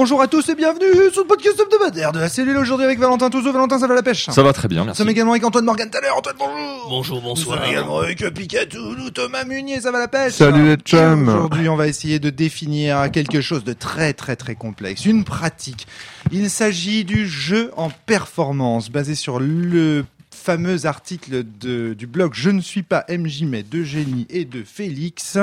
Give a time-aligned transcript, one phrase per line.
[0.00, 3.30] Bonjour à tous et bienvenue sur le podcast hebdomadaire de la cellule aujourd'hui avec Valentin
[3.30, 3.52] Touzeau.
[3.52, 4.98] Valentin, ça va la pêche Ça va très bien, Nous merci.
[4.98, 6.16] sommes également avec Antoine Morgan tout à l'heure.
[6.16, 7.68] Antoine, bonjour Bonjour, Nous sommes bonsoir.
[7.68, 11.28] également avec Picatou, nous, Thomas Munier, ça va la pêche Salut les chums.
[11.28, 15.88] Aujourd'hui, on va essayer de définir quelque chose de très très très complexe, une pratique.
[16.30, 22.50] Il s'agit du jeu en performance, basé sur le fameux article de, du blog Je
[22.50, 25.38] ne suis pas MJ mais de Génie et de Félix.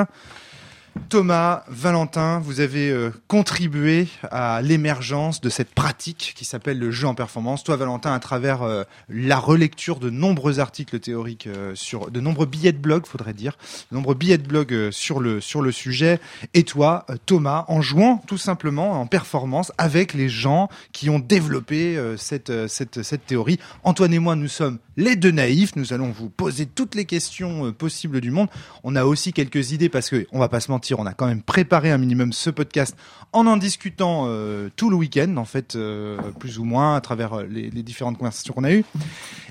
[1.09, 7.05] Thomas, Valentin, vous avez euh, contribué à l'émergence de cette pratique qui s'appelle le jeu
[7.05, 7.63] en performance.
[7.65, 12.45] Toi, Valentin, à travers euh, la relecture de nombreux articles théoriques euh, sur de nombreux
[12.45, 13.57] billets de blog, faudrait dire,
[13.91, 16.19] de nombreux billets de blog sur le sur le sujet.
[16.53, 21.99] Et toi, Thomas, en jouant tout simplement en performance avec les gens qui ont développé
[22.17, 23.59] cette cette cette théorie.
[23.83, 25.75] Antoine et moi, nous sommes les deux naïfs.
[25.75, 28.47] Nous allons vous poser toutes les questions possibles du monde.
[28.83, 31.25] On a aussi quelques idées parce que on va pas se mentir, on a quand
[31.25, 32.95] même préparé un minimum ce podcast
[33.33, 37.33] en en discutant euh, tout le week-end, en fait, euh, plus ou moins à travers
[37.39, 38.85] euh, les, les différentes conversations qu'on a eues.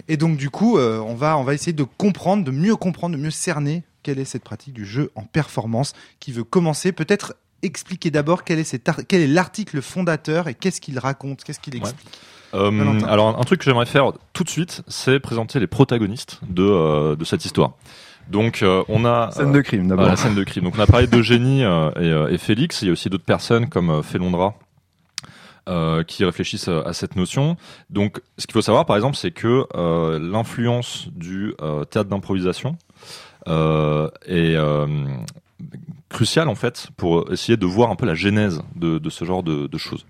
[0.08, 3.16] Et donc du coup, euh, on va on va essayer de comprendre, de mieux comprendre,
[3.16, 6.92] de mieux cerner quelle est cette pratique du jeu en performance qui veut commencer.
[6.92, 11.44] Peut-être expliquer d'abord quel est cet ar- quel est l'article fondateur et qu'est-ce qu'il raconte,
[11.44, 12.08] qu'est-ce qu'il explique.
[12.52, 16.62] Euh, alors, un truc que j'aimerais faire tout de suite, c'est présenter les protagonistes de,
[16.62, 17.72] euh, de cette histoire.
[18.28, 20.06] Donc, euh, on a Scène euh, de crime voilà, d'abord.
[20.08, 20.64] la scène de crime.
[20.64, 22.82] Donc, on a parlé d'Eugénie euh, et, euh, et Félix.
[22.82, 24.54] Il y a aussi d'autres personnes comme euh, Felondra
[25.68, 27.56] euh, qui réfléchissent à, à cette notion.
[27.90, 32.76] Donc, ce qu'il faut savoir, par exemple, c'est que euh, l'influence du euh, théâtre d'improvisation
[33.48, 34.86] euh, est euh,
[36.08, 39.42] cruciale en fait pour essayer de voir un peu la genèse de, de ce genre
[39.42, 40.06] de, de choses.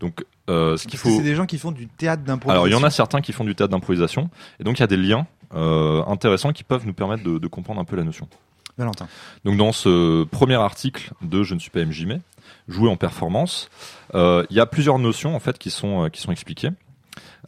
[0.00, 2.50] Donc, euh, ce qu'il faut c'est des gens qui font du théâtre d'improvisation.
[2.52, 4.82] alors il y en a certains qui font du théâtre d'improvisation et donc il y
[4.82, 8.04] a des liens euh, intéressants qui peuvent nous permettre de, de comprendre un peu la
[8.04, 8.28] notion.
[8.78, 9.08] Valentin.
[9.44, 12.20] Donc dans ce premier article de Je ne suis pas MJ mais
[12.68, 13.68] jouer en performance,
[14.14, 16.70] euh, il y a plusieurs notions en fait qui sont euh, qui sont expliquées.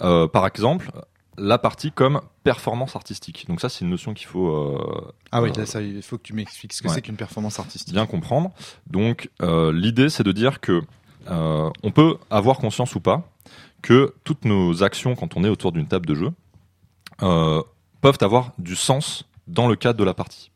[0.01, 0.91] Euh, par exemple,
[1.39, 3.47] la partie comme performance artistique.
[3.49, 6.19] Donc ça c'est une notion qu'il faut euh, Ah oui, Euh, là, ça, il faut
[6.19, 6.95] que tu m'expliques ce que ouais.
[6.95, 7.95] c'est qu'une performance artistique.
[7.95, 8.51] bien comprendre.
[8.89, 10.83] Donc euh, l'idée c'est de dire que
[11.31, 13.23] euh, on peut avoir conscience ou pas
[13.81, 16.31] que toutes nos actions quand on est autour d'une table de jeu
[17.23, 17.63] euh,
[18.03, 20.51] peuvent avoir du sens dans le cadre de la partie.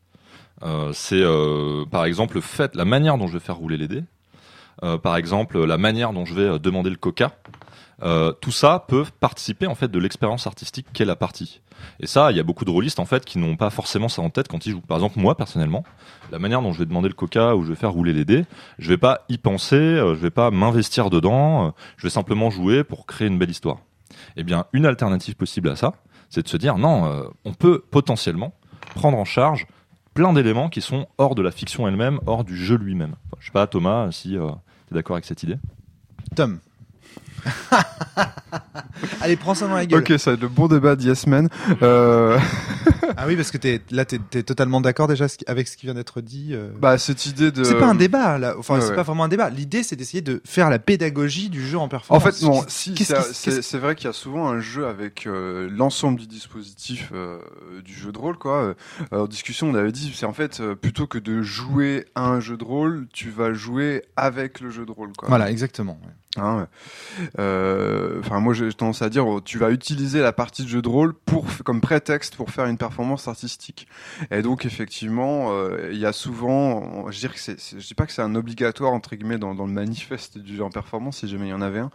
[0.63, 3.89] Euh, c'est euh, par exemple le fait, la manière dont je vais faire rouler les
[3.89, 4.05] dés,
[4.83, 7.33] euh, par exemple la manière dont je vais euh, demander le coca.
[8.03, 11.63] Euh, tout ça peut participer en fait de l'expérience artistique qu'est la partie.
[12.01, 14.21] Et ça, il y a beaucoup de rôlistes en fait qui n'ont pas forcément ça
[14.21, 14.83] en tête quand ils jouent.
[14.83, 15.85] Par exemple, moi personnellement,
[16.31, 18.45] la manière dont je vais demander le coca ou je vais faire rouler les dés,
[18.79, 22.85] je vais pas y penser, euh, je vais pas m'investir dedans, je vais simplement jouer
[22.85, 23.79] pour créer une belle histoire.
[24.37, 25.95] Eh bien, une alternative possible à ça,
[26.31, 28.55] c'est de se dire non, euh, on peut potentiellement
[28.95, 29.67] prendre en charge
[30.15, 33.17] plein d'éléments qui sont hors de la fiction elle-même, hors du jeu lui-même.
[33.39, 35.59] Je sais pas, Thomas, si tu es d'accord avec cette idée?
[36.35, 36.59] Tom.
[39.21, 40.01] Allez, prends ça dans la gueule.
[40.01, 40.97] Ok, ça va être le bon débat
[41.27, 41.49] Men.
[41.83, 42.39] Euh,
[43.17, 45.95] Ah oui, parce que t'es, là, t'es, t'es totalement d'accord déjà avec ce qui vient
[45.95, 46.51] d'être dit.
[46.53, 46.71] euh.
[46.79, 47.65] bah, cette idée de.
[47.65, 48.55] c'est pas un débat, là.
[48.59, 48.95] Enfin, ouais, c'est ouais.
[48.97, 49.51] pas vraiment un débat.
[49.51, 52.39] L'idée, c'est d'essayer de faire la pédagogie du jeu en En performance.
[52.39, 56.27] fait, non, si, c'est vrai qu'il y a souvent un jeu avec euh, l'ensemble du
[56.27, 57.13] dispositif
[57.85, 58.75] du jeu de rôle, quoi.
[59.13, 62.57] En discussion, on avait dit, c'est en fait, plutôt que de jouer à un jeu
[62.57, 65.29] de rôle, tu vas jouer avec le jeu de rôle, quoi.
[65.29, 65.99] Voilà, exactement.
[66.05, 66.13] ouais.
[66.39, 66.69] Hein.
[67.39, 70.83] Euh, Enfin, moi, j'ai tendance à dire, oh, tu vas utiliser la partie de jeu
[70.83, 73.87] de rôle pour comme prétexte pour faire une performance artistique.
[74.31, 78.07] Et donc, effectivement, euh, il y a souvent, je dirais que c'est, je dis pas
[78.07, 81.47] que c'est un obligatoire entre guillemets dans, le manifeste du jeu en performance, si jamais
[81.47, 81.91] il y en avait un.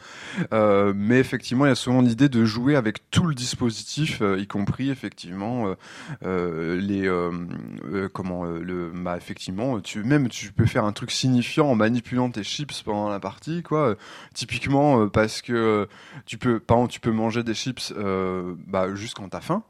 [0.53, 4.39] Euh, mais effectivement, il y a souvent l'idée de jouer avec tout le dispositif, euh,
[4.39, 5.75] y compris effectivement
[6.23, 11.75] euh, les comment le bah effectivement tu même tu peux faire un truc signifiant en
[11.75, 13.95] manipulant tes chips pendant la partie quoi
[14.33, 15.85] typiquement euh, parce que euh,
[16.25, 19.63] tu peux par exemple tu peux manger des chips euh, bah, juste quand t'as faim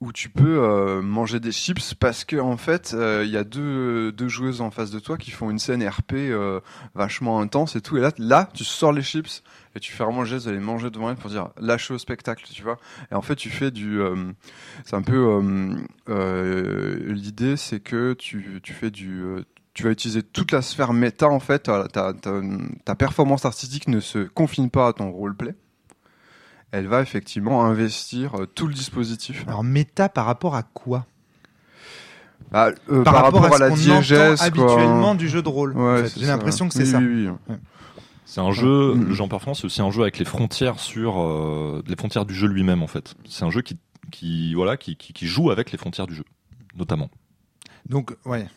[0.00, 4.28] ou tu peux manger des chips parce que en fait il y a deux, deux
[4.28, 6.14] joueuses en face de toi qui font une scène RP
[6.94, 9.42] vachement intense et tout et là là tu sors les chips
[9.74, 12.46] et tu fais vraiment le geste d'aller manger devant elle pour dire lâche au spectacle
[12.48, 12.78] tu vois.
[13.10, 13.98] Et en fait tu fais du
[14.84, 15.42] c'est un peu
[16.06, 19.24] l'idée c'est que tu, tu fais du
[19.78, 22.40] tu vas utiliser toute la sphère méta en fait ta, ta, ta,
[22.84, 25.54] ta performance artistique ne se confine pas à ton roleplay
[26.72, 31.06] elle va effectivement investir euh, tout le dispositif Alors, méta par rapport à quoi?
[32.52, 35.78] Ah, euh, par, rapport, à, la diégèse habituellement du jeu de rôle.
[35.78, 36.18] en fait.
[36.18, 36.98] J'ai l'impression que c'est Oui, ça.
[36.98, 37.54] oui, oui.
[38.24, 39.04] C'est un jeu, Mm.
[39.04, 42.26] le jeu en performance, c'est aussi un jeu avec les frontières sur euh, les frontières
[42.26, 43.14] du jeu lui-même en fait.
[43.28, 43.78] C'est un jeu qui,
[44.10, 46.24] qui voilà, qui, qui, qui joue avec les frontières du jeu,
[46.76, 47.10] notamment.
[47.88, 48.48] Donc, ouais.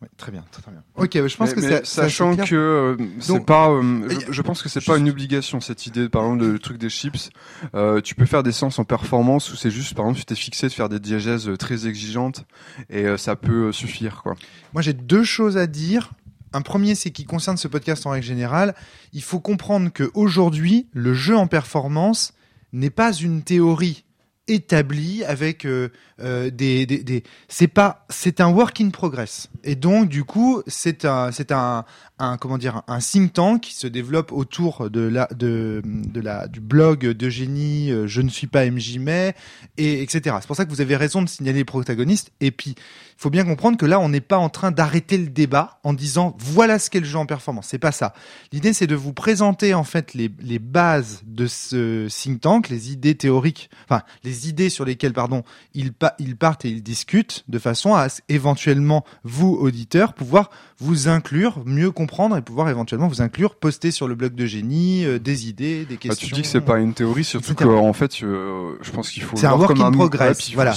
[0.00, 0.82] Ouais, très bien, très, très bien.
[0.94, 4.32] Ok, bah, je pense Mais- que mais sachant que euh, c'est Donc, pas, euh, je,
[4.32, 6.08] je pense que c'est juste- pas une obligation cette idée.
[6.08, 7.30] Par exemple, le truc des chips,
[7.74, 10.36] euh, tu peux faire des séances en performance où c'est juste, par exemple, tu t'es
[10.36, 12.44] fixé de faire des diégèses très exigeantes
[12.90, 14.36] et euh, ça peut euh, suffire, quoi.
[14.72, 16.12] Moi, j'ai deux choses à dire.
[16.52, 18.74] Un premier, c'est qui concerne ce podcast en règle générale.
[19.12, 22.32] Il faut comprendre que aujourd'hui, le jeu en performance
[22.72, 24.04] n'est pas une théorie
[24.48, 25.90] établie avec euh,
[26.20, 29.48] euh, des, des, des- c'est pas c'est un work in progress.
[29.64, 31.84] Et donc du coup c'est un c'est un,
[32.18, 36.48] un comment dire un think tank qui se développe autour de la de, de la
[36.48, 39.34] du blog d'Eugénie euh, je ne suis pas MJ mais
[39.76, 42.74] et etc c'est pour ça que vous avez raison de signaler les protagonistes et puis
[42.76, 45.92] il faut bien comprendre que là, on n'est pas en train d'arrêter le débat en
[45.92, 47.66] disant voilà ce qu'est le jeu en performance.
[47.68, 48.14] C'est pas ça.
[48.52, 52.92] L'idée, c'est de vous présenter en fait les, les bases de ce think tank, les
[52.92, 55.42] idées théoriques, enfin les idées sur lesquelles, pardon,
[55.74, 61.08] ils, pa- ils partent et ils discutent, de façon à éventuellement vous auditeurs pouvoir vous
[61.08, 65.18] inclure, mieux comprendre et pouvoir éventuellement vous inclure, poster sur le blog de génie euh,
[65.18, 66.28] des idées, des Bah, questions.
[66.28, 69.36] tu dis que c'est pas une théorie, surtout qu'en fait, euh, je pense qu'il faut
[69.36, 70.74] le voir comme un progress, puis il faut voilà.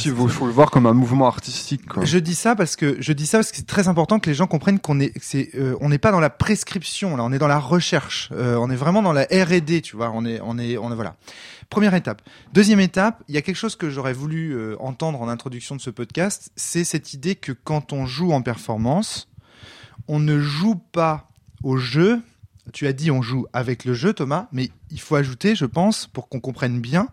[0.48, 2.04] le voir comme un mouvement artistique, quoi.
[2.06, 4.36] Je dis ça parce que je dis ça parce que c'est très important que les
[4.36, 7.40] gens comprennent qu'on est, c'est, euh, on n'est pas dans la prescription là, on est
[7.40, 10.78] dans la recherche, on est vraiment dans la R&D, tu vois, on est, on est,
[10.78, 11.16] on est voilà.
[11.70, 12.22] Première étape.
[12.54, 15.90] Deuxième étape, il y a quelque chose que j'aurais voulu entendre en introduction de ce
[15.90, 19.30] podcast, c'est cette idée que quand on joue en performance,
[20.08, 21.30] on ne joue pas
[21.64, 22.22] au jeu.
[22.74, 26.08] Tu as dit on joue avec le jeu, Thomas, mais il faut ajouter, je pense,
[26.08, 27.08] pour qu'on comprenne bien,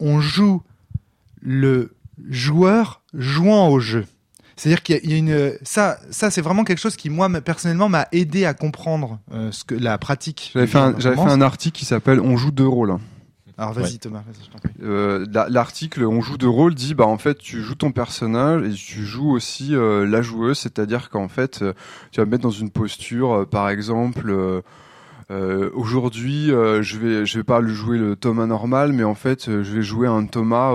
[0.00, 0.62] on joue
[1.40, 1.94] le
[2.28, 4.06] joueur jouant au jeu.
[4.56, 7.88] C'est-à-dire qu'il y a- une ça ça c'est vraiment quelque chose qui moi me- personnellement
[7.88, 10.50] m'a aidé à comprendre euh, ce que la pratique.
[10.52, 12.96] J'avais fait, j'avais un article qui s'appelle On joue deux rôles.
[13.58, 13.98] Alors vas-y Ouais.
[13.98, 14.70] Thomas, vas-y, je t'en prie.
[14.82, 18.62] Euh, la- L'article On joue deux rôles dit bah en fait tu joues ton personnage
[18.64, 21.72] et tu joues aussi euh, la joueuse, c'est-à-dire qu'en fait euh,
[22.12, 24.30] tu vas me mettre dans une posture, euh, par exemple.
[24.30, 24.60] euh,
[25.30, 29.14] euh, Aujourd'hui, euh, je vais je vais pas le jouer le Thomas normal, mais en
[29.16, 30.72] fait euh, je vais jouer un Thomas.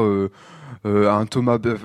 [0.86, 1.76] Euh, un Thomas, euh,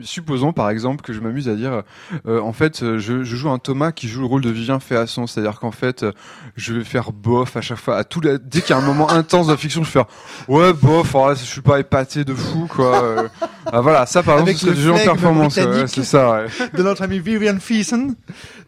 [0.00, 1.82] supposons par exemple que je m'amuse à dire,
[2.26, 4.80] euh, en fait, euh, je, je joue un Thomas qui joue le rôle de Vivien
[4.80, 6.12] Féasson, c'est-à-dire qu'en fait, euh,
[6.56, 8.86] je vais faire bof à chaque fois, à tout la- dès qu'il y a un
[8.86, 10.06] moment intense de la fiction, je vais faire
[10.48, 13.28] ouais bof, oh, là, je suis pas épaté de fou quoi.
[13.66, 16.04] Ah, voilà, ça par exemple, Avec ce serait le du jeu en performance, ouais, c'est
[16.04, 16.32] ça.
[16.32, 16.46] Ouais.
[16.72, 18.14] de notre ami Vivian Feason.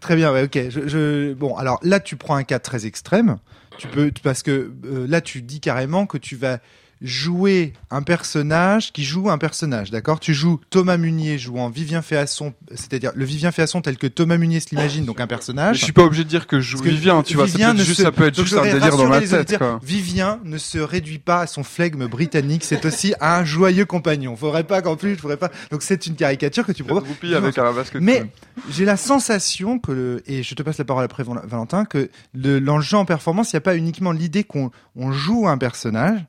[0.00, 0.58] Très bien, ouais, ok.
[0.68, 3.38] Je, je- bon, alors là, tu prends un cas très extrême.
[3.78, 6.58] Tu peux, parce que euh, là, tu dis carrément que tu vas
[7.02, 10.18] jouer un personnage qui joue un personnage, d'accord?
[10.20, 14.60] Tu joues Thomas Munier jouant Vivien Féasson, c'est-à-dire le Vivien Féasson tel que Thomas Munier
[14.60, 15.78] se l'imagine, donc un Mais personnage.
[15.78, 17.76] je suis pas obligé de dire que je joue Vivien, tu vois, ça Vivien peut
[17.76, 19.10] ne être juste, se- ça peut être donc juste je un voudrais délire dans rassurer
[19.10, 19.58] ma les tête auditeurs.
[19.58, 19.80] quoi.
[19.84, 24.34] Vivien ne se réduit pas à son flegme britannique, c'est aussi un joyeux compagnon.
[24.36, 25.50] Faudrait pas qu'en plus, faudrait pas.
[25.70, 27.04] Donc c'est une caricature que tu proposes.
[27.34, 27.54] Avec.
[28.00, 28.24] Mais
[28.70, 32.10] j'ai la sensation que, le, et je te passe la parole après Val- Valentin, que
[32.34, 36.20] le- l'enjeu en performance, il n'y a pas uniquement l'idée qu'on on joue un personnage,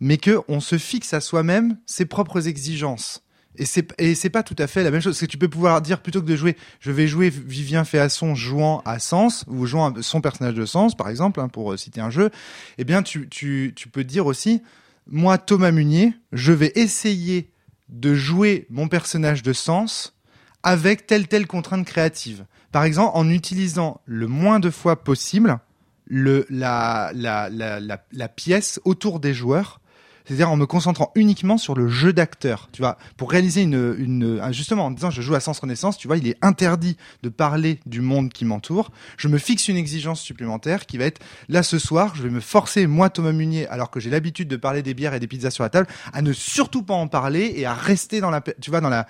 [0.00, 3.22] mais que on se fixe à soi-même ses propres exigences.
[3.56, 5.16] Et c'est et c'est pas tout à fait la même chose.
[5.16, 8.34] C'est que tu peux pouvoir dire plutôt que de jouer, je vais jouer Vivien Féasson
[8.34, 11.76] jouant à Sens ou jouant à son personnage de Sens, par exemple, hein, pour euh,
[11.76, 12.30] citer un jeu.
[12.78, 14.62] Eh bien, tu tu tu peux dire aussi,
[15.06, 17.52] moi Thomas Munier, je vais essayer
[17.88, 20.16] de jouer mon personnage de Sens
[20.62, 22.46] avec telle telle contrainte créative.
[22.70, 25.58] Par exemple, en utilisant le moins de fois possible
[26.06, 29.79] le, la, la, la, la pièce autour des joueurs.
[30.26, 32.68] C'est-à-dire en me concentrant uniquement sur le jeu d'acteur.
[32.72, 35.96] Tu vois, pour réaliser une, une, un- justement en disant je joue à Sens Renaissance,
[35.98, 38.90] tu vois, il est interdit de parler du monde qui m'entoure.
[39.16, 42.40] Je me fixe une exigence supplémentaire qui va être là ce soir, je vais me
[42.40, 45.50] forcer moi Thomas Munier, alors que j'ai l'habitude de parler des bières et des pizzas
[45.50, 48.70] sur la table, à ne surtout pas en parler et à rester dans la, tu
[48.70, 49.06] vois, dans la,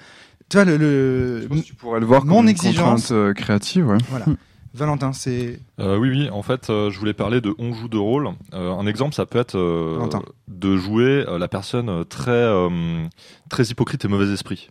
[0.48, 3.10] tu vois le, tu pourrais le voir Mon comme une exigence.
[3.12, 3.86] euh, créative.
[3.86, 3.98] Ouais.
[4.08, 4.26] voilà.
[4.74, 6.30] Valentin, c'est Euh, oui, oui.
[6.30, 8.28] En fait, euh, je voulais parler de on joue de rôle.
[8.54, 9.56] Euh, un exemple, ça peut être
[10.48, 12.48] de jouer la personne très
[13.48, 14.68] très hypocrite et mauvais esprit.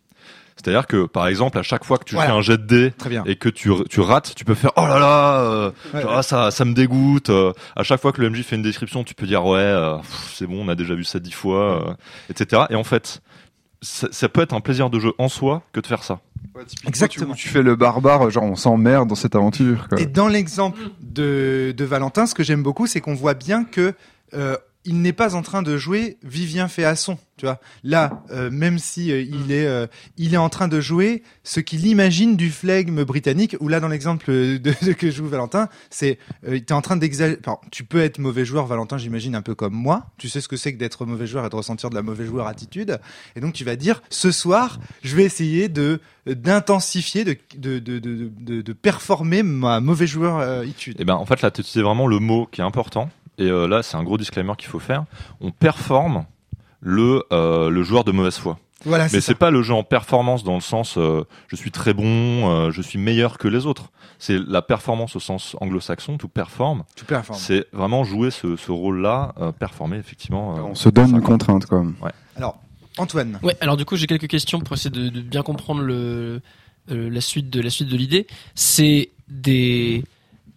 [0.62, 2.32] C'est-à-dire que, par exemple, à chaque fois que tu Voilà.
[2.32, 3.24] fais un jet de dés très bien.
[3.26, 6.22] et que tu, tu rates, tu peux faire oh là là, euh, Ouais, genre, ah,
[6.22, 7.30] ça ça me dégoûte.
[7.30, 9.96] Euh, à chaque fois que le MJ fait une description, tu peux dire ouais, euh,
[10.34, 11.96] c'est bon, on a déjà vu ça dix fois,
[12.30, 12.64] etc.
[12.72, 13.22] Et en fait,
[13.82, 16.20] ça, ça peut être un plaisir de jeu en soi que de faire ça.
[16.66, 17.34] Typiquement, Exactement.
[17.34, 19.88] Tu, tu fais le barbare, genre on s'emmerde dans cette aventure.
[19.90, 20.00] Quoi.
[20.00, 23.94] Et dans l'exemple de, de Valentin, ce que j'aime beaucoup, c'est qu'on voit bien que
[24.34, 27.60] euh, il n'est pas en train de jouer Vivien fait à son, tu vois.
[27.84, 31.60] Là, euh, même si euh, il est, euh, il est en train de jouer ce
[31.60, 33.56] qu'il imagine du flegme britannique.
[33.60, 36.18] Ou là, dans l'exemple de, de que joue Valentin, c'est,
[36.48, 37.40] euh, t'es en train d'exagérer.
[37.46, 40.08] Enfin, tu peux être mauvais joueur, Valentin, j'imagine un peu comme moi.
[40.18, 42.28] Tu sais ce que c'est que d'être mauvais joueur et de ressentir de la mauvaise
[42.28, 43.00] joueur attitude.
[43.36, 48.00] Et donc, tu vas dire, ce soir, je vais essayer de d'intensifier, de de, de,
[48.00, 51.00] de, de, de performer ma mauvais joueur euh, attitude.
[51.00, 53.10] Et ben en fait là tu utilises vraiment le mot qui est important
[53.40, 55.06] et euh, là c'est un gros disclaimer qu'il faut faire.
[55.42, 56.26] On performe
[56.82, 58.60] le euh, le joueur de mauvaise foi.
[58.86, 61.94] Voilà, Mais c'est pas le jeu en performance dans le sens euh, je suis très
[61.94, 62.06] bon,
[62.50, 63.92] euh, je suis meilleur que les autres.
[64.20, 66.84] C'est la performance au sens anglo-saxon, tout performe.
[66.96, 67.38] Tu performes.
[67.40, 70.58] C'est vraiment jouer ce, ce rôle-là, euh, performer effectivement.
[70.58, 71.96] euh, On se donne une contrainte quand même.
[72.38, 72.58] Alors,
[72.98, 73.38] Antoine.
[73.44, 76.42] Ouais, alors du coup, j'ai quelques questions pour essayer de, de bien comprendre le,
[76.92, 78.28] euh, la suite de la suite de l'idée.
[78.56, 80.04] C'est des,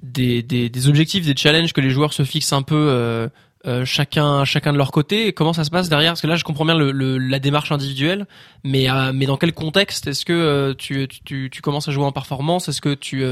[0.02, 3.28] des, des, objectifs, des challenges que les joueurs se fixent un peu euh,
[3.66, 5.32] euh, chacun chacun de leur côté.
[5.32, 6.12] Comment ça se passe derrière?
[6.12, 8.26] Parce que là, je comprends bien le, la démarche individuelle,
[8.64, 12.12] mais euh, mais dans quel contexte Est-ce que tu, tu, tu commences à jouer en
[12.12, 12.68] performance?
[12.68, 13.24] Est-ce que tu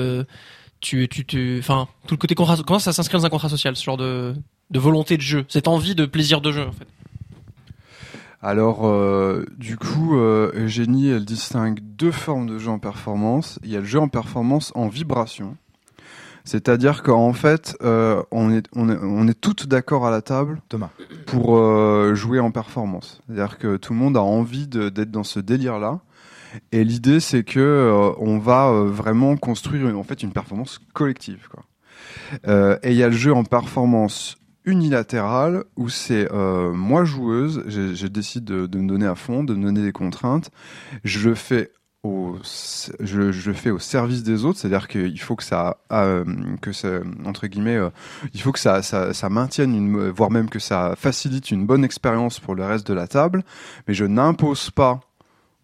[0.80, 3.84] tu tu enfin tout le côté contrat comment ça s'inscrit dans un contrat social ce
[3.84, 4.34] genre de
[4.70, 6.86] de volonté de jeu cette envie de plaisir de jeu en fait?
[8.42, 8.90] Alors,
[9.58, 13.58] du coup, Eugénie, elle distingue deux formes de jeu en performance.
[13.62, 15.58] Il y a le jeu en performance en vibration.
[16.50, 20.60] C'est-à-dire qu'en fait, euh, on, est, on, est, on est toutes d'accord à la table
[20.68, 20.90] Thomas.
[21.26, 23.22] pour euh, jouer en performance.
[23.28, 26.00] C'est-à-dire que tout le monde a envie d'être dans ce délire-là.
[26.72, 31.46] Et l'idée, c'est que euh, on va vraiment construire une, en fait une performance collective.
[31.48, 31.62] Quoi.
[32.82, 38.06] Et il y a le jeu en performance unilatérale où c'est moi joueuse, je, je
[38.08, 40.50] décide de, de me donner à fond, de me donner des contraintes.
[41.04, 41.70] Je le fais
[42.02, 42.38] au,
[43.00, 46.24] je, je fais au service des autres, c'est-à-dire qu'il faut que ça, euh,
[46.62, 47.90] que ça, entre guillemets, euh,
[48.32, 51.84] il faut que ça, ça, ça maintienne une, voire même que ça facilite une bonne
[51.84, 53.42] expérience pour le reste de la table,
[53.86, 55.00] mais je n'impose pas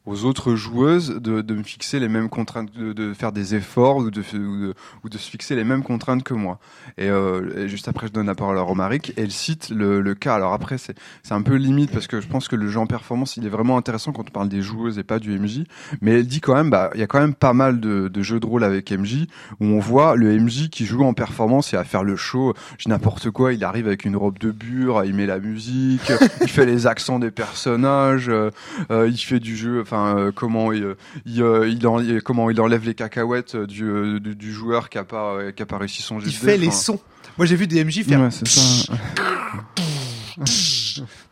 [0.06, 3.96] aux autres joueuses de, de me fixer les mêmes contraintes, de, de faire des efforts
[3.96, 4.72] ou de, ou,
[5.04, 6.58] ou de se fixer les mêmes contraintes que moi.
[6.96, 10.14] Et, euh, et juste après, je donne la parole à Romaric elle cite le, le
[10.14, 10.34] cas.
[10.34, 12.86] Alors après, c'est c'est un peu limite parce que je pense que le jeu en
[12.86, 15.64] performance, il est vraiment intéressant quand on parle des joueuses et pas du MJ.
[16.00, 18.40] Mais elle dit quand même, bah, il y a quand même pas mal de, jeux
[18.40, 19.26] de rôle avec MJ
[19.60, 22.88] où on voit le MJ qui joue en performance et à faire le show, je
[22.88, 23.52] n'importe quoi.
[23.52, 27.18] Il arrive avec une robe de bure, il met la musique, il fait les accents
[27.18, 28.50] des personnages, euh,
[28.90, 32.60] euh, il fait du jeu, euh, comment il, il, euh, il en- il- comment il
[32.60, 36.02] enlève les cacahuètes du, euh, du, du joueur qui a pas qui a pas réussi
[36.02, 37.00] son jet Il fait les sons.
[37.38, 38.92] Moi, j'ai vu des MJ faire Ouais, c'est ça.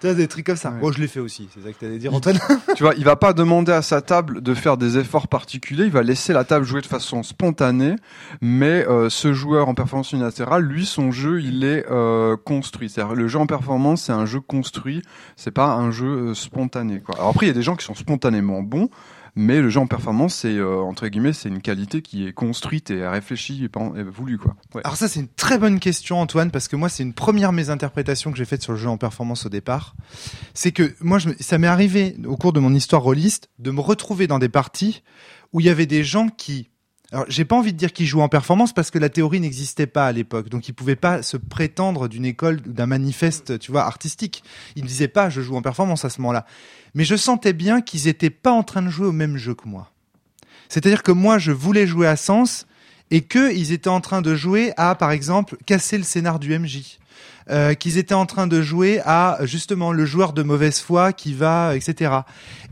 [0.01, 0.71] Tu vois, des trucs comme ça.
[0.71, 0.81] Ouais.
[0.81, 1.49] Moi, je l'ai fait aussi.
[1.55, 2.39] C'est ça que t'allais dire, Antoine.
[2.77, 5.91] tu vois, il va pas demander à sa table de faire des efforts particuliers, il
[5.91, 7.97] va laisser la table jouer de façon spontanée,
[8.41, 12.89] mais euh, ce joueur en performance unilatérale, lui, son jeu, il est euh, construit.
[12.89, 15.03] C'est-à-dire, le jeu en performance, c'est un jeu construit,
[15.37, 17.01] c'est pas un jeu euh, spontané.
[17.01, 17.17] Quoi.
[17.17, 18.89] Alors après, il y a des gens qui sont spontanément bons,
[19.37, 22.91] mais le jeu en performance, c'est euh, entre guillemets, c'est une qualité qui est construite
[22.91, 24.55] et réfléchie et, et voulue, quoi.
[24.85, 28.31] Alors ça, c'est une très bonne question, Antoine, parce que moi, c'est une première mésinterprétation
[28.31, 29.97] que j'ai faite sur le jeu en performance au départ.
[30.55, 34.27] C'est que moi, ça m'est arrivé au cours de mon histoire rôliste de me retrouver
[34.27, 35.03] dans des parties
[35.53, 36.69] où il y avait des gens qui...
[37.15, 39.87] Alors, j'ai pas envie de dire qu'ils jouaient en performance parce que la théorie n'existait
[39.87, 43.85] pas à l'époque, donc ils pouvaient pas se prétendre d'une école d'un manifeste, tu vois,
[43.85, 44.43] artistique.
[44.75, 46.45] Ils me disaient pas, je joue en performance à ce moment-là.
[46.93, 49.69] Mais je sentais bien qu'ils étaient pas en train de jouer au même jeu que
[49.69, 49.93] moi.
[50.69, 52.67] C'est-à-dire que moi, je voulais jouer à Sens
[53.13, 56.99] et qu'ils étaient en train de jouer à, par exemple, casser le scénar du MJ.
[57.51, 61.35] Euh, qu'ils étaient en train de jouer à justement le joueur de mauvaise foi qui
[61.35, 62.11] va, etc.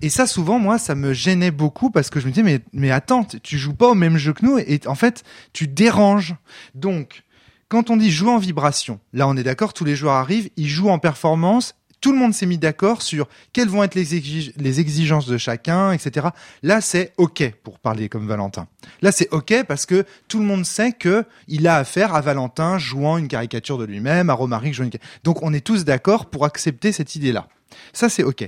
[0.01, 2.91] Et ça, souvent, moi, ça me gênait beaucoup parce que je me disais, mais, mais
[2.91, 6.35] attends, tu- tu joues pas au même jeu que nous et en fait, tu déranges.
[6.75, 7.23] Donc,
[7.69, 10.69] quand on dit jouer en vibration, là, on est d'accord, tous les joueurs arrivent, ils
[10.69, 11.75] jouent en performance.
[12.03, 15.39] Tout le monde s'est mis d'accord sur quelles vont être les, exige- les exigences de
[15.39, 16.27] chacun, etc.
[16.63, 18.69] Là, c'est OK pour parler comme Valentin.
[19.01, 22.77] Là, c'est OK parce que tout le monde sait que il a affaire à Valentin
[22.77, 24.93] jouant une caricature de lui-même, à Romaric jouant une...
[24.93, 27.49] ca- Donc, on est tous d'accord pour accepter cette idée-là.
[27.95, 28.47] Ça, c'est OK.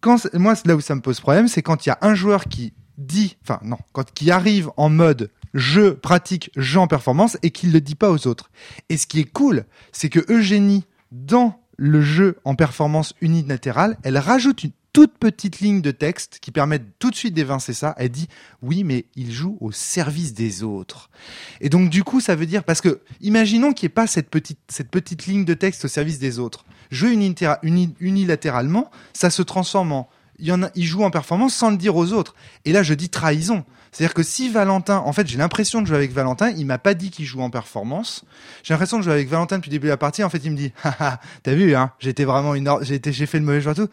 [0.00, 2.44] Quand, moi, là où ça me pose problème, c'est quand il y a un joueur
[2.44, 7.50] qui dit, enfin, non, quand qui arrive en mode jeu pratique, jeu en performance et
[7.50, 8.50] qu'il le dit pas aux autres.
[8.90, 14.18] Et ce qui est cool, c'est que Eugénie, dans le jeu en performance unilatérale, elle
[14.18, 17.94] rajoute une toute petite ligne de texte qui permet tout de suite d'évincer ça.
[17.98, 18.28] Elle dit
[18.62, 21.08] oui, mais il joue au service des autres.
[21.60, 24.28] Et donc du coup, ça veut dire parce que imaginons qu'il n'y ait pas cette
[24.28, 26.64] petite cette petite ligne de texte au service des autres.
[26.90, 27.16] Jouer
[28.00, 30.08] unilatéralement, ça se transforme en
[30.38, 32.34] il y en a, il joue en performance sans le dire aux autres.
[32.64, 33.64] Et là, je dis trahison.
[33.90, 36.92] C'est-à-dire que si Valentin, en fait, j'ai l'impression de jouer avec Valentin, il m'a pas
[36.94, 38.24] dit qu'il joue en performance.
[38.62, 40.22] J'ai l'impression de jouer avec Valentin depuis le début de la partie.
[40.22, 43.12] En fait, il me dit, haha, t'as vu, hein, j'étais vraiment une, or- j'ai été,
[43.12, 43.88] j'ai fait le mauvais joueur tout.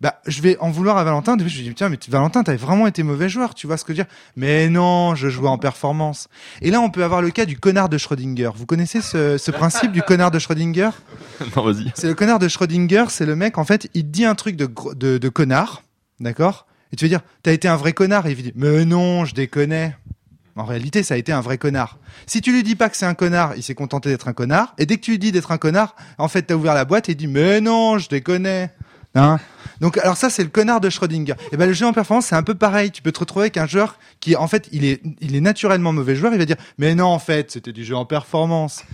[0.00, 1.36] Bah, je vais en vouloir à Valentin.
[1.36, 3.54] Depuis, je lui dis, tiens, mais Valentin, t'avais vraiment été mauvais joueur.
[3.54, 4.12] Tu vois ce que je veux dire?
[4.36, 6.28] Mais non, je jouais en performance.
[6.62, 8.50] Et là, on peut avoir le cas du connard de Schrödinger.
[8.54, 10.90] Vous connaissez ce, ce principe du connard de Schrödinger?
[11.56, 11.92] non, vas-y.
[11.96, 14.64] C'est le connard de Schrödinger, c'est le mec, en fait, il dit un truc de,
[14.64, 15.82] gros- de, de connard,
[16.20, 16.66] d'accord?
[16.92, 19.34] Et tu veux dire, t'as été un vrai connard, et il dit, mais non, je
[19.34, 19.96] déconnais.
[20.56, 21.98] En réalité, ça a été un vrai connard.
[22.26, 24.74] Si tu lui dis pas que c'est un connard, il s'est contenté d'être un connard,
[24.78, 27.08] et dès que tu lui dis d'être un connard, en fait, t'as ouvert la boîte
[27.08, 28.70] et il dit, mais non, je déconnais.
[29.14, 29.38] Hein?
[29.80, 31.34] Donc, alors ça, c'est le connard de Schrödinger.
[31.52, 32.90] Et ben, le jeu en performance, c'est un peu pareil.
[32.90, 35.92] Tu peux te retrouver avec un joueur qui, en fait, il est, il est naturellement
[35.92, 36.32] mauvais joueur.
[36.32, 38.84] Il va dire, mais non, en fait, c'était du jeu en performance.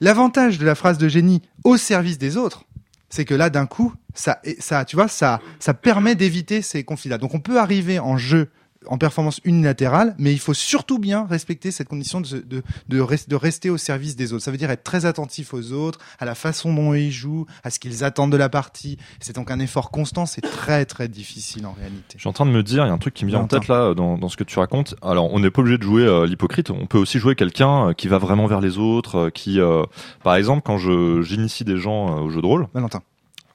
[0.00, 2.64] L'avantage de la phrase de génie au service des autres,
[3.12, 7.18] c'est que là, d'un coup, ça, ça, tu vois, ça, ça permet d'éviter ces conflits-là.
[7.18, 8.48] Donc, on peut arriver en jeu
[8.86, 13.28] en performance unilatérale, mais il faut surtout bien respecter cette condition de, de, de, res-
[13.28, 14.44] de rester au service des autres.
[14.44, 17.70] Ça veut dire être très attentif aux autres, à la façon dont ils jouent, à
[17.70, 18.98] ce qu'ils attendent de la partie.
[19.20, 22.14] C'est donc un effort constant, c'est très très difficile en réalité.
[22.16, 23.40] Je suis en train de me dire, il y a un truc qui me vient
[23.40, 24.94] en tête là dans, dans ce que tu racontes.
[25.02, 26.70] Alors, on n'est pas obligé de jouer euh, l'hypocrite.
[26.70, 29.84] On peut aussi jouer quelqu'un euh, qui va vraiment vers les autres, euh, qui, euh,
[30.22, 33.02] par exemple, quand j'initie des gens euh, au jeu de rôle, Valentin.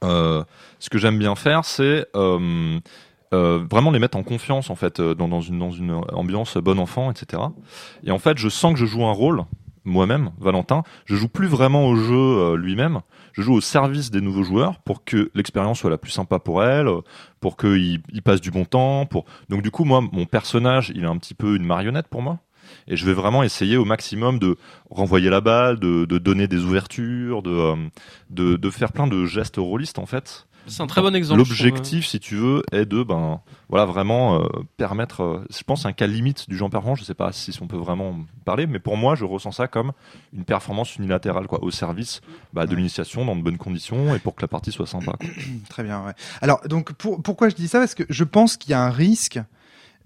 [0.04, 0.44] euh,
[0.80, 2.80] ce que j'aime bien faire, c'est euh,
[3.34, 6.58] euh, vraiment les mettre en confiance en fait euh, dans, dans une dans une ambiance
[6.58, 7.44] bon enfant, etc.
[8.04, 9.46] Et en fait, je sens que je joue un rôle
[9.88, 10.84] moi-même, Valentin.
[11.06, 13.02] Je joue plus vraiment au jeu euh, lui-même.
[13.34, 16.64] Je joue au service des nouveaux joueurs pour que l'expérience soit la plus sympa pour
[16.64, 17.02] elle, euh,
[17.40, 19.06] pour qu'ils ils passent du bon temps.
[19.06, 22.22] Pour donc du coup, moi, mon personnage, il est un petit peu une marionnette pour
[22.22, 22.40] moi.
[22.90, 24.58] Et je vais vraiment essayer au maximum de
[24.90, 27.76] renvoyer la balle, de, de donner des ouvertures, de,
[28.30, 30.47] de, de faire plein de gestes rôlistes en fait.
[30.68, 31.38] C'est un très bon exemple.
[31.40, 34.48] L'objectif, si tu veux, est de ben voilà vraiment euh,
[34.78, 35.22] permettre.
[35.24, 37.00] euh, je pense un cas limite du jeu en performance.
[37.00, 39.92] Je sais pas si on peut vraiment parler, mais pour moi, je ressens ça comme
[40.34, 42.22] une performance unilatérale, quoi, au service
[42.54, 42.78] bah, de Ouais.
[42.78, 45.14] l'initiation dans de bonnes conditions et pour que la partie soit sympa.
[45.20, 45.30] quoi.
[45.70, 46.14] Très bien, ouais.
[46.42, 47.80] Alors, donc, pour, pourquoi je dis ça?
[47.80, 49.40] Parce que je pense qu'il y a un risque,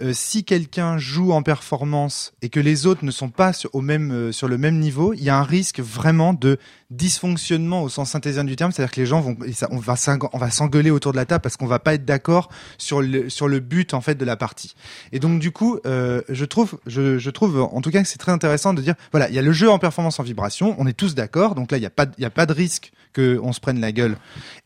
[0.02, 3.82] euh, si quelqu'un joue en performance et que les autres ne sont pas sur, au
[3.82, 6.58] même, euh, sur le même niveau, il y a un risque vraiment de
[6.90, 8.72] dysfonctionnement au sens synthétien du terme.
[8.72, 9.38] C'est-à-dire que les gens vont,
[9.72, 13.30] on va s'engueuler autour de la table parce qu'on va pas être d'accord sur le,
[13.30, 14.76] sur le but, en fait, de la partie.
[15.12, 18.32] Et donc, du coup, euh, je trouve, je, trouve, en tout cas, que c'est très
[18.32, 20.94] intéressant de dire, voilà, il y a le jeu en performance en vibration, on est
[20.94, 23.52] tous d'accord, donc là, il n'y a pas, il y a pas de risque qu'on
[23.52, 24.16] se prenne la gueule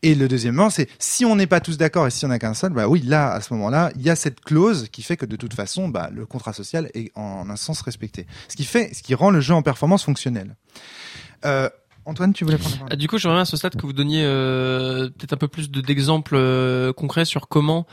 [0.04, 2.54] et le deuxièmement, c'est si on n'est pas tous d'accord et si on n'a qu'un
[2.54, 5.25] seul, bah oui, là, à ce moment-là, il y a cette clause qui fait que
[5.26, 8.26] de toute façon, bah, le contrat social est en un sens respecté.
[8.48, 10.56] Ce qui fait, ce qui rend le jeu en performance fonctionnel.
[11.46, 11.70] Euh,
[12.06, 15.10] Antoine, tu voulais prendre Ah, Du coup, j'aimerais à ce stade que vous donniez euh,
[15.10, 17.88] peut-être un peu plus de- d'exemples euh, concrets sur comment,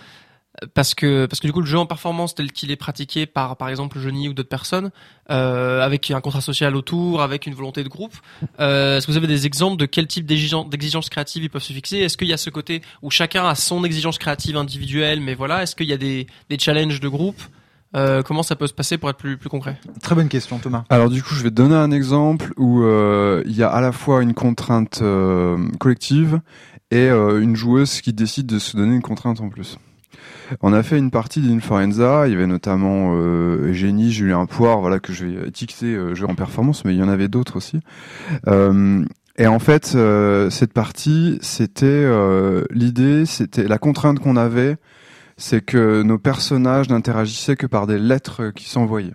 [0.74, 3.56] parce que parce que du coup, le jeu en performance tel qu'il est pratiqué par
[3.56, 4.90] par exemple Johnny ou d'autres personnes,
[5.30, 8.14] euh, avec un contrat social autour, avec une volonté de groupe,
[8.60, 11.62] euh, est-ce que vous avez des exemples de quel type d'exigen- d'exigences créatives ils peuvent
[11.62, 11.98] se fixer?
[11.98, 15.62] Est-ce qu'il y a ce côté où chacun a son exigence créative individuelle, mais voilà,
[15.62, 17.40] est-ce qu'il y a des des challenges de groupe?
[17.94, 19.78] Euh, Comment ça peut se passer pour être plus plus concret?
[20.02, 20.84] Très bonne question, Thomas.
[20.90, 23.80] Alors du coup, je vais te donner un exemple où euh, il y a à
[23.80, 26.40] la fois une contrainte euh, collective
[26.90, 29.76] et euh, une joueuse qui décide de se donner une contrainte en plus.
[30.60, 35.00] On a fait une partie d'Inforenza, il y avait notamment euh, Eugénie, Julien Poire, voilà
[35.00, 37.80] que je vais étiqueter euh, jeu en performance, mais il y en avait d'autres aussi.
[38.48, 39.04] Euh,
[39.38, 44.76] et en fait, euh, cette partie, c'était euh, l'idée, c'était la contrainte qu'on avait,
[45.36, 49.14] c'est que nos personnages n'interagissaient que par des lettres qui s'envoyaient.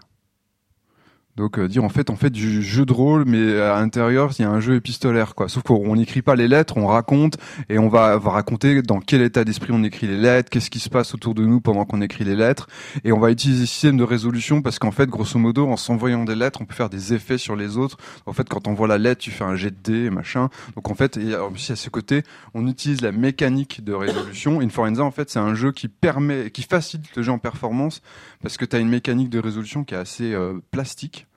[1.38, 4.41] Donc euh, dire en fait on fait du jeu de rôle mais à l'intérieur il
[4.41, 5.47] y a un jeu épistolaire quoi.
[5.47, 7.38] Sauf qu'on n'écrit pas les lettres, on raconte
[7.69, 10.80] et on va, va raconter dans quel état d'esprit on écrit les lettres, qu'est-ce qui
[10.80, 12.67] se passe autour de nous pendant qu'on écrit les lettres
[13.04, 16.26] et on va utiliser le système de résolution parce qu'en fait grosso modo en s'envoyant
[16.26, 17.97] des lettres on peut faire des effets sur les autres.
[18.26, 20.50] En fait quand on voit la lettre tu fais un jet de dés machin.
[20.76, 22.23] Donc en fait et plus à ce côté
[22.56, 24.60] on utilise la mécanique de résolution.
[24.60, 28.02] Inforenza en fait c'est un jeu qui permet, qui facilite le jeu en performance
[28.41, 31.28] parce que tu as une mécanique de résolution qui est assez euh, plastique.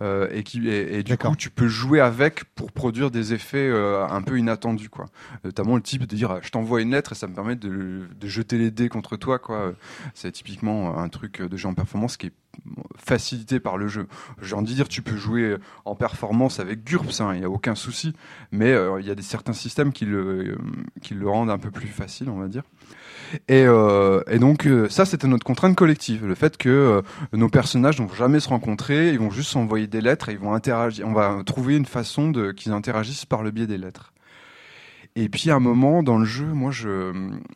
[0.00, 3.68] Euh, et qui et, et du coup tu peux jouer avec pour produire des effets
[3.68, 5.06] euh, un peu inattendus quoi.
[5.44, 8.26] Notamment le type de dire je t'envoie une lettre et ça me permet de, de
[8.26, 9.72] jeter les dés contre toi quoi.
[10.14, 12.32] C'est typiquement un truc de jeu en performance qui est
[12.96, 14.08] facilité par le jeu.
[14.42, 17.50] J'ai envie de dire tu peux jouer en performance avec GURPS hein, il n'y a
[17.50, 18.14] aucun souci
[18.50, 20.58] mais euh, il y a des certains systèmes qui le euh,
[21.02, 22.62] qui le rendent un peu plus facile on va dire
[23.48, 27.48] et, euh, et donc euh, ça c'était notre contrainte collective, le fait que euh, nos
[27.48, 30.54] personnages ne vont jamais se rencontrer, ils vont juste s'envoyer des lettres et ils vont
[30.54, 31.06] interagir.
[31.06, 34.12] On va trouver une façon de qu'ils interagissent par le biais des lettres.
[35.16, 37.12] Et puis à un moment dans le jeu, moi je,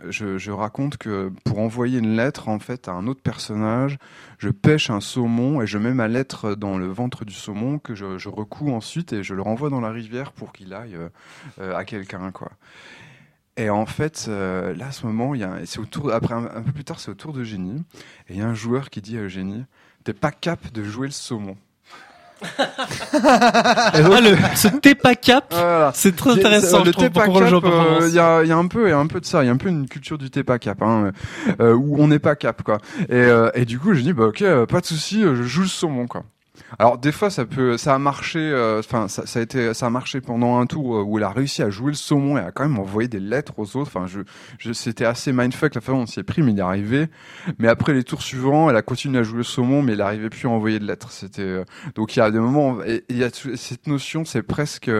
[0.08, 3.98] je, raconte que pour envoyer une lettre en fait à un autre personnage,
[4.38, 7.94] je pêche un saumon et je mets ma lettre dans le ventre du saumon que
[7.94, 10.96] je, je recouds ensuite et je le renvoie dans la rivière pour qu'il aille
[11.61, 12.50] à quelqu'un quoi.
[13.56, 16.44] Et en fait, euh, là, à ce moment, il y a, c'est autour, après un,
[16.54, 17.82] un peu plus tard, c'est au tour de Génie,
[18.28, 19.64] et il y a un joueur qui dit à Eugénie,
[20.04, 21.56] t'es pas cap de jouer le saumon.
[23.24, 25.92] Ah, le, ce t'es pas cap, Voilà.
[25.94, 26.80] c'est très intéressant.
[26.82, 28.90] Le je thé pas cap, euh, il y, a, il y a un peu, il
[28.90, 29.44] y a un peu de ça.
[29.44, 31.12] Il y a un peu une culture du thé pas cap, hein,
[31.60, 32.78] euh, où on n'est pas cap, quoi.
[33.08, 35.42] Et, euh, et du coup, j'ai dit, bah ok, euh, pas de souci, euh, je
[35.44, 36.24] joue le saumon, quoi.
[36.78, 38.38] Alors des fois, ça peut, ça a marché.
[38.38, 41.24] euh, Enfin, ça, ça a été, ça a marché pendant un tour euh, où elle
[41.24, 43.90] a réussi à jouer le saumon et a quand même envoyé des lettres aux autres.
[43.94, 44.20] Enfin, je,
[44.58, 47.06] je c'était assez mindfuck la façon dont on s'y est pris, mais il est arrivé.
[47.58, 50.30] Mais après les tours suivants, elle a continué à jouer le saumon, mais il n'arrivait
[50.30, 51.10] plus à envoyer de lettres.
[51.10, 54.42] C'était euh, donc il y a des moments, et il y a cette notion, c'est
[54.42, 54.90] presque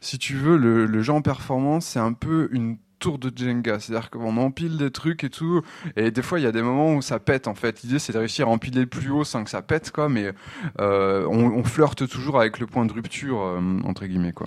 [0.00, 3.78] si tu veux, le, le jeu en performance, c'est un peu une tour de Jenga.
[3.80, 5.60] C'est-à-dire qu'on empile des trucs et tout.
[5.96, 7.82] Et des fois, il y a des moments où ça pète, en fait.
[7.82, 10.08] L'idée, c'est de réussir à empiler le plus haut sans que ça pète, quoi.
[10.08, 10.32] Mais
[10.80, 14.46] euh, on, on flirte toujours avec le point de rupture, euh, entre guillemets, quoi.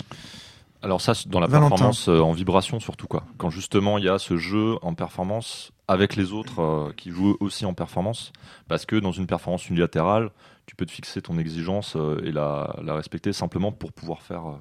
[0.81, 1.69] Alors ça, dans la Valentin.
[1.69, 3.23] performance euh, en vibration surtout quoi.
[3.39, 7.37] Quand justement il y a ce jeu en performance avec les autres euh, qui jouent
[7.39, 8.31] aussi en performance,
[8.67, 10.29] parce que dans une performance unilatérale,
[10.67, 14.43] tu peux te fixer ton exigence euh, et la, la respecter simplement pour pouvoir faire
[14.47, 14.53] euh,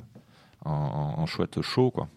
[0.64, 0.70] un,
[1.18, 2.08] un- un chouette show quoi.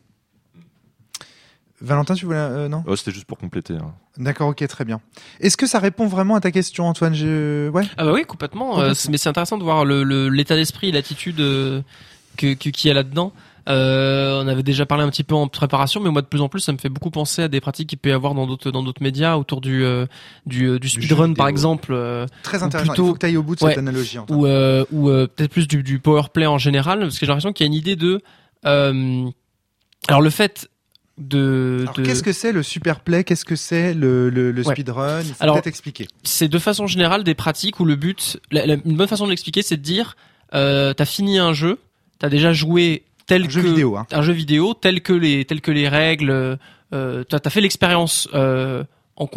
[1.79, 2.83] Valentin, tu voulais euh, non?
[2.87, 3.73] Euh, C'était juste pour compléter.
[3.75, 3.93] hein.
[4.17, 4.99] D'accord, ok, très bien.
[5.39, 7.13] Est-ce que ça répond vraiment à ta question, Antoine?
[7.13, 7.69] Je...
[7.69, 7.83] Ouais.
[7.97, 8.71] Ah bah oui, complètement.
[8.71, 8.89] Complètement.
[8.91, 11.81] Euh, c'est- mais c'est intéressant de voir le- le- l'état d'esprit, l'attitude euh,
[12.35, 13.31] que que- qu'il y a là-dedans.
[13.69, 16.47] Euh, on avait déjà parlé un petit peu en préparation, mais moi de plus en
[16.49, 18.71] plus, ça me fait beaucoup penser à des pratiques qu'il peut y avoir dans d'autres
[18.71, 20.05] dans d'autres médias autour du euh,
[20.45, 22.91] du, euh, du jeu speedrun par exemple, euh, Très intéressant.
[22.93, 23.71] plutôt- Il faut que tu ailles au bout de Ouais.
[23.71, 24.17] cette analogie.
[24.29, 27.27] Ou euh, ou euh, peut-être plus du, du power play en général, parce que j'ai
[27.27, 28.21] l'impression qu'il y a une idée de
[28.65, 29.25] euh,
[30.07, 30.69] alors le fait
[31.17, 34.65] de, Alors, de- qu'est-ce que c'est le super play Qu'est-ce que c'est le, le, le
[34.65, 34.73] Ouais.
[34.75, 35.21] speedrun?
[35.21, 36.07] Il faut Alors- peut-être expliquer.
[36.23, 39.31] c'est de façon générale des pratiques où le but, la- la- une bonne façon de
[39.31, 40.15] l'expliquer, c'est de dire,
[40.53, 41.79] euh, t'as fini un jeu,
[42.19, 44.05] t'as déjà joué tel Un que jeu vidéo, hein.
[44.11, 46.57] un jeu vidéo tel que les tel que les règles,
[46.93, 48.83] euh, t'as as fait l'expérience euh,
[49.15, 49.27] en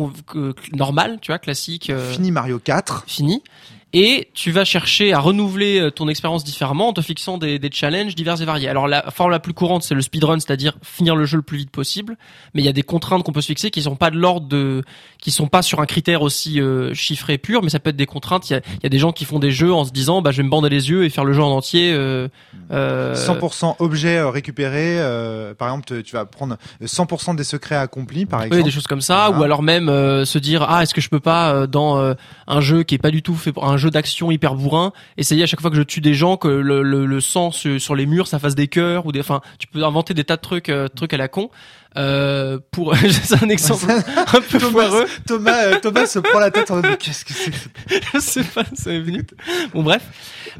[0.74, 3.04] normale, tu vois, classique, euh, Fini Mario 4.
[3.06, 3.42] fini.
[3.92, 7.70] Et tu vas chercher à renouveler euh, ton expérience différemment en te fixant des, des
[7.72, 8.68] challenges divers et variés.
[8.68, 11.58] Alors la forme la plus courante, c'est le speedrun, c'est-à-dire finir le jeu le plus
[11.58, 12.16] vite possible.
[12.54, 14.46] Mais il y a des contraintes qu'on peut se fixer qui sont pas de l'ordre
[14.46, 14.84] de,
[15.18, 18.06] qui sont pas sur un critère aussi euh, chiffré pur, mais ça peut être des
[18.06, 18.48] contraintes.
[18.48, 20.30] Il y a, y a des gens qui font des jeux en se disant, bah
[20.30, 21.92] je vais me bander les yeux et faire le jeu en entier.
[21.92, 22.28] Euh,
[22.70, 25.00] euh, 100% objets euh, récupérés.
[25.00, 28.62] euh, par exemple, tu- vas prendre 100% des secrets accomplis, par Oui, exemple.
[28.64, 29.40] des choses comme ça, Voilà.
[29.40, 32.14] ou alors même euh, se dire ah est-ce que je peux pas euh, dans
[32.46, 35.42] un jeu qui est pas du tout fait pour un jeu d'action hyper bourrin, essayer
[35.42, 37.96] à chaque fois que je tue des gens que le, le, le sang sur, sur
[37.96, 40.40] les murs ça fasse des cœurs ou des, enfin tu peux inventer des tas de
[40.42, 41.50] trucs euh, trucs à la con.
[41.96, 46.52] Euh, pour c'est un exemple un peu Thomas, foireux, Thomas, euh, Thomas se prend la
[46.52, 47.52] tête en mode qu'est-ce que c'est
[48.14, 49.26] je sais pas, ça est venu.
[49.74, 50.02] Bon bref,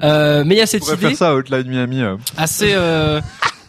[0.02, 0.96] euh, mais il y a cette idée.
[0.96, 2.02] faire ça à Outline Miami.
[2.02, 2.16] euh.
[2.36, 3.20] assez euh,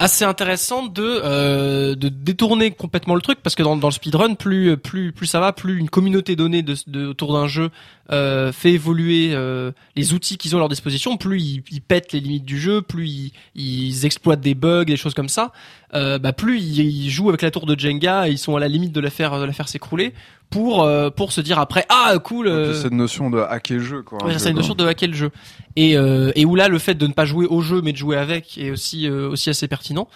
[0.02, 4.34] assez intéressant de euh, de détourner complètement le truc parce que dans, dans le speedrun
[4.34, 7.70] plus plus plus ça va plus une communauté donnée de, autour d'un jeu
[8.12, 12.14] euh, fait évoluer euh, les outils qu'ils ont à leur disposition plus ils, ils pètent
[12.14, 15.52] les limites du jeu plus ils, exploitent des bugs des choses comme ça
[15.94, 19.02] bah plus ils, jouent avec la tour de Jenga ils sont à la limite de
[19.02, 20.14] la faire de la faire s'écrouler
[20.52, 24.02] pour euh, pour se dire après ah cool euh, cette notion de hacker le jeu,
[24.04, 24.24] quoi.
[24.24, 25.32] Ouais, c'est une notion de hacker le jeu.
[25.78, 27.98] Et, euh, et où là, le fait de ne pas jouer au jeu mais de
[27.98, 30.08] jouer avec est aussi euh, aussi assez pertinent.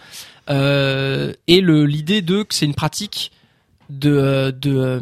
[0.50, 3.32] Euh, et le l'idée de que c'est une pratique
[3.90, 5.00] de euh, de, euh,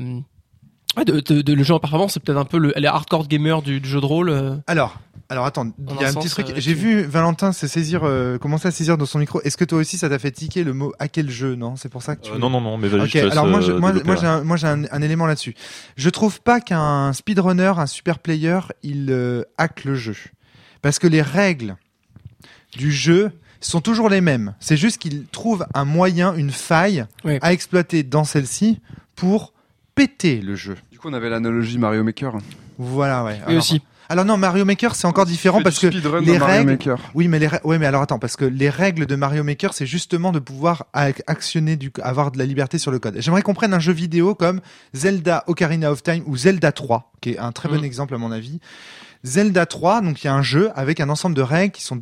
[0.98, 3.28] ouais, de, de, de- le jeu en performance, c'est peut-être un peu le les hardcore
[3.28, 4.30] gamer du, du jeu de rôle.
[4.30, 4.56] euh.
[4.68, 5.00] Alors,
[5.34, 6.50] alors attends, il y a un petit truc.
[6.50, 9.42] euh, J'ai vu Valentin se saisir, euh, commencer à saisir dans son micro.
[9.42, 11.90] Est-ce que toi aussi ça t'a fait tiquer le mot hacker le jeu Non, c'est
[11.90, 12.32] pour ça que tu.
[12.32, 13.20] Euh, non non non, mais vas-y.
[13.20, 15.56] Alors moi, je- moi, moi j'ai un, moi, j'ai un, un élément là-dessus.
[15.98, 20.16] Je trouve pas qu'un speedrunner, un super player, il euh, hack le jeu.
[20.82, 21.76] Parce que les règles
[22.78, 24.56] du jeu sont toujours les mêmes.
[24.60, 27.06] C'est juste qu'il trouve un moyen, une faille
[27.42, 28.80] à exploiter dans celle-ci
[29.16, 29.54] pour
[29.96, 30.76] péter le jeu.
[30.92, 32.34] Du coup, on avait l'analogie Mario Maker.
[32.78, 33.38] Voilà, ouais.
[33.38, 33.82] Et Alors, aussi.
[34.14, 36.98] Alors non, Mario Maker, c'est encore différent parce que les règles- Maker.
[37.14, 39.86] oui, mais les ouais, mais alors attends, parce que les règles de Mario Maker, c'est
[39.86, 43.16] justement de pouvoir ac- actionner du, avoir de la liberté sur le code.
[43.20, 44.62] J'aimerais qu'on prenne un jeu vidéo comme
[44.94, 47.84] Zelda Ocarina of Time ou Zelda 3, qui est un très bon Mhm.
[47.84, 48.60] exemple à mon avis.
[49.24, 52.02] Zelda 3, donc il y a un jeu avec un ensemble de règles qui sont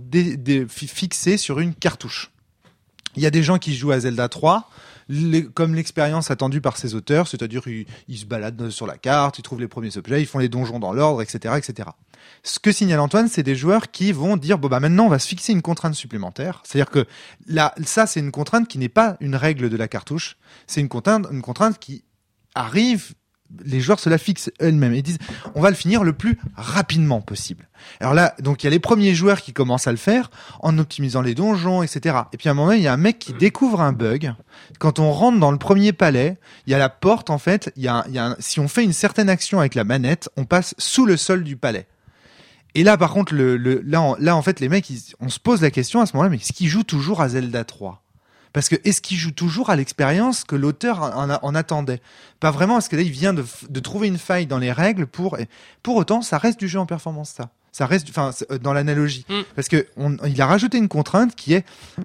[0.69, 2.31] fixées sur une cartouche.
[3.15, 4.69] Il y a des gens qui jouent à Zelda 3.
[5.53, 9.41] Comme l'expérience attendue par ces auteurs, c'est-à-dire ils, ils se baladent sur la carte, ils
[9.41, 11.89] trouvent les premiers objets, ils font les donjons dans l'ordre, etc., etc.
[12.43, 15.19] Ce que signale Antoine, c'est des joueurs qui vont dire bon bah maintenant on va
[15.19, 16.61] se fixer une contrainte supplémentaire.
[16.65, 17.05] C'est-à-dire que
[17.47, 20.89] là, ça c'est une contrainte qui n'est pas une règle de la cartouche, c'est une
[20.89, 22.03] contrainte, une contrainte qui
[22.55, 23.13] arrive.
[23.65, 25.17] Les joueurs se la fixent eux-mêmes et disent
[25.55, 27.67] on va le finir le plus rapidement possible.
[27.99, 30.29] Alors là, donc il y a les premiers joueurs qui commencent à le faire
[30.61, 32.15] en optimisant les donjons, etc.
[32.33, 34.33] Et puis à un moment, il y a un mec qui découvre un bug.
[34.79, 36.37] Quand on rentre dans le premier palais,
[36.67, 37.71] il y a la porte en fait.
[37.75, 39.83] Il y a, il y a un- si on fait une certaine action avec la
[39.83, 41.87] manette, on passe sous le sol du palais.
[42.73, 44.87] Et là, par contre, le, le- là, en- là, en fait, les mecs,
[45.19, 47.63] on se pose la question à ce moment-là, mais est-ce qu'ils jouent toujours à Zelda
[47.65, 48.01] 3
[48.53, 52.01] Parce que est-ce qu'ils jouent toujours à l'expérience que l'auteur en, en- en attendait?
[52.39, 55.07] Pas vraiment, parce que là, il vient de, de trouver une faille dans les règles
[55.07, 55.37] pour.
[55.83, 57.49] Pour autant, ça reste du jeu en performance, ça.
[57.73, 59.41] Ça reste, enfin, euh, dans l'analogie, Mm.
[59.55, 61.63] parce que on, il a rajouté une contrainte qui est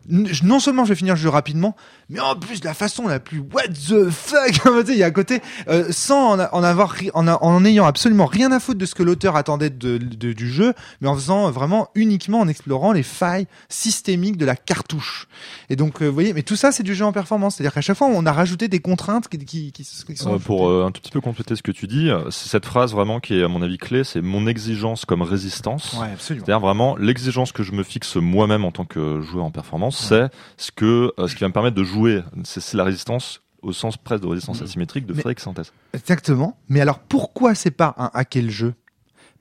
[0.08, 1.74] non seulement je vais finir le jeu rapidement,
[2.08, 5.10] mais en plus de la façon la plus what the fuck, il y a à
[5.10, 8.94] côté, euh, sans en, avoir, ri- en, en ayant absolument rien à foutre de ce
[8.94, 13.02] que l'auteur attendait de, de- du jeu, mais en faisant vraiment uniquement en explorant les
[13.02, 15.26] failles systémiques de la cartouche.
[15.68, 17.80] Et donc, euh, vous voyez, mais tout ça c'est du jeu en performance, c'est-à-dire qu'à
[17.80, 20.84] chaque fois on a rajouté des contraintes qui, qui, qui, qui sont Euh, pour euh,
[20.86, 23.42] un tout petit peu compléter ce que tu dis, c'est cette phrase vraiment qui est
[23.42, 25.55] à mon avis clé, c'est mon exigence comme résistance.
[25.98, 26.14] Ouais.
[26.18, 30.28] C'est-à-dire vraiment l'exigence que je me fixe moi-même en tant que joueur en performance, c'est
[30.56, 32.22] ce que euh, ce qui va me permettre de jouer.
[32.44, 35.72] C'est la résistance au sens presque de résistance asymétrique de Mais- Frédéric Santès.
[35.92, 36.56] Exactement.
[36.68, 38.74] Mais alors pourquoi c'est pas un hacker le jeu?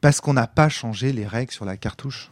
[0.01, 2.32] Parce qu'on n'a pas changé les règles sur la cartouche.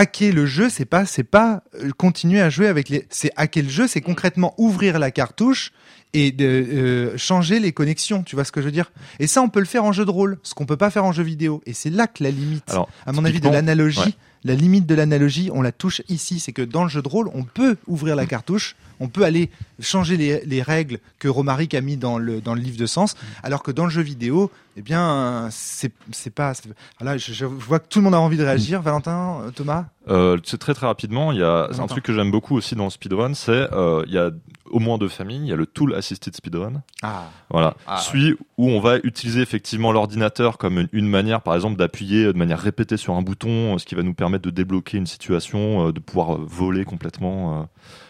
[0.00, 3.64] Hacker le jeu, c'est pas c'est pas euh, continuer à jouer avec les c'est hacker
[3.64, 5.72] le jeu, c'est concrètement ouvrir la cartouche
[6.14, 8.92] et de euh, changer les connexions, tu vois ce que je veux dire?
[9.18, 11.04] Et ça on peut le faire en jeu de rôle, ce qu'on peut pas faire
[11.04, 14.00] en jeu vidéo et c'est là que la limite Alors, à mon avis de l'analogie,
[14.00, 14.14] ouais.
[14.44, 17.28] La limite de l'analogie, on la touche ici, c'est que dans le jeu de rôle,
[17.34, 19.50] on peut ouvrir la cartouche, on peut aller
[19.80, 23.16] changer les, les règles que Romaric a mis dans le dans le livre de sens,
[23.42, 26.54] alors que dans le jeu vidéo, eh bien, c'est c'est pas.
[26.54, 26.68] c'est-
[27.00, 28.80] Là, je, je vois que tout le monde a envie de réagir.
[28.82, 29.86] Valentin, euh, Thomas?
[30.08, 32.84] Euh, c'est très très rapidement, il y a un truc que j'aime beaucoup aussi dans
[32.84, 34.30] le speedrun, c'est euh, il y a
[34.70, 37.24] au moins deux familles, il y a le tool assisted speedrun, Ah.
[37.50, 41.76] voilà, Ah, celui où on va utiliser effectivement l'ordinateur comme une, une manière par exemple
[41.76, 44.96] d'appuyer de manière répétée sur un bouton, euh, ce qui va nous permettre de débloquer
[44.98, 47.64] une situation, euh, de pouvoir euh, voler complètement euh,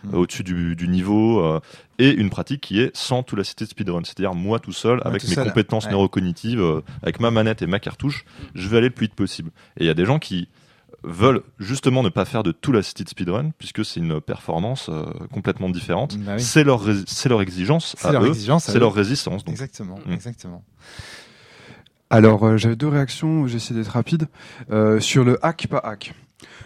[0.04, 0.14] Mm.
[0.14, 1.60] au-dessus du, du niveau
[1.98, 5.22] et une pratique qui est sans tool assisted speedrun, c'est-à-dire moi tout seul Moi avec
[5.22, 5.90] tout mes seul, compétences ouais.
[5.92, 9.50] neurocognitives, euh, avec ma manette et ma cartouche, je vais aller le plus vite possible.
[9.78, 10.48] Et il y a des gens qui
[11.02, 15.68] veulent justement ne pas faire de tool assisted speedrun puisque c'est une performance euh, complètement
[15.70, 16.16] différente.
[16.18, 16.42] Bah oui.
[16.42, 19.44] C'est leur rés- c'est leur exigence C'est à leur eux, c'est résistance.
[19.44, 19.52] Donc.
[19.52, 19.98] Exactement.
[20.06, 20.12] Mm.
[20.12, 20.64] Exactement.
[22.10, 24.26] Alors, euh, j'avais deux réactions, j'essaie d'être rapide.
[24.70, 26.12] Euh, sur le hack, pas hack.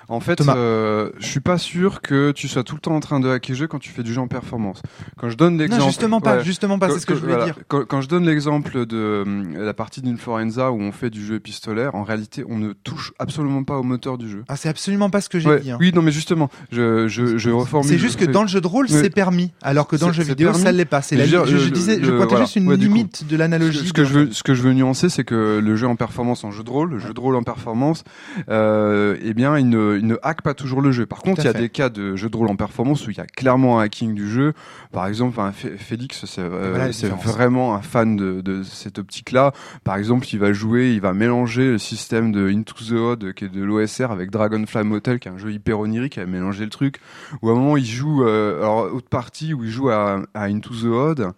[0.08, 3.20] En fait, euh, je suis pas sûr que tu sois tout le temps en train
[3.20, 4.82] de hacker jeu quand tu fais du jeu en performance.
[5.16, 6.36] Quand je donne l'exemple, justement pas.
[6.38, 6.44] Ouais.
[6.44, 6.90] Justement pas.
[6.90, 7.52] C'est ce que je voulais voilà.
[7.52, 7.58] dire.
[7.68, 11.24] Quand, quand je donne l'exemple de euh, la partie d'une Forenza où on fait du
[11.24, 14.44] jeu épistolaire, en réalité, on ne touche absolument pas au moteur du jeu.
[14.48, 15.70] Ah, c'est absolument pas ce que j'ai Ouais, dit.
[15.70, 15.78] hein.
[15.80, 17.88] Oui, non, mais justement, je, je, je reformule.
[17.90, 20.22] C'est juste que dans le jeu de rôle, c'est permis, alors que dans le jeu
[20.22, 20.64] vidéo, permis.
[20.64, 21.00] ça l'est pas.
[21.02, 22.44] C'est la, je je, le- disais, je le- pointais voilà.
[22.44, 23.86] juste une limite de l'analogie.
[23.86, 26.44] Ce que, je veux, ce que je veux nuancer, c'est que le jeu en performance,
[26.44, 28.04] en jeu de rôle, le jeu de rôle en performance,
[28.48, 31.06] euh, eh bien, il ne, ne hack pas toujours le jeu.
[31.06, 31.58] Par contre, il y a fait.
[31.58, 34.14] des cas de jeu de rôle en performance où il y a clairement un hacking
[34.14, 34.52] du jeu.
[34.92, 35.40] Par exemple,
[35.78, 36.88] Félix, c'est euh, Voilà
[37.32, 39.52] vraiment un fan de, de cette optique-là.
[39.84, 43.44] Par exemple, il va jouer, il va mélanger le système de Into the Odd, qui
[43.46, 46.64] est de l'OSR, avec Dragonfly Motel, qui est un jeu hyper onirique, il va mélanger
[46.64, 46.98] le truc.
[47.42, 50.44] Ou à un moment, il joue, euh, alors, autre partie où il joue à, à
[50.44, 51.32] Into the Odd,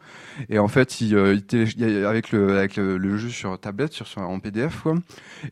[0.50, 3.92] et en fait, il, euh, il il avec le, avec le, le jeu sur tablette,
[3.92, 4.94] sur, sur- en PDF, quoi.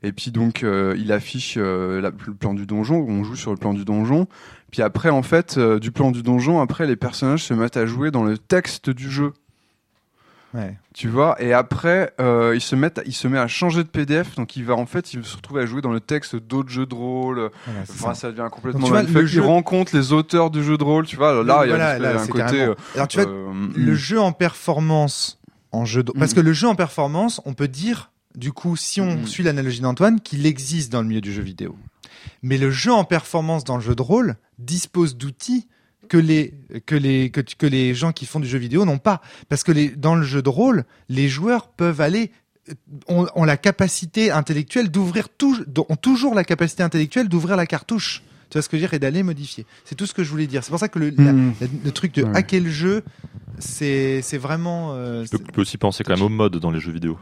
[0.02, 2.93] Et puis donc, euh, il affiche la- le plan du donjon.
[2.96, 4.26] On joue sur le plan du donjon.
[4.70, 7.86] Puis après, en fait, euh, du plan du donjon, après, les personnages se mettent à
[7.86, 9.32] jouer dans le texte du jeu.
[10.52, 10.76] Ouais.
[10.92, 14.36] Tu vois, et après, euh, il se met, il se met à changer de PDF,
[14.36, 16.86] donc il va en fait, il se retrouve à jouer dans le texte d'autres jeux
[16.86, 17.50] de rôle.
[17.66, 18.20] Voilà, c'est Enfin, ça.
[18.20, 18.80] ça devient complètement.
[18.82, 21.42] Donc, vois, le Il jeu- rencontre les auteurs du jeu de rôle, tu vois.
[21.42, 22.38] Là, il y a Voilà, là, un côté.
[22.38, 23.96] carrément- Alors tu vois, euh, le mm.
[23.96, 25.40] jeu en performance
[25.72, 26.12] en jeu de...
[26.12, 29.26] parce que le jeu en performance on peut dire du coup si on Mhm.
[29.26, 31.74] suit l'analogie d'Antoine qu'il existe dans le milieu du jeu vidéo
[32.42, 35.66] mais le jeu en performance dans le jeu de rôle dispose d'outils
[36.08, 36.52] que les
[36.86, 39.72] que les que, que les gens qui font du jeu vidéo n'ont pas parce que
[39.72, 42.30] les dans le jeu de rôle les joueurs peuvent aller
[42.68, 42.74] euh,
[43.08, 45.56] ont, ont la capacité intellectuelle d'ouvrir tout
[45.88, 48.94] ont toujours la capacité intellectuelle d'ouvrir la cartouche tu vois ce que je veux dire?
[48.94, 51.08] Et d'aller modifier c'est tout ce que je voulais dire c'est pour ça que le,
[51.10, 51.54] la- Mm.
[51.62, 52.30] la- le truc de Ouais.
[52.36, 53.02] hacker le jeu,
[53.58, 54.92] c'est c'est vraiment.
[54.94, 57.18] euh, Tu peux, tu peux aussi penser quand même au mode dans les jeux vidéo.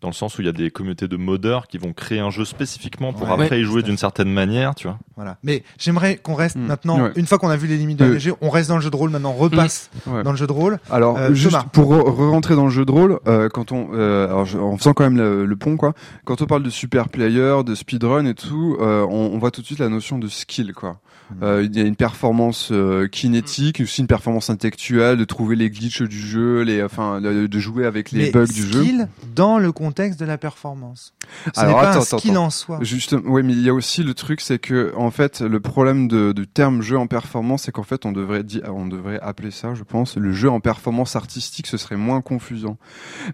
[0.00, 2.30] Dans le sens où il y a des communautés de modeurs qui vont créer un
[2.30, 3.44] jeu spécifiquement pour Ouais.
[3.44, 4.98] après y jouer d'une certaine manière, tu vois.
[5.16, 5.36] Voilà.
[5.42, 6.66] Mais j'aimerais qu'on reste Mm.
[6.66, 7.12] maintenant, Ouais.
[7.16, 8.14] une fois qu'on a vu les limites de Euh.
[8.16, 10.22] RPG, on reste dans le jeu de rôle maintenant, on repasse Ouais.
[10.22, 10.78] dans le jeu de rôle.
[10.90, 11.64] Alors, Euh, juste Thomas.
[11.72, 14.76] pour re- re-rentrer dans le jeu de rôle, euh, quand on, euh, alors je- en
[14.78, 15.92] faisant quand même le, le pont, quoi,
[16.24, 19.60] quand on parle de super player, de speedrun et tout, euh, on, on voit tout
[19.60, 20.98] de suite la notion de skill, quoi.
[21.42, 25.70] Euh, Il y a une performance euh, kinétique, aussi une performance intellectuelle, de trouver les
[25.70, 28.82] glitches du jeu, les, enfin, de, de jouer avec les Mais bugs du jeu.
[28.82, 31.14] skill dans le contexte de la performance.
[31.54, 32.44] Ce n'est Alors, pas attends, un skill attends.
[32.44, 32.78] en soi.
[32.82, 36.08] Juste, oui, mais il y a aussi le truc, c'est que en fait, le problème
[36.08, 39.50] de, du terme jeu en performance, c'est qu'en fait, on devrait dire, on devrait appeler
[39.50, 41.66] ça, je pense, le jeu en performance artistique.
[41.66, 42.78] Ce serait moins confusant,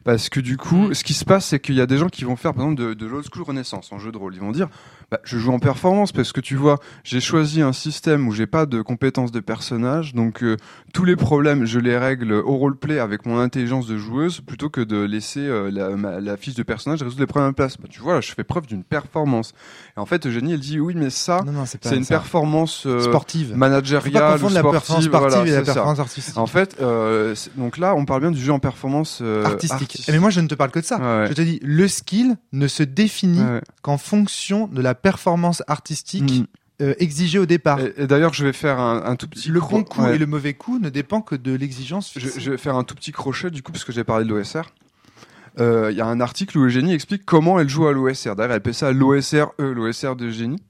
[0.04, 2.24] parce que du coup, ce qui se passe, c'est qu'il y a des gens qui
[2.24, 4.34] vont faire, par exemple, de, de l'old school Renaissance en jeu de rôle.
[4.34, 4.68] Ils vont dire,
[5.10, 8.46] bah, je joue en performance parce que tu vois, j'ai choisi un système où j'ai
[8.46, 10.56] pas de compétences de personnage, donc euh,
[10.92, 14.80] tous les problèmes, je les règle au roleplay avec mon intelligence de joueuse, plutôt que
[14.80, 17.76] de laisser euh, la, ma- la fiche de personnage résoudre les problèmes à la place.
[17.78, 19.52] Bah, tu vois, là, je fais preuve d'une performance.
[19.96, 22.14] Et en fait, Eugénie, elle dit oui, mais ça, c'est une ça.
[22.16, 23.54] performance euh, sportive.
[23.56, 24.70] Managériale ou la sportive.
[24.70, 25.74] performance sportive voilà, et la ça.
[25.74, 26.36] performance artistique.
[26.38, 30.02] En fait, euh, donc là, on parle bien du jeu en performance euh, artistique.
[30.08, 30.98] Mais moi, je ne te parle que de ça.
[30.98, 31.26] Ouais.
[31.28, 36.40] Je te dis, le skill ne se définit Ouais, qu'en fonction de la performance artistique
[36.40, 36.44] Mm.
[36.82, 37.80] euh, exigée au départ.
[37.80, 40.14] Et, et d'ailleurs, je vais faire un, un tout petit le bon coup ouais.
[40.16, 42.12] et le mauvais coup ne dépend que de l'exigence.
[42.16, 44.30] Je, je vais faire un tout petit crochet du coup parce que j'ai parlé de
[44.30, 44.62] l'OSR.
[45.58, 48.36] Euh, Il y a un article où Eugénie explique comment elle joue à l'OSR.
[48.36, 50.62] D'ailleurs, elle appelle ça l'OSR E, l'OSR d'Eugénie.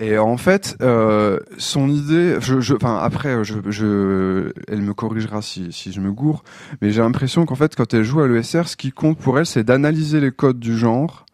[0.00, 5.42] Et en fait, euh, son idée, je, je, enfin après, je, je, elle me corrigera
[5.42, 6.44] si, si je me gourre,
[6.80, 9.46] mais j'ai l'impression qu'en fait, quand elle joue à l'ESR, ce qui compte pour elle,
[9.46, 11.26] c'est d'analyser les codes du genre.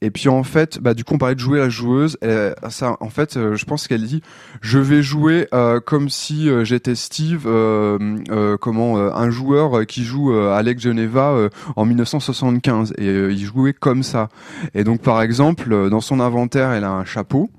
[0.00, 2.16] Et puis en fait, bah du coup, on parlait de jouer la joueuse.
[2.22, 4.22] Et ça, en fait, euh, je pense qu'elle dit,
[4.60, 7.98] je vais jouer euh, comme si euh, j'étais Steve, euh,
[8.30, 13.06] euh, comment euh, un joueur euh, qui joue euh, Alex Geneva euh, en 1975, et
[13.08, 14.28] euh, il jouait comme ça.
[14.74, 17.50] Et donc, par exemple, euh, dans son inventaire, elle a un chapeau.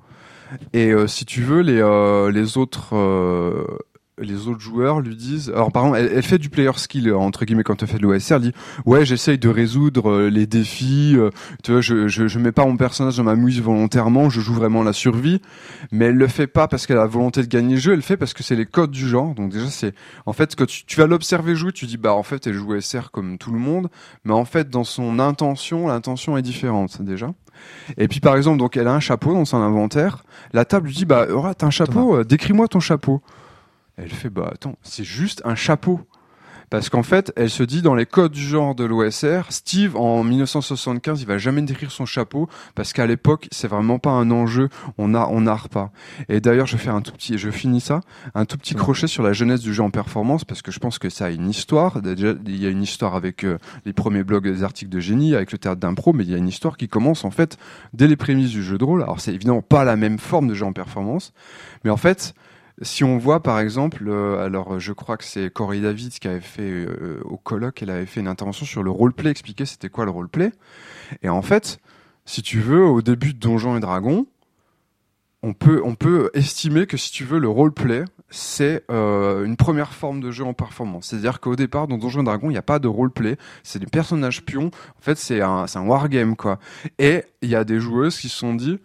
[0.73, 3.65] Et euh, si tu veux, les, euh, les autres euh,
[4.21, 5.49] les autres joueurs lui disent.
[5.49, 7.97] Alors, par exemple, elle, elle fait du player skill euh, entre guillemets quand elle fait
[7.97, 8.35] de l'OSR.
[8.35, 8.53] Elle dit
[8.85, 11.13] ouais, j'essaye de résoudre euh, les défis.
[11.15, 11.29] euh,
[11.63, 14.29] tu vois, je, je je mets pas mon personnage dans ma muse volontairement.
[14.29, 15.41] Je joue vraiment la survie.
[15.91, 17.91] Mais elle le fait pas parce qu'elle a la volonté de gagner le jeu.
[17.91, 19.33] Elle le fait parce que c'est les codes du genre.
[19.35, 19.93] Donc déjà, c'est
[20.25, 22.79] en fait quand tu, tu vas l'observer jouer, tu dis bah en fait elle joue
[22.79, 23.89] SR comme tout le monde.
[24.25, 27.31] Mais en fait, dans son intention, l'intention est différente déjà.
[27.97, 30.23] Et puis par exemple, donc elle a un chapeau dans son inventaire.
[30.53, 33.21] La table lui dit bah Aura, t'as un chapeau, décris-moi ton chapeau.
[34.01, 35.99] Elle fait bah attends, c'est juste un chapeau.
[36.69, 40.23] Parce qu'en fait, elle se dit dans les codes du genre de l'OSR, Steve en
[40.23, 44.69] 1975, il va jamais décrire son chapeau parce qu'à l'époque, c'est vraiment pas un enjeu,
[44.99, 45.91] on a on narre pas.
[46.29, 48.01] Et d'ailleurs, je fais un tout petit je finis ça,
[48.35, 50.99] un tout petit crochet sur la jeunesse du jeu en performance parce que je pense
[50.99, 52.01] que ça a une histoire.
[52.03, 55.33] Déjà, il y a une histoire avec euh, les premiers blogs des articles de génie
[55.33, 57.57] avec le théâtre d'impro, mais il y a une histoire qui commence en fait
[57.93, 59.01] dès les prémices du jeu de rôle.
[59.01, 61.33] Alors c'est évidemment pas la même forme de jeu en performance,
[61.83, 62.35] mais en fait,
[62.81, 66.39] si on voit par exemple, euh, alors je crois que c'est Corey David qui avait
[66.39, 70.05] fait euh, au colloque, elle avait fait une intervention sur le roleplay, expliquer c'était quoi
[70.05, 70.51] le roleplay.
[71.21, 71.79] Et en fait,
[72.25, 74.27] si tu veux, au début de Donjons et Dragons,
[75.41, 79.93] on peut, on peut estimer que si tu veux, le roleplay, c'est euh, une première
[79.93, 81.07] forme de jeu en performance.
[81.07, 83.87] C'est-à-dire qu'au départ, dans Donjons et Dragons, il n'y a pas de roleplay, c'est des
[83.87, 84.67] personnages pions.
[84.67, 86.59] En fait, c'est un, un wargame, quoi.
[86.97, 88.79] Et il y a des joueuses qui se sont dit,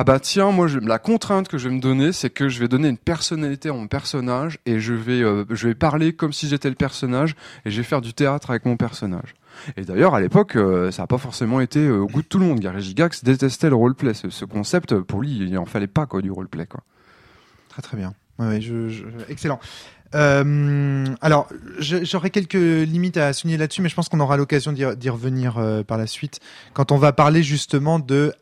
[0.00, 2.68] ah bah tiens, moi la contrainte que je vais me donner, c'est que je vais
[2.68, 6.46] donner une personnalité à mon personnage et je vais euh, je vais parler comme si
[6.46, 7.34] j'étais le personnage
[7.64, 9.34] et je vais faire du théâtre avec mon personnage.
[9.76, 12.38] Et d'ailleurs à l'époque, euh, ça n'a pas forcément été euh, au goût de tout
[12.38, 12.60] le monde.
[12.60, 14.14] Gary Gigax détestait le roleplay.
[14.14, 16.84] Ce, ce concept pour lui, il en fallait pas quoi du roleplay quoi.
[17.68, 18.14] Très très bien.
[19.28, 19.58] Excellent.
[20.12, 21.48] Alors,
[21.80, 25.98] j'aurais quelques limites à souligner là-dessus, mais je pense qu'on aura l'occasion d'y revenir par
[25.98, 26.38] la suite
[26.72, 28.32] quand on va parler justement de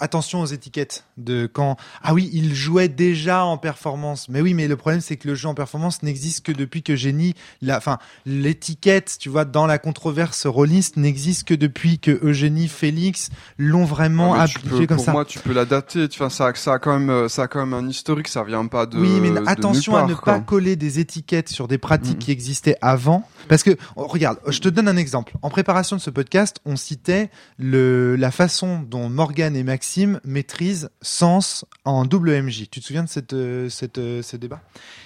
[0.00, 4.68] attention aux étiquettes de quand ah oui il jouait déjà en performance mais oui mais
[4.68, 7.98] le problème c'est que le jeu en performance n'existe que depuis que Génie la enfin
[8.26, 14.32] l'étiquette tu vois dans la controverse rôliste n'existe que depuis que Eugénie Félix l'ont vraiment
[14.32, 16.06] Ouais, tu appliqué peux- comme pour ça moi, tu peux la dater.
[16.12, 18.28] Enfin, ça, ça a quand même, euh, ça a quand même un historique.
[18.28, 18.98] Ça vient pas de.
[18.98, 22.18] Oui, mais de attention à ne pas coller des étiquettes sur des pratiques Mhm.
[22.18, 23.26] qui existaient avant.
[23.48, 25.32] Parce que, oh, regarde, je te donne un exemple.
[25.42, 29.87] En préparation de ce podcast, on citait le, la façon dont Morgan et Maxime
[30.24, 32.68] maîtrisent Sens en WMJ.
[32.70, 34.60] Tu te souviens de cette, euh, cette, euh, ce débat?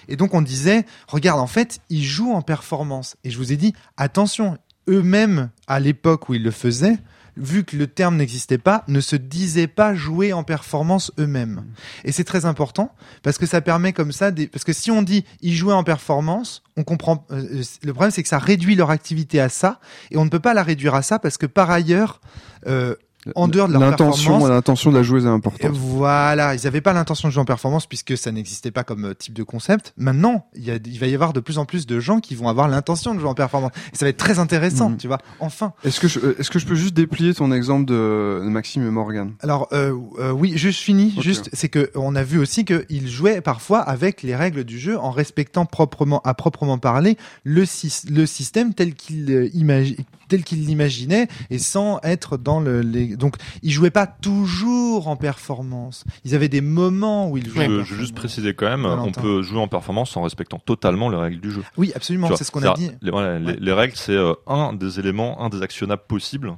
[0.09, 3.16] Et donc, on disait, regarde, en fait, ils jouent en performance.
[3.25, 6.99] Et je vous ai dit, attention, eux-mêmes, à l'époque où ils le faisaient,
[7.37, 11.64] vu que le terme n'existait pas, ne se disaient pas jouer en performance eux-mêmes.
[12.05, 14.47] Et c'est très important parce que ça permet comme ça, des...
[14.49, 17.27] parce que si on dit ils jouaient en performance, on comprend.
[17.31, 20.40] euh, le problème c'est que ça réduit leur activité à ça, et on ne peut
[20.40, 22.21] pas la réduire à ça parce que par ailleurs,
[22.66, 22.97] euh,
[23.35, 25.73] en dehors de leur L'intention, performance, l'intention de la joueuse est importante.
[25.77, 29.15] Voilà, ils n'avaient pas l'intention de jouer en performance puisque ça n'existait pas comme euh,
[29.15, 29.93] type de concept.
[29.97, 32.35] Maintenant, il, y a, il va y avoir de plus en plus de gens qui
[32.35, 33.71] vont avoir l'intention de jouer en performance.
[33.92, 34.96] Et ça va être très intéressant, Mhm.
[34.96, 35.19] tu vois.
[35.40, 35.73] Enfin.
[35.85, 38.87] Est-ce que je, euh, est-ce que je peux juste déplier ton exemple de, de Maxime
[38.87, 39.33] et Morgan?
[39.40, 41.15] Alors euh, euh, oui, juste fini.
[41.21, 44.99] Juste, c'est que on a vu aussi qu'ils jouaient parfois avec les règles du jeu
[44.99, 49.96] en respectant proprement, à proprement parler, le, sys- le système tel qu'il euh, imagi-
[50.29, 52.81] tel qu'il l'imaginait et sans être dans le.
[52.81, 53.12] Les...
[53.17, 56.04] Donc, ils jouaient pas toujours en performance.
[56.25, 57.67] Ils avaient des moments où ils jouaient.
[57.67, 60.58] en Je, je veux juste préciser quand même, on peut jouer en performance en respectant
[60.58, 61.63] totalement les règles du jeu.
[61.77, 62.35] Oui, absolument.
[62.37, 62.83] C'est ce qu'on a dit.
[62.83, 63.56] c'est-à-dire, Les, voilà, les- Ouais.
[63.60, 66.54] les règles, c'est euh, un des éléments, un des actionnables possibles.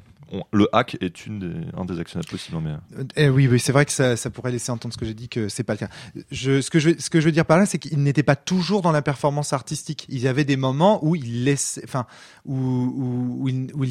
[0.53, 2.59] Le hack est une des, un des actionnables possibles.
[2.61, 2.70] Mais...
[2.99, 5.49] Euh, eh oui, c'est vrai que ça, pourrait laisser entendre ce que j'ai dit que
[5.49, 5.89] c'est pas le cas.
[6.32, 9.53] Ce que je, veux dire par là, c'est qu'ils n'étaient pas toujours dans la performance
[9.53, 10.07] artistique.
[10.09, 11.59] Il y avait des moments où ils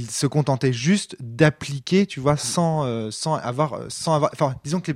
[0.10, 3.82] se contentaient juste d'appliquer, tu vois, sans, euh, euh, avoir,
[4.34, 4.92] enfin, disons que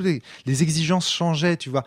[0.00, 1.84] les, les exigences changeaient, tu vois.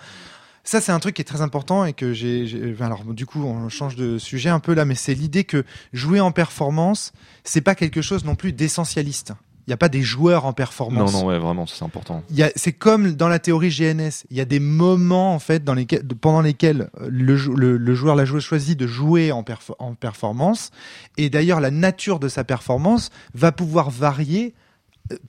[0.68, 2.76] Ça, c'est un truc qui est très important et que j'ai.
[2.82, 5.64] Alors, du coup, on change de sujet un peu là, mais c'est l'idée que
[5.94, 7.14] jouer en performance,
[7.46, 9.32] c'est pas quelque chose non plus d'essentialiste.
[9.66, 11.14] Il n'y a pas des joueurs en Non, performance.
[11.14, 12.22] non, ouais, vraiment, c'est important.
[12.58, 14.26] C'est comme dans la théorie GNS.
[14.30, 17.78] Il y a des moments en fait dans lesquels, pendant lesquels euh, le, jou- le,
[17.78, 20.72] le joueur, la joueuse choisit de jouer en, perf- en performance.
[21.18, 24.54] Et d'ailleurs, la nature de sa performance va pouvoir varier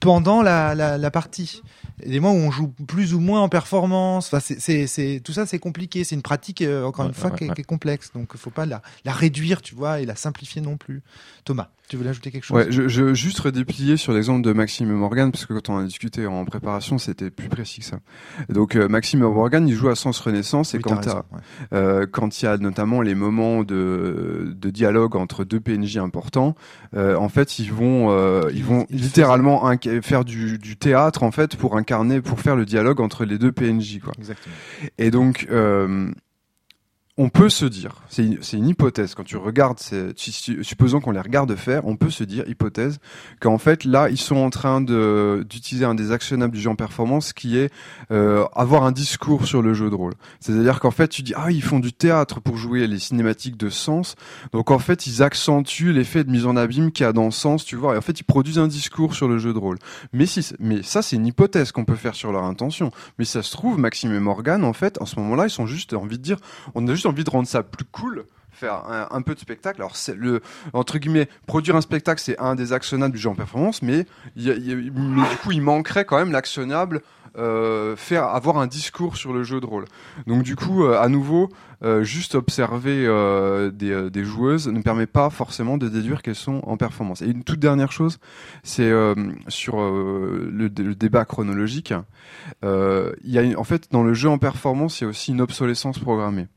[0.01, 1.62] pendant la, la, la partie.
[2.01, 4.29] Il y a des moments où on joue plus ou moins en performance.
[4.29, 6.05] Enfin, c'est, c'est, c'est, tout ça, c'est compliqué.
[6.05, 7.55] C'est une pratique, euh, encore Ouais, une fois, ouais, qui, est, ouais.
[7.55, 8.12] qui est complexe.
[8.14, 11.03] Donc, il faut pas la, la réduire, tu vois, et la simplifier non plus.
[11.45, 12.57] Thomas, tu veux ajouter quelque chose?
[12.57, 15.79] Ouais, je, je juste redéplier sur l'exemple de Maxime et Morgan parce que quand on
[15.79, 17.99] a discuté en préparation, c'était plus précis que ça.
[18.51, 21.01] Donc euh, Maxime et Morgan, ils jouent à Sens Renaissance et Oui, quand
[21.72, 26.55] euh, quand il y a notamment les moments de, de dialogue entre deux PNJ importants,
[26.95, 29.66] euh, en fait, ils vont, euh, ils vont Ils littéralement
[30.03, 33.53] faire du, du théâtre en fait pour incarner, pour faire le dialogue entre les deux
[33.53, 34.12] PNJ quoi.
[34.19, 34.55] Exactement.
[34.99, 36.11] Et donc, euh,
[37.19, 39.79] on peut se dire, c'est une, une hypothèse, quand tu regardes,
[40.16, 42.99] supposons qu'on les regarde faire, on peut se dire, hypothèse,
[43.41, 46.77] qu'en fait, là, ils sont en train de d'utiliser un des actionnables du jeu en
[46.77, 47.71] performance qui est
[48.11, 50.14] euh, avoir un discours sur le jeu de rôle.
[50.41, 53.69] C'est-à-dire qu'en fait, tu dis, ah, ils font du théâtre pour jouer les cinématiques de
[53.69, 54.14] sens,
[54.53, 57.64] donc en fait, ils accentuent l'effet de mise en abîme qu'il y a dans sens,
[57.64, 59.79] tu vois, et en fait, ils produisent un discours sur le jeu de rôle.
[60.12, 62.91] Mais si, mais ça, c'est une hypothèse qu'on peut faire sur leur intention.
[63.19, 65.95] Mais ça se trouve, Maxime et Morgan, en fait, en ce moment-là, ils sont juste
[65.95, 66.39] envie de dire,
[66.75, 68.24] on a juste envie de rendre ça plus cool
[68.59, 69.80] faire un, peu de spectacle.
[69.80, 70.42] Alors c'est le
[70.72, 74.04] entre guillemets produire un spectacle c'est un des actionnables du jeu en performance, mais
[74.36, 74.90] du
[75.42, 77.02] coup il manquerait quand même l'actionnable
[77.36, 79.84] euh, faire avoir un discours sur le jeu de rôle.
[80.26, 81.50] Donc du coup euh, à nouveau
[81.84, 83.06] euh, juste observer
[83.72, 87.22] des, joueuses ne permet pas forcément de déduire qu'elles sont en performance.
[87.22, 88.18] Et une toute dernière chose,
[88.64, 88.90] c'est
[89.46, 91.94] sur le, le débat chronologique.
[92.62, 95.40] Il y a en fait dans le jeu en performance il y a aussi une
[95.40, 96.48] obsolescence programmée.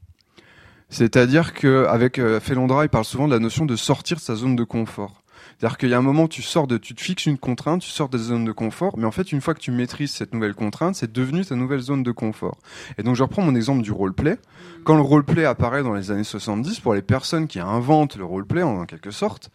[0.92, 4.58] C'est-à-dire qu'avec euh, Felondra, il parle souvent de la notion de sortir de sa zone
[4.58, 5.24] de confort.
[5.58, 7.90] C'est-à-dire qu'il y a un moment, tu sors de, tu te fixes une contrainte, tu
[7.90, 10.34] sors de ta zone de confort, mais en fait, une fois que tu maîtrises cette
[10.34, 12.58] nouvelle contrainte, c'est devenu ta nouvelle zone de confort.
[12.98, 14.38] Et donc, je reprends mon exemple du roleplay.
[14.84, 18.62] Quand le roleplay apparaît dans les années 70, pour les personnes qui inventent le roleplay,
[18.62, 19.50] en quelque sorte,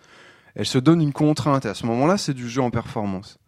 [0.54, 1.66] elles se donnent une contrainte.
[1.66, 3.38] Et à ce moment-là, c'est du jeu en performance.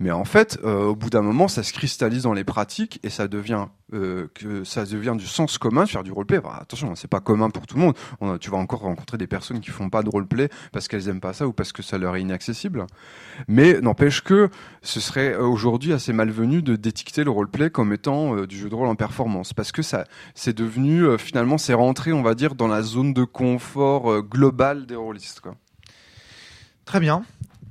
[0.00, 3.10] Mais en fait, euh, au bout d'un moment, ça se cristallise dans les pratiques et
[3.10, 6.38] ça devient euh, que ça devient du sens commun de faire du roleplay.
[6.38, 8.38] Enfin, attention, c'est pas commun pour tout le monde.
[8.40, 11.32] Tu vas encore rencontrer des personnes qui font pas de roleplay parce qu'elles aiment pas
[11.32, 12.86] ça ou parce que ça leur est inaccessible.
[13.48, 14.50] Mais n'empêche que
[14.82, 18.68] ce serait euh, aujourd'hui assez malvenu de d'étiqueter le roleplay comme étant euh, du jeu
[18.68, 22.34] de rôle en performance parce que ça c'est devenu euh, finalement c'est rentré, on va
[22.34, 25.40] dire, dans la zone de confort globale des rôlistes.
[25.40, 25.54] Quoi.
[26.84, 27.22] Très bien.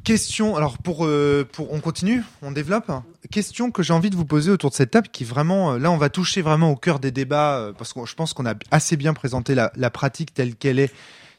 [0.07, 2.89] Question, alors pour, euh, pour on continue, on développe.
[3.29, 5.91] Question que j'ai envie de vous poser autour de cette table qui vraiment, euh, là
[5.91, 8.53] on va toucher vraiment au cœur des débats euh, parce que je pense qu'on a
[8.71, 10.93] assez bien présenté la, pratique telle qu'elle est,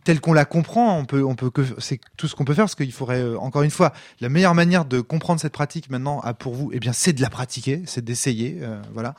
[0.04, 0.98] telle qu'on la comprend.
[0.98, 3.62] On peut, on peut que c'est tout ce qu'on peut faire parce qu'il faudrait encore
[3.62, 6.92] une fois la meilleure manière de comprendre cette pratique maintenant à pour vous, eh bien
[6.92, 8.60] c'est de la pratiquer, c'est d'essayer,
[8.92, 9.14] voilà.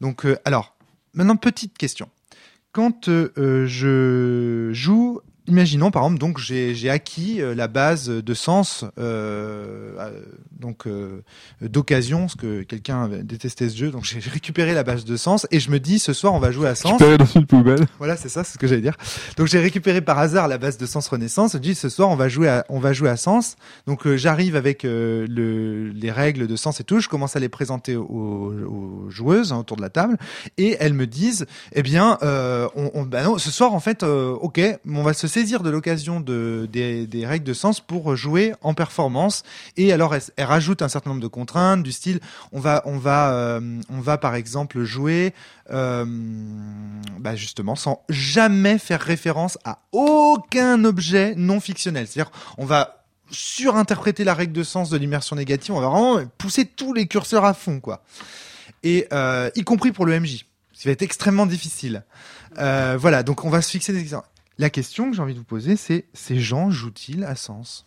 [0.00, 0.74] Donc alors
[1.14, 2.08] maintenant petite question.
[2.72, 9.92] Quand je joue imaginons par exemple, donc j'ai acquis euh, la base de sens, euh,
[10.58, 11.22] donc euh,
[11.60, 13.90] d'occasion, ce que quelqu'un détesté ce jeu.
[13.90, 16.50] Donc j'ai récupéré la base de sens et je me dis ce soir on va
[16.52, 16.92] jouer à sens.
[16.92, 17.86] Récupéré dans une poubelle.
[17.98, 18.96] Voilà, c'est ça, c'est ce que j'allais dire.
[19.36, 21.52] Donc j'ai récupéré par hasard la base de Sens Renaissance.
[21.54, 23.56] Je dis ce soir on va jouer à on va jouer à Sens.
[23.86, 27.00] Donc euh, j'arrive avec le, les règles de Sens et tout.
[27.00, 30.16] Je commence à les présenter aux, aux joueuses hein, autour de la table
[30.56, 34.60] et elles me disent eh bien on, on- bah non, ce soir en fait ok
[34.88, 39.44] on va se saisir de l'occasion de des, règles de Sens pour jouer en performance
[39.76, 42.18] et alors elles rajoutent un certain nombre de contraintes du style
[42.50, 45.32] on va on va euh, on va par exemple jouer
[45.70, 46.04] euh,
[47.20, 52.08] bah justement sans jamais faire référence à aucun objet non fictionnel.
[52.08, 56.64] C'est-à-dire on va surinterpréter la règle de sens de l'immersion négative, on va vraiment pousser
[56.64, 58.02] tous les curseurs à fond quoi.
[58.82, 62.02] Et euh, y compris pour le MJ, ce qui va être extrêmement difficile.
[62.56, 64.28] Voilà, donc on va se fixer des exemples.
[64.58, 67.86] La question que j'ai envie de vous poser, c'est ces gens jouent-ils à sens?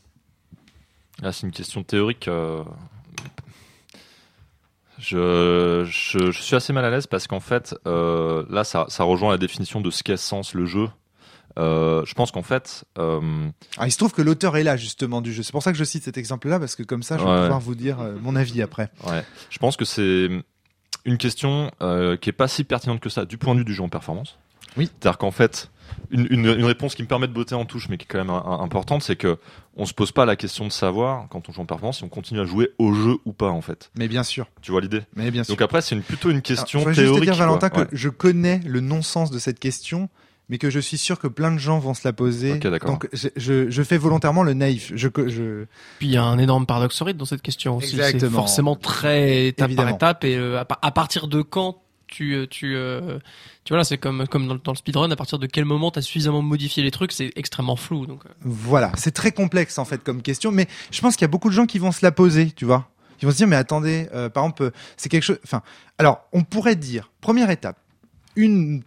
[1.21, 2.27] Là, c'est une question théorique.
[2.27, 2.63] euh,
[4.99, 9.03] Je, je, je suis assez mal à l'aise parce qu'en fait, euh, là, ça, ça
[9.03, 10.87] rejoint la définition de ce qu'est sens le jeu.
[11.59, 13.19] Euh, je pense qu'en fait, euh,
[13.75, 15.43] Alors, il se trouve que l'auteur est là justement du jeu.
[15.43, 17.41] C'est pour ça que je cite cet exemple-là parce que comme ça, je vais Ouais.
[17.41, 18.89] pouvoir vous dire mon avis après.
[19.07, 20.29] ouais, je pense que c'est
[21.03, 21.69] une question
[22.21, 24.37] qui est pas si pertinente que ça du point de vue du jeu en performance.
[24.77, 24.89] Oui.
[24.99, 25.69] C'est-à-dire qu'en fait,
[26.11, 28.17] une, une, une réponse qui me permet de botter en touche, mais qui est quand
[28.19, 29.37] même un- un- importante, c'est que
[29.77, 32.09] on se pose pas la question de savoir quand on joue en performance si on
[32.09, 33.89] continue à jouer au jeu ou pas en fait.
[33.97, 35.01] Mais bien sûr, Tu vois l'idée?
[35.15, 35.53] Mais bien sûr.
[35.53, 37.23] Donc après, c'est une, plutôt une question Alors, je théorique.
[37.23, 37.85] juste te dire, Valentin, quoi.
[37.85, 40.09] que je connais le non-sens de cette question,
[40.49, 42.53] mais que je suis sûr que plein de gens vont se la poser.
[42.53, 42.91] Ok, d'accord.
[42.91, 44.91] Donc, je, je, je fais volontairement le naïf.
[44.95, 45.65] Je, je...
[45.99, 47.95] Puis il y a un énorme paradoxe horrible dans cette question aussi.
[47.97, 49.95] C'est forcément très étape Évidemment.
[49.97, 51.81] par étape et euh, à partir de quand
[52.11, 53.17] tu euh, tu euh,
[53.63, 56.01] tu vois c'est comme comme dans, le- speedrun à partir de quel moment tu as
[56.03, 58.29] suffisamment modifié les trucs c'est extrêmement flou donc euh.
[58.41, 61.49] Voilà, c'est très complexe en fait comme question, mais je pense qu'il y a beaucoup
[61.49, 62.87] de gens qui vont se la poser, tu vois.
[63.21, 65.37] Ils vont se dire, mais attendez, par exemple, c'est quelque chose.
[65.43, 65.61] Enfin,
[65.99, 67.77] alors, on pourrait dire, première étape,
[68.35, 68.81] une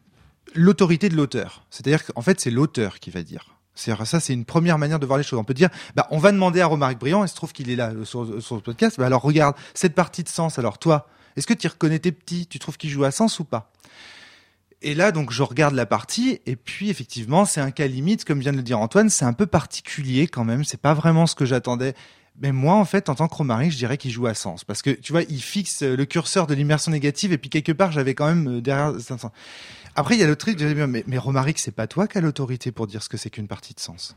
[0.55, 1.65] l'autorité de l'auteur.
[1.71, 3.55] C'est-à-dire qu'en fait, c'est l'auteur qui va dire.
[3.77, 5.39] C'est ça, c'est une première manière de voir les choses.
[5.39, 7.77] On peut dire, bah, on va demander à Romaric Briand, il se trouve qu'il est
[7.77, 8.99] là sur, sur le podcast.
[8.99, 10.59] Bah, alors regarde cette partie de sens.
[10.59, 12.47] Alors toi, est-ce que tu reconnais tes petits?
[12.47, 13.73] Tu trouves qu'ils jouent à sens ou pas?
[14.83, 18.41] Et là, donc, je regarde la partie, et puis effectivement, c'est un cas limite, comme
[18.41, 20.63] vient de le dire Antoine, c'est un peu particulier quand même.
[20.63, 21.95] C'est pas vraiment ce que j'attendais.
[22.41, 24.83] Mais moi, en fait, en tant que Romaric, je dirais qu'il joue à sens, parce
[24.83, 27.93] que tu vois, il fixe euh, le curseur de l'immersion négative, et puis quelque part,
[27.93, 28.93] j'avais quand même euh, derrière.
[29.97, 32.73] Après, il y a le truc, mais, mais Romaric, c'est pas toi qui as l'autorité
[32.73, 34.17] pour dire ce que c'est qu'une partie de sens.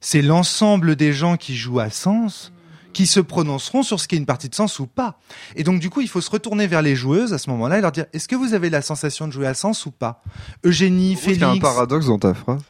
[0.00, 2.52] C'est l'ensemble des gens qui jouent à sens
[2.92, 5.20] qui se prononceront sur ce qu'est une partie de sens ou pas.
[5.56, 7.80] Et donc, du coup, il faut se retourner vers les joueuses à ce moment-là et
[7.80, 10.22] leur dire est-ce que vous avez la sensation de jouer à sens ou pas?
[10.64, 11.62] Eugénie, Il y a un Félix.
[11.62, 12.62] paradoxe dans ta phrase.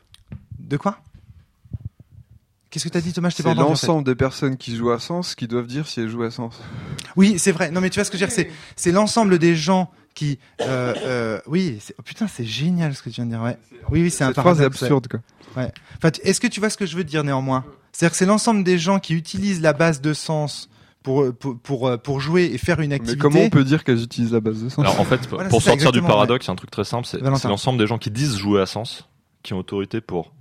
[0.58, 0.98] De quoi?
[2.70, 3.30] Qu'est-ce que t'as dit, Thomas?
[3.30, 3.60] C'est entendu.
[3.60, 3.68] en fait.
[3.70, 6.60] l'ensemble des personnes qui jouent à sens qui doivent dire si elles jouent à sens.
[7.16, 7.70] Oui, c'est vrai.
[7.70, 8.46] Non, mais tu vois ce que je veux dire
[8.76, 10.38] C'est l'ensemble des gens qui.
[10.60, 13.40] Euh, euh, oui, oh, putain, c'est génial ce que tu viens de dire.
[13.42, 13.56] Ouais.
[13.90, 14.82] Oui, oui, c'est un Cette phrase est paradoxe.
[14.82, 14.86] ouais.
[14.86, 15.20] absurde, quoi.
[15.96, 17.64] Enfin, tu- est-ce que tu vois ce que je veux dire néanmoins?
[17.98, 20.70] C'est-à-dire que c'est l'ensemble des gens qui utilisent la base de sens
[21.02, 23.18] pour pour pour, pour jouer et faire une Mais activité.
[23.18, 25.60] comment on peut dire qu'elles utilisent la base de sens Alors en fait, Voilà, pour
[25.60, 28.60] sortir du paradoxe, c'est un truc très simple, c'est l'ensemble des gens qui disent jouer
[28.60, 29.08] à sens,
[29.42, 30.32] qui ont autorité pour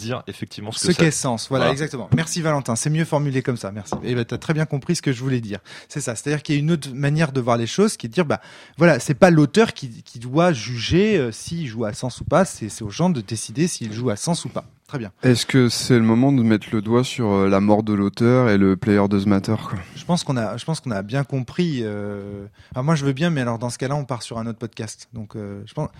[0.00, 1.22] dire effectivement ce ce que qu'est c'est.
[1.22, 1.48] sens.
[1.48, 1.72] Voilà, Voilà.
[1.72, 2.08] exactement.
[2.14, 3.70] Merci Valentin, c'est mieux formulé comme ça.
[3.72, 3.94] Merci.
[4.02, 5.58] Et ben t'as très bien compris ce que je voulais dire.
[5.88, 6.14] C'est ça.
[6.16, 8.24] C'est-à-dire qu'il y a une autre manière de voir les choses, qui est de dire
[8.24, 8.40] bah
[8.78, 12.44] voilà, c'est pas l'auteur qui, qui doit juger euh, s'il joue à sens ou pas.
[12.44, 14.64] C'est c'est aux gens de décider s'il joue à sens ou pas.
[14.88, 15.12] Très bien.
[15.22, 18.48] Est-ce que c'est le moment de mettre le doigt sur euh, la mort de l'auteur
[18.50, 19.78] et le player does matter quoi?
[19.94, 21.80] Je pense qu'on a, je pense qu'on a bien compris.
[21.82, 22.46] Euh...
[22.74, 24.58] Alors moi je veux bien, mais alors dans ce cas-là, on part sur un autre
[24.58, 25.08] podcast.
[25.12, 25.90] Donc euh, je pense.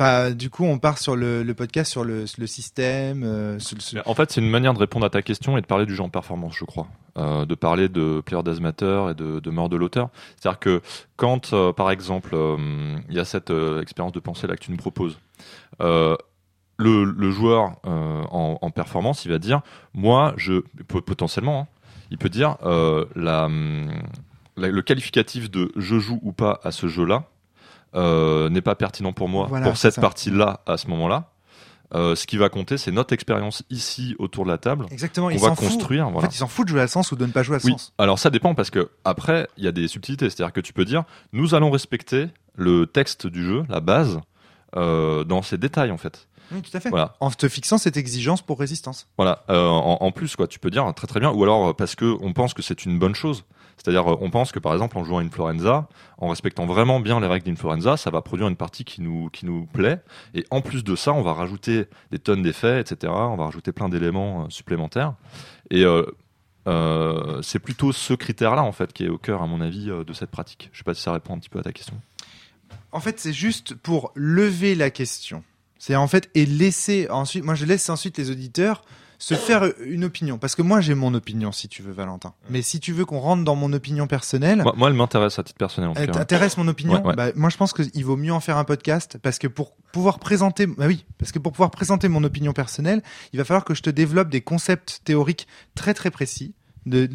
[0.00, 3.24] Enfin, du coup, on part sur le, podcast sur le, système.
[3.24, 3.58] euh,
[4.06, 6.08] En fait, c'est une manière de répondre à ta question et de parler du en
[6.08, 6.86] performance, je crois.
[7.16, 10.10] Euh, de parler de Player Does Matter et de, mort de l'auteur.
[10.36, 10.82] C'est-à-dire que
[11.16, 12.36] quand, euh, par exemple,
[13.08, 15.18] il y a cette expérience de pensée là que tu nous proposes,
[15.80, 19.62] le, joueur en, performance, il va dire,
[19.94, 21.66] moi, je potentiellement, hein,
[22.12, 22.56] il peut dire
[23.16, 27.24] le qualificatif de je joue ou pas à ce jeu-là
[27.94, 31.30] euh, n'est pas pertinent pour moi Voilà, pour cette partie-là à ce moment-là.
[31.94, 34.84] Euh, ce qui va compter, c'est notre expérience ici autour de la table.
[34.90, 35.28] Exactement.
[35.28, 35.68] On il va fout.
[35.70, 36.06] construire.
[36.08, 37.60] En fait, ils s'en foutent de jouer à sens ou de ne pas jouer à
[37.64, 37.72] Oui.
[37.72, 37.94] sens.
[37.96, 40.84] Alors ça dépend parce que après il y a des subtilités, c'est-à-dire que tu peux
[40.84, 42.26] dire nous allons respecter
[42.56, 44.20] le texte du jeu, la base,
[44.76, 46.28] euh, dans ses détails en fait.
[46.52, 46.90] Oui, tout à fait.
[46.90, 47.14] Voilà.
[47.20, 49.06] En te fixant cette exigence pour résistance.
[49.16, 49.44] Voilà.
[49.48, 51.30] Euh, en, en plus, quoi, tu peux dire très très bien.
[51.30, 53.44] Ou alors parce que on pense que c'est une bonne chose.
[53.78, 57.20] C'est-à-dire, euh, on pense que par exemple, en jouant à Influenza, en respectant vraiment bien
[57.20, 60.00] les règles d'Influenza, ça va produire une partie qui nous qui nous plaît.
[60.34, 63.12] Et en plus de ça, on va rajouter des tonnes d'effets, etc.
[63.14, 65.14] On va rajouter plein d'éléments euh, supplémentaires.
[65.70, 66.04] Et euh,
[67.42, 70.30] c'est plutôt ce critère-là en fait qui est au cœur, à mon avis, de cette
[70.30, 70.68] pratique.
[70.72, 71.94] Je sais pas si ça répond un petit peu à ta question.
[72.92, 75.44] En fait, c'est juste pour lever la question.
[75.78, 77.44] C'est en fait et laisser ensuite.
[77.44, 78.82] Moi, je laisse ensuite les auditeurs
[79.18, 80.38] se faire une opinion.
[80.38, 82.34] Parce que moi, j'ai mon opinion, si tu veux, Valentin.
[82.50, 85.42] Mais si tu veux qu'on rentre dans mon opinion personnelle, Moi, moi, elle m'intéresse à
[85.42, 87.16] titre personnel en elle t'intéresse mon opinion Ouais, ouais.
[87.16, 90.18] Bah, Moi, je pense qu'il vaut mieux en faire un podcast parce que pour pouvoir
[90.20, 93.02] présenter, bah oui, parce que pour pouvoir présenter mon opinion personnelle,
[93.32, 96.54] il va falloir que je te développe des concepts théoriques très très précis.
[96.86, 97.06] De,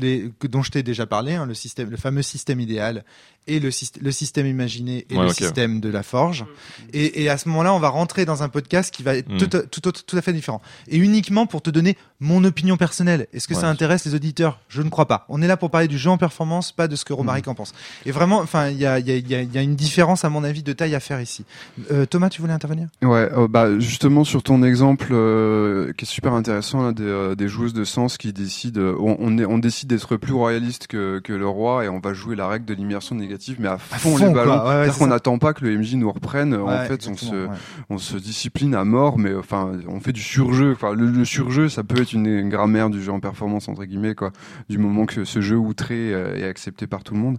[0.43, 3.03] dont je t'ai déjà parlé, hein, le système, le fameux système idéal
[3.47, 6.45] et le, syst- le système imaginé et Ouais, le système de la forge.
[6.93, 9.37] Et, et à ce moment-là, on va rentrer dans un podcast qui va être Mm.
[9.37, 10.61] tout, tout, autre- tout à fait différent.
[10.87, 13.27] Et uniquement pour te donner mon opinion personnelle.
[13.33, 13.61] Est-ce que Ouais.
[13.61, 14.59] ça intéresse les auditeurs?
[14.69, 15.25] Je ne crois pas.
[15.29, 17.55] On est là pour parler du jeu en performance, pas de ce que Romaric en
[17.55, 17.73] pense.
[18.05, 19.61] Et vraiment, enfin, il y a, il y, a, il y a- il y a
[19.61, 21.43] une différence, à mon avis, de taille à faire ici.
[21.91, 22.87] Euh, Thomas, tu voulais intervenir?
[23.01, 27.35] Ouais, euh, bah justement sur ton exemple euh, qui est super intéressant là, des, euh,
[27.35, 31.19] des joueuses de sens qui décident, on, on, est- on décide d'être plus royaliste que,
[31.19, 34.17] que le roi et on va jouer la règle de l'immersion négative, mais à fond,
[34.17, 34.51] fond, les ballons.
[34.53, 36.53] Ouais, ouais, C'est-à-dire c'est qu'on n'attend pas que le MJ nous reprenne.
[36.55, 37.55] en Ouais, fait, on se, ouais.
[37.89, 40.71] on se discipline à mort, mais enfin, on fait du surjeu.
[40.73, 43.85] Enfin, le, le surjeu, ça peut être une, une grammaire du jeu en performance entre
[43.85, 44.31] guillemets, quoi.
[44.69, 47.37] Du moment que ce jeu outré euh, est accepté par tout le monde.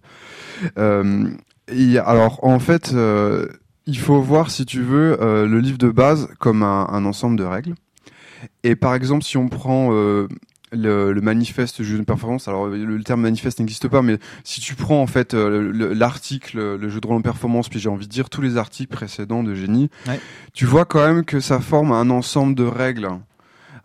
[0.78, 1.28] Euh,
[1.68, 3.48] et alors, en fait, euh,
[3.86, 7.36] il faut voir, si tu veux, euh, le livre de base comme un, un ensemble
[7.38, 7.74] de règles.
[8.62, 10.28] Et par exemple, si on prend euh,
[10.74, 14.60] le, le manifeste jeu de performance, alors le, le terme manifeste n'existe pas, mais si
[14.60, 17.88] tu prends en fait euh, le- l'article, le jeu de rôle en performance, puis j'ai
[17.88, 20.20] envie de dire tous les articles précédents de génie, Ouais.
[20.52, 23.08] tu vois quand même que ça forme un ensemble de règles.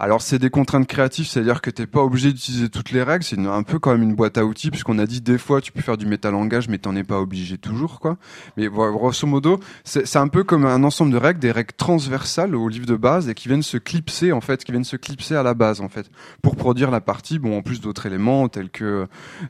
[0.01, 3.37] Alors c'est des contraintes créatives, c'est-à-dire que t'es pas obligé d'utiliser toutes les règles, c'est
[3.37, 5.81] un peu quand même une boîte à outils, puisqu'on a dit des fois tu peux
[5.81, 8.17] faire du métalangage, mais t'en es pas obligé toujours, quoi.
[8.55, 12.55] Mais grosso modo, c'est c'est un peu comme un ensemble de règles, des règles transversales
[12.55, 15.35] au livre de base et qui viennent se clipser en fait, qui viennent se clipser
[15.35, 16.09] à la base en fait,
[16.41, 17.37] pour produire la partie.
[17.37, 19.05] Bon, en plus d'autres éléments tels que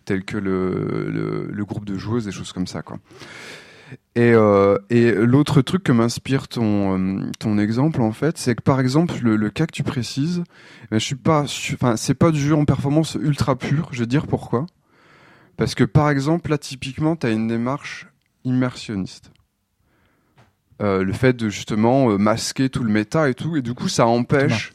[0.06, 2.98] tels que le, le, le groupe de joueuses, des choses comme ça, quoi.
[4.16, 8.62] Et, euh, et l'autre truc que m'inspire ton, euh, ton exemple, en fait, c'est que
[8.62, 10.44] par exemple, le, le cas que tu précises,
[10.90, 11.44] ben, je suis pas,
[11.74, 13.90] enfin, c'est pas du jeu en performance ultra pur.
[13.92, 14.66] Je vais dire pourquoi.
[15.58, 18.08] Parce que par exemple, là, typiquement, tu as une démarche
[18.44, 19.32] immersionniste.
[20.82, 24.08] Euh, le fait de justement masquer tout le méta et tout, et du coup, ça
[24.08, 24.74] empêche.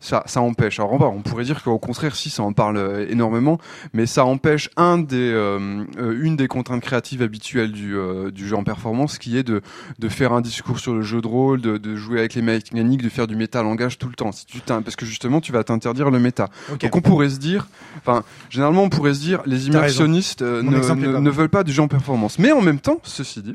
[0.00, 0.80] Ça, ça empêche.
[0.80, 3.58] Alors, on pourrait dire qu'au contraire, si ça en parle euh, énormément,
[3.92, 8.46] mais ça empêche un des, euh, euh, une des contraintes créatives habituelles du, euh, du
[8.48, 9.62] jeu en performance, qui est de,
[9.98, 13.02] de faire un discours sur le jeu de rôle, de, de jouer avec les mécaniques,
[13.02, 14.32] de faire du méta-langage tout le temps.
[14.32, 16.48] Si tu parce que justement, tu vas t'interdire le méta.
[16.86, 17.68] Donc on pourrait se dire,
[17.98, 21.82] enfin, généralement on pourrait se dire, les immersionnistes euh, ne, ne- veulent pas du jeu
[21.82, 22.38] en performance.
[22.38, 23.54] Mais en même temps, ceci dit,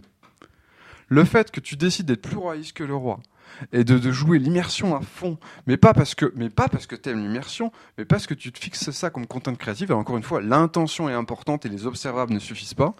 [1.10, 3.20] le fait que tu décides d'être plus royaliste que le roi
[3.72, 5.38] et de, jouer l'immersion à fond,
[5.68, 8.60] mais pas parce que, mais pas parce que t'aimes l'immersion, mais parce que tu te
[8.60, 9.92] fixes ça comme content créative.
[9.92, 12.96] Et encore une fois, l'intention est importante et les observables ne suffisent pas.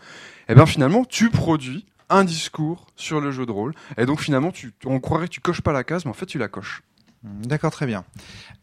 [0.50, 3.74] Et ben finalement, tu produis un discours sur le jeu de rôle.
[3.98, 6.26] Et donc finalement, tu, on croirait que tu coches pas la case, mais en fait,
[6.26, 6.84] tu la coches.
[7.24, 8.04] D'accord, très bien.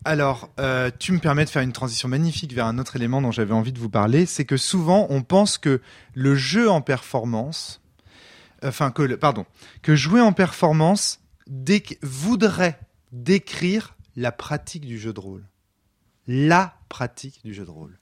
[0.04, 3.30] Alors, euh, tu me permets de faire une transition magnifique vers un autre élément dont
[3.30, 4.26] j'avais envie de vous parler.
[4.26, 5.80] C'est que souvent, on pense que
[6.14, 7.80] le jeu en performance,
[8.64, 9.46] enfin que, le, pardon,
[9.82, 11.20] que jouer en performance
[12.02, 12.78] voudrait
[13.12, 15.46] décrire la pratique du jeu de rôle,
[16.26, 17.98] la pratique du jeu de rôle.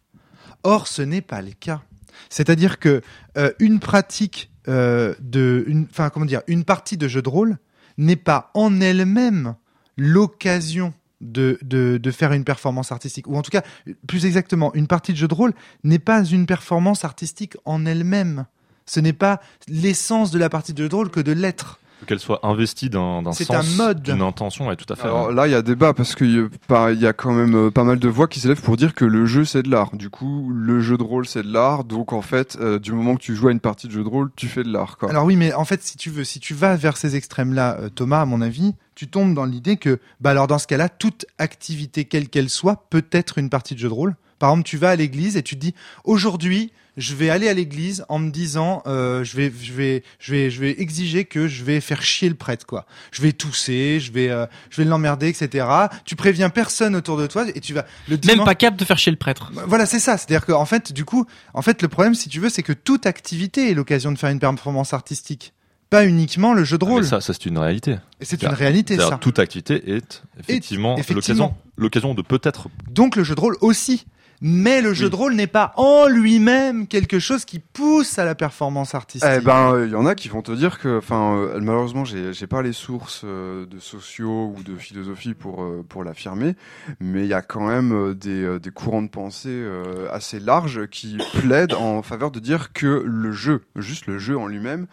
[0.63, 1.83] Or, ce n'est pas le cas.
[2.29, 3.03] C'est-à-dire que
[3.37, 7.59] euh, une pratique euh, de, enfin comment dire, une partie de jeu de rôle
[7.99, 9.55] n'est pas en elle-même
[9.97, 13.29] l'occasion de, de, de faire une performance artistique.
[13.29, 13.63] Ou en tout cas,
[14.07, 18.47] plus exactement, une partie de jeu de rôle n'est pas une performance artistique en elle-même.
[18.87, 21.81] Ce n'est pas l'essence de la partie de jeu de rôle que de l'être.
[22.07, 24.03] Qu'elle soit investie d'un sens, un mode.
[24.03, 25.05] d'une intention, et tout à fait.
[25.05, 27.33] Alors là, il y a débat parce qu'il y, a pas- il y a quand
[27.33, 29.71] même euh, pas mal de voix qui s'élèvent pour dire que le jeu c'est de
[29.71, 29.97] l'art.
[29.97, 31.85] Du coup, le jeu de rôle c'est de l'art.
[31.85, 34.09] Donc en fait, euh, du moment que tu joues à une partie de jeu de
[34.09, 34.99] rôle, tu fais de l'art.
[34.99, 35.09] Quoi.
[35.11, 37.89] Alors oui, mais en fait, si tu veux, si tu vas vers ces extrêmes-là, euh,
[37.89, 41.25] Thomas, à mon avis, tu tombes dans l'idée que, bah alors dans ce cas-là, toute
[41.39, 44.17] activité, quelle qu'elle soit, peut être une partie de jeu de rôle.
[44.39, 45.75] Par exemple, tu vas à l'église et tu te dis,
[46.05, 50.33] aujourd'hui, je vais aller à l'église en me disant, euh, je vais, je vais, je
[50.33, 52.87] vais, je vais exiger que je vais faire chier le prêtre, quoi.
[53.13, 55.67] Je vais tousser, je vais, euh, je vais l'emmerder, etc.
[56.07, 58.97] Tu préviens personne autour de toi et tu vas le Même pas capable de faire
[58.99, 59.53] chez le prêtre.
[59.67, 60.17] voilà, c'est ça.
[60.17, 63.05] C'est-à-dire qu'en fait, du coup, en fait, le problème, si tu veux, c'est que toute
[63.05, 65.53] activité est l'occasion de faire une performance artistique.
[65.91, 67.05] pas uniquement le jeu de Ah, rôle.
[67.05, 67.97] ça, ça c'est une réalité.
[68.21, 69.19] Et c'est une réalité, C'est-à-dire, ça.
[69.19, 71.45] Toute activité est effectivement, effectivement.
[71.45, 72.69] l'occasion, l'occasion de peut-être.
[72.91, 74.05] Donc le jeu de rôle aussi.
[74.41, 75.11] Mais le jeu Oui.
[75.11, 79.29] de rôle n'est pas en lui-même quelque chose qui pousse à la performance artistique.
[79.35, 82.47] Eh ben, il y en a qui vont te dire que, enfin, euh, malheureusement, j'ai
[82.47, 86.55] pas les sources euh, de sociaux ou de philosophie pour euh, pour l'affirmer,
[87.01, 90.39] mais il y a quand même euh, des euh, des courants de pensée euh, assez
[90.41, 94.87] larges qui plaident en faveur de dire que le jeu, juste le jeu en lui-même,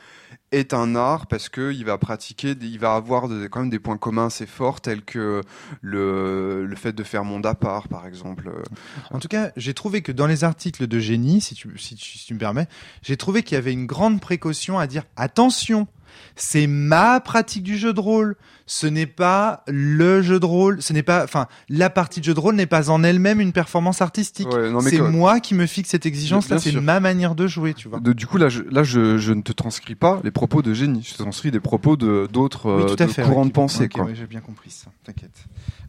[0.53, 3.97] est un art parce que il va pratiquer, il va avoir quand même des points
[3.97, 5.41] communs assez forts tels que
[5.81, 8.51] le le fait de faire monde à part, par exemple.
[9.11, 12.17] En tout cas, j'ai trouvé que dans les articles de génie, si tu, si tu,
[12.17, 12.67] si tu me permets,
[13.01, 15.87] j'ai trouvé qu'il y avait une grande précaution à dire attention,
[16.35, 18.35] c'est ma pratique du jeu de rôle.
[18.65, 20.81] Ce n'est pas le jeu de rôle.
[20.81, 23.51] Ce n'est pas, enfin, la partie de jeu de rôle n'est pas en elle-même une
[23.51, 24.47] performance artistique.
[24.47, 26.47] Ouais, c'est que- moi qui me fixe cette exigence.
[26.47, 27.99] Là, c'est ma manière de jouer, tu vois.
[27.99, 30.73] De- du coup, là, je, là je, je ne te transcris pas les propos de
[30.73, 33.23] génie, je te transcris des propos de d'autres Oui, tout à de fait.
[33.23, 33.89] courants ouais, de pensée.
[33.89, 34.07] quoi.
[34.13, 34.87] j'ai bien compris ça.
[35.03, 35.35] T'inquiète.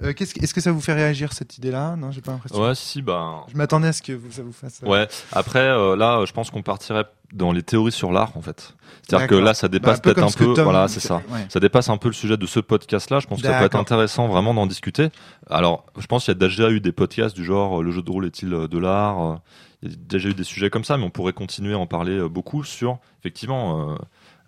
[0.03, 1.95] Euh, que- Est-ce que ça vous fait réagir cette idée-là?
[1.97, 2.61] Non, j'ai pas l'impression.
[2.61, 3.45] Ouais, si, bah.
[3.53, 4.81] Je m'attendais à ce que vous- ça vous fasse.
[4.83, 5.07] euh, Ouais.
[5.31, 7.05] Après, euh, là, je pense qu'on partirait
[7.35, 8.75] dans les théories sur l'art, en fait.
[9.03, 10.63] C'est-à-dire que là, ça dépasse Bah, peu peut-être comme un peu.
[10.63, 11.17] Voilà, c'est ça.
[11.31, 11.45] Ouais.
[11.51, 13.19] Ça dépasse un peu le sujet de ce podcast-là.
[13.21, 15.11] Je pense que ça peut être intéressant vraiment d'en discuter.
[15.51, 18.01] Alors, je pense qu'il y a déjà eu des podcasts du genre euh, le jeu
[18.03, 19.35] de rôle est-il euh, de l'art Euh,
[19.83, 21.87] Il y a déjà eu des sujets comme ça, mais on pourrait continuer à en
[21.87, 23.97] parler beaucoup sur effectivement euh,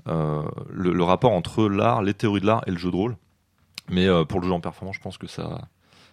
[0.09, 3.16] euh, le, le rapport entre l'art, les théories de l'art et le jeu de rôle.
[3.91, 5.61] Mais euh, pour le jeu en performance, je pense que ça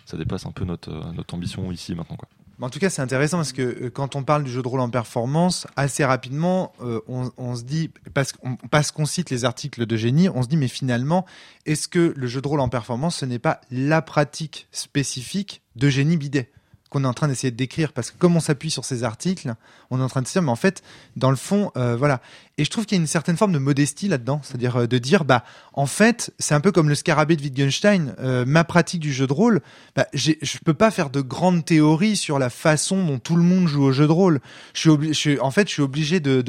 [0.06, 2.28] ça dépasse un peu notre notre ambition ici maintenant quoi.
[2.62, 4.80] En tout cas, c'est intéressant parce que euh, quand on parle du jeu de rôle
[4.80, 10.30] en performance, assez rapidement, euh, on, se dit, parce qu'on cite les articles de génie,
[10.30, 11.26] on se dit, mais finalement,
[11.66, 15.90] est-ce que le jeu de rôle en performance, ce n'est pas la pratique spécifique de
[15.90, 16.52] génie bidet?
[16.94, 19.54] Qu'on est en train d'essayer de décrire parce que comme on s'appuie sur ces articles,
[19.90, 20.84] on est en train de se dire mais en fait
[21.18, 22.22] dans le fond euh, voilà
[22.60, 25.00] et je trouve qu'il y a une certaine forme de modestie là-dedans, c'est-à-dire euh, de
[25.00, 29.00] dire bah en fait c'est un peu comme le scarabée de Wittgenstein, euh, ma pratique
[29.00, 29.62] du jeu de rôle,
[29.96, 30.34] bah, je
[30.64, 33.92] peux pas faire de grandes théories sur la façon dont tout le monde joue au
[33.92, 34.40] jeu de rôle.
[34.74, 36.44] Je suis, en fait, je suis obligé de,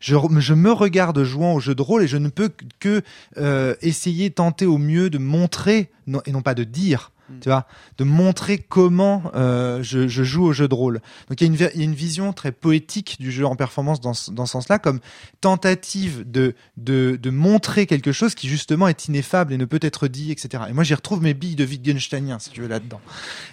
[0.00, 3.02] je, me regarde jouant au jeu de rôle et je ne peux que
[3.82, 5.90] essayer, tenter au mieux de montrer
[6.24, 7.10] et non pas de dire.
[7.40, 7.66] Tu vois,
[7.98, 11.00] de montrer comment euh, je, joue au jeu de rôle.
[11.28, 14.52] Donc il y, a une, vision très poétique du jeu en performance dans, dans ce
[14.52, 15.00] sens-là, comme
[15.40, 20.08] tentative de, de, de montrer quelque chose qui justement est ineffable et ne peut être
[20.08, 20.64] dit, etc.
[20.68, 23.00] Et moi j'y retrouve mes billes de Wittgensteinien, si tu veux, là-dedans.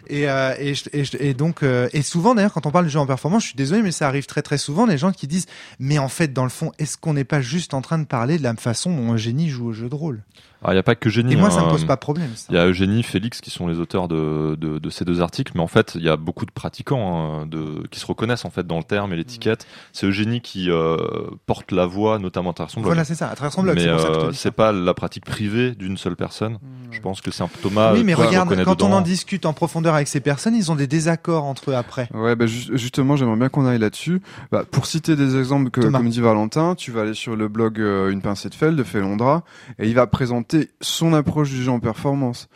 [0.07, 3.43] Et, euh, et, donc, euh, et souvent d'ailleurs, quand on parle de jeu en performance,
[3.43, 5.47] je suis désolé, mais ça arrive très très souvent, des gens qui disent,
[5.80, 8.38] mais en fait, dans le fond, est-ce qu'on n'est pas juste en train de parler
[8.38, 10.24] de la façon dont un génie joue au jeu de rôle?
[10.64, 11.34] Alors il y a pas que génie.
[11.34, 11.66] Et moi, ça hein.
[11.66, 12.30] me pose pas problème.
[12.36, 12.47] ça.
[12.49, 15.51] Il y a Eugénie, Félix qui sont les auteurs de, de, de ces deux articles,
[15.55, 18.49] mais en fait, il y a beaucoup de pratiquants hein, de, qui se reconnaissent en
[18.49, 19.66] fait dans le terme et l'étiquette.
[19.91, 20.97] C'est Eugénie qui euh,
[21.45, 22.88] porte la voix, notamment à travers son blog.
[22.91, 23.76] Voilà, c'est ça, à travers son blog.
[23.76, 26.57] mais euh, c'est pas la pratique privée d'une seule personne.
[26.91, 27.93] Je pense que c'est un Thomas.
[27.93, 30.76] Oui, mais toi, regarde, quand on en discute en profondeur avec ces personnes, ils ont
[30.76, 32.07] des désaccords entre eux après.
[32.14, 34.22] Ouais, bah, ju- justement, j'aimerais bien qu'on aille là-dessus.
[34.51, 35.99] Bah, pour citer des exemples que, Thomas.
[35.99, 38.84] comme dit Valentin, tu vas aller sur le blog euh, Une pincée de fel de
[38.84, 39.43] Felondra
[39.80, 42.47] et il va présenter son approche du jeu en performance.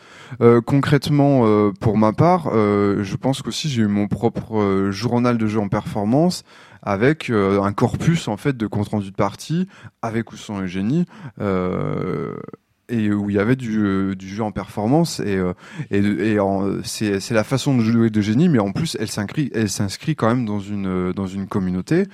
[0.41, 5.37] Euh, concrètement, euh, pour ma part, euh, je pense qu'aussi j'ai eu mon propre journal
[5.37, 6.43] de jeu en performance
[6.83, 9.67] avec un corpus en fait de compte rendu de partie
[10.01, 11.05] avec ou sans Eugénie.
[12.89, 15.51] Et où il y avait du, euh, du jeu en performance et, euh,
[15.91, 16.37] et, et
[16.83, 20.15] c'est c'est la façon de jouer de génie mais en plus elle s'inscrit elle s'inscrit
[20.15, 22.05] quand même dans une euh, dans une communauté.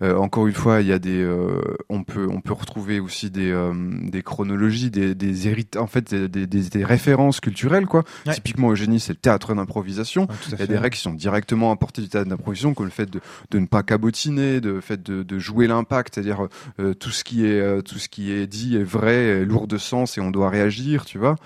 [0.00, 1.60] Euh, encore une fois il y a des euh,
[1.90, 3.74] on peut on peut retrouver aussi des euh,
[4.10, 8.02] des chronologies des des hérit- en fait des, des, des- références culturelles quoi.
[8.26, 8.32] Ouais.
[8.32, 10.24] typiquement au génie c'est le théâtre d'improvisation.
[10.24, 12.90] À il y a des règles qui sont directement apportées du théâtre d'improvisation, comme le
[12.92, 13.20] fait de,
[13.50, 16.48] de ne pas cabotiner, de fait de, de jouer l'impact, c'est-à-dire
[16.80, 19.66] euh, tout ce qui est euh, tout ce qui est dit est vrai, est lourd
[19.66, 21.36] de sens et on doit réagir, tu vois,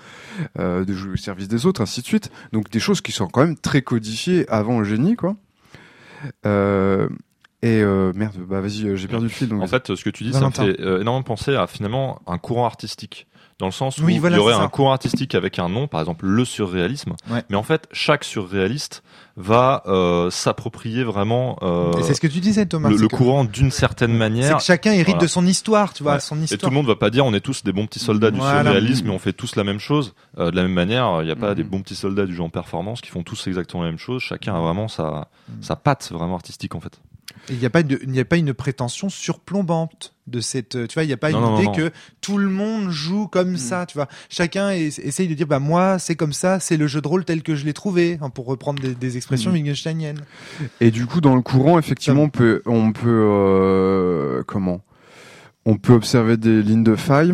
[0.59, 2.31] euh, de jouer au service des autres, ainsi de suite.
[2.53, 5.35] Donc des choses qui sont quand même très codifiées avant le génie, quoi.
[6.45, 7.07] Euh,
[7.61, 9.49] et euh, merde, bah vas-y, j'ai perdu le fil.
[9.49, 12.37] Donc En fait, ce que tu dis, ça me fait énormément penser à finalement un
[12.37, 13.27] courant artistique.
[13.59, 15.67] Dans le sens où Oui, voilà, il y aurait c'est un courant artistique avec un
[15.67, 17.13] nom, par exemple le surréalisme.
[17.27, 17.43] Ouais.
[17.49, 19.01] Mais en fait, chaque surréaliste
[19.35, 22.89] va euh, s'approprier vraiment euh, c'est ce que tu disais, Thomas.
[22.89, 24.57] le, c'est le que- courant d'une certaine C'est manière.
[24.57, 25.21] que chacun hérite Voilà.
[25.21, 26.19] de son histoire, tu vois, Ouais.
[26.19, 26.71] son Et tout histoire.
[26.71, 28.61] le monde va pas dire on est tous des bons petits soldats du Voilà.
[28.63, 30.13] surréalisme et on fait tous la même chose.
[30.37, 31.55] Euh, de la même manière, il n'y a pas Mhm.
[31.55, 34.21] des bons petits soldats du en performance qui font tous exactement la même chose.
[34.21, 35.63] Chacun a vraiment sa, Mhm.
[35.63, 36.99] sa patte vraiment artistique en fait.
[37.49, 40.75] Et Il n'y a pas de- il n'y a pas une prétention surplombante de cette,
[40.75, 41.71] euh, tu vois, il n'y a pas Non, une non, idée non.
[41.73, 44.07] que tout le monde joue comme ça, tu vois.
[44.29, 47.23] Chacun es- essaye de dire, bah moi, c'est comme ça, c'est le jeu de rôle
[47.25, 50.21] tel que je l'ai trouvé, hein, pour reprendre des, des expressions wittgensteiniennes.
[50.81, 54.81] Et du coup, dans le courant, effectivement, on peut, on peut, euh, comment?
[55.65, 57.33] On peut observer des lignes de faille.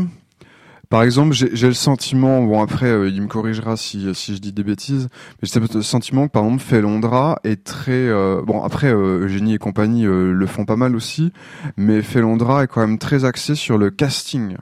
[0.94, 4.64] Par exemple, j'ai le sentiment, bon après euh, il me corrigera si, je dis des
[4.64, 5.10] bêtises,
[5.42, 7.94] mais j'ai le sentiment que par exemple Felondra est très...
[7.94, 11.34] euh, bon après euh, Eugénie et compagnie le font pas mal aussi,
[11.78, 14.56] mais Felondra est quand même très axé sur le casting.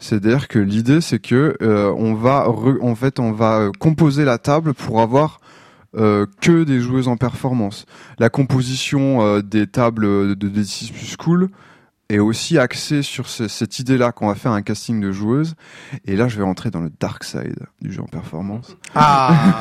[0.00, 5.38] C'est-à-dire que l'idée c'est que on va composer la table pour avoir
[5.94, 7.86] que des joueuses en performance.
[8.18, 11.50] La composition des tables de D6 plus cool
[12.08, 15.54] est aussi axée sur ce- cette idée-là qu'on va faire un casting de joueuses.
[16.06, 18.76] Et là, je vais rentrer dans le dark side du jeu en performance.
[18.94, 19.58] Ah,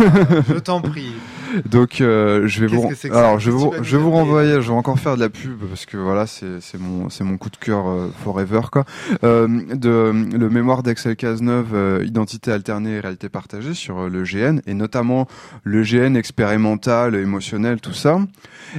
[0.47, 1.13] je t'en prie.
[1.69, 4.61] Donc, euh, je vais vous, alors je vous, je vous renvoyer.
[4.61, 7.37] Je vais encore faire de la pub parce que voilà, c'est c'est mon c'est mon
[7.37, 8.83] coup de cœur euh, forever quoi.
[9.23, 14.23] Euh, de le mémoire d'Axel Cazeneuve, euh, identité alternée et réalité partagée sur euh, le
[14.23, 15.27] GN et notamment
[15.63, 18.19] le GN expérimental, émotionnel, tout ça.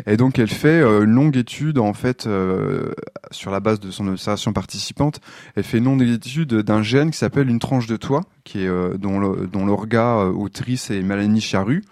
[0.07, 2.93] Et donc elle fait euh, une longue étude en fait euh,
[3.31, 5.21] sur la base de son observation participante.
[5.55, 8.69] Elle fait une longue étude d'un gène qui s'appelle une tranche de toit, qui est
[8.69, 11.83] euh, dont le, dont l'orga euh, autrice est Mélanie Charru.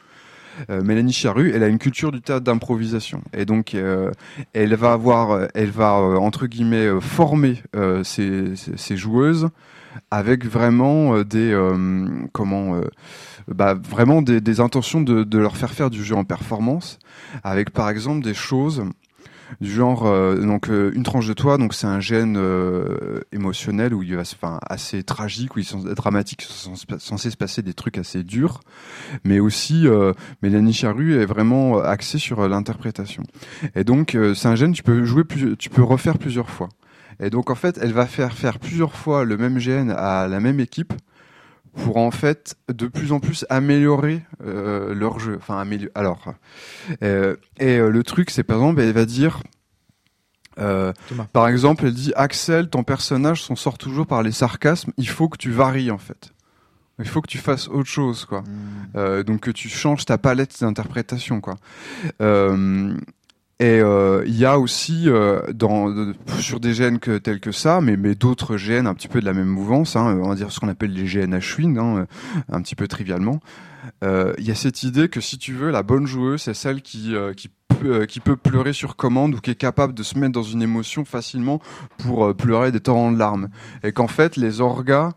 [0.70, 3.74] Euh, Mélanie Charru, elle a une culture du théâtre d'improvisation et donc
[4.52, 7.60] elle va avoir, elle va entre guillemets former
[8.04, 9.48] ses, ses- ses joueuses
[10.12, 11.58] avec vraiment des
[12.32, 12.80] comment
[13.48, 16.98] bah, vraiment des, des intentions de, de leur faire faire du jeu en performance
[17.42, 18.84] avec par exemple des choses
[19.60, 23.94] du genre euh, donc euh, une tranche de toit donc c'est un gène euh, émotionnel
[23.94, 27.74] où il va enfin assez tragique où il est dramatique sont censé se passer des
[27.74, 28.60] trucs assez durs.
[29.24, 29.86] Mais aussi
[30.42, 33.22] Mélanie Charru est vraiment axée sur l'interprétation.
[33.74, 36.68] Et donc c'est un gène tu peux jouer plus, tu peux refaire plusieurs fois.
[37.20, 40.40] Et donc en fait elle va faire faire plusieurs fois le même gène à la
[40.40, 40.92] même équipe
[41.74, 45.36] pour en fait de plus en plus améliorer euh, leur jeu.
[45.38, 45.92] Enfin améliorer.
[45.94, 46.32] Alors
[47.02, 49.42] euh, et euh, le truc c'est par exemple elle va dire
[51.32, 55.28] par exemple elle dit Axel ton personnage s'en sort toujours par les sarcasmes il faut
[55.28, 56.32] que tu varies en fait
[57.00, 58.44] il faut que tu fasses autre chose quoi
[58.94, 59.22] Hmm.
[59.22, 61.56] donc que tu changes ta palette d'interprétation quoi.
[63.60, 67.80] Et euh, il y a aussi euh, dans sur des gènes que, tels que ça,
[67.80, 70.58] mais d'autres gènes un petit peu de la même mouvance, hein, on va dire ce
[70.58, 72.04] qu'on appelle les gènes Ashwin, hein, euh,
[72.50, 73.40] un petit peu trivialement.
[74.02, 76.82] Euh, Il y a cette idée que si tu veux, la bonne joueuse, c'est celle
[76.82, 77.50] qui qui
[78.08, 81.04] qui peut pleurer sur commande ou qui est capable de se mettre dans une émotion
[81.04, 81.60] facilement
[81.98, 83.48] pour pleurer des torrents de larmes.
[83.82, 85.12] Et qu'en fait, les orgas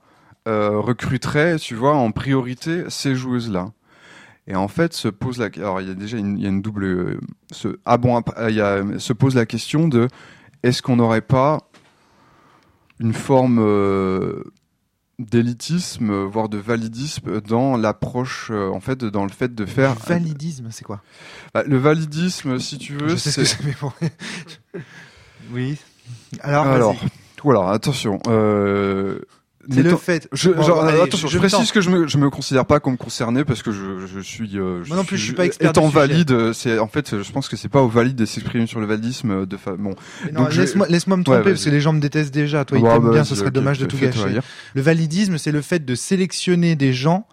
[0.48, 3.72] euh, recruteraient, tu vois, en priorité ces joueuses-là.
[4.48, 6.50] Et en fait, se pose la, alors il y a déjà une, il y a
[6.50, 7.20] une double, euh,
[7.52, 10.08] se, ah bon, après, il y a, se pose la question de,
[10.64, 11.70] est-ce qu'on n'aurait pas
[13.00, 14.44] une forme euh,
[15.20, 20.14] d'élitisme, voire de validisme dans l'approche, euh, en fait, dans le fait de faire Le
[20.14, 21.02] validisme, c'est quoi?
[21.54, 23.92] Bah, le validisme, si tu veux, Je sais ce que c'est mais bon.
[25.52, 25.78] oui.
[26.40, 26.96] Alors, alors,
[27.44, 28.20] voilà, attention.
[28.28, 29.20] Euh,
[29.70, 30.28] c'est le fait.
[30.32, 32.98] Je, Bon, genre, allez, je, je précise que je me, je me considère pas comme
[32.98, 35.88] concerné parce que je, je suis, euh, Moi non plus, je suis pas expert Étant
[35.90, 38.80] valide, euh, c'est en fait, je pense que c'est pas au valide de s'exprimer sur
[38.80, 39.74] le validisme euh, de fa...
[39.78, 39.96] bon.
[40.50, 42.66] Je- laisse-moi laisse-moi me tromper parce que les gens me détestent déjà.
[42.66, 44.40] Toi, ils t'aiment bah, bien, ce serait dommage de tout gâcher.
[44.74, 47.28] Le validisme, c'est le fait de sélectionner des gens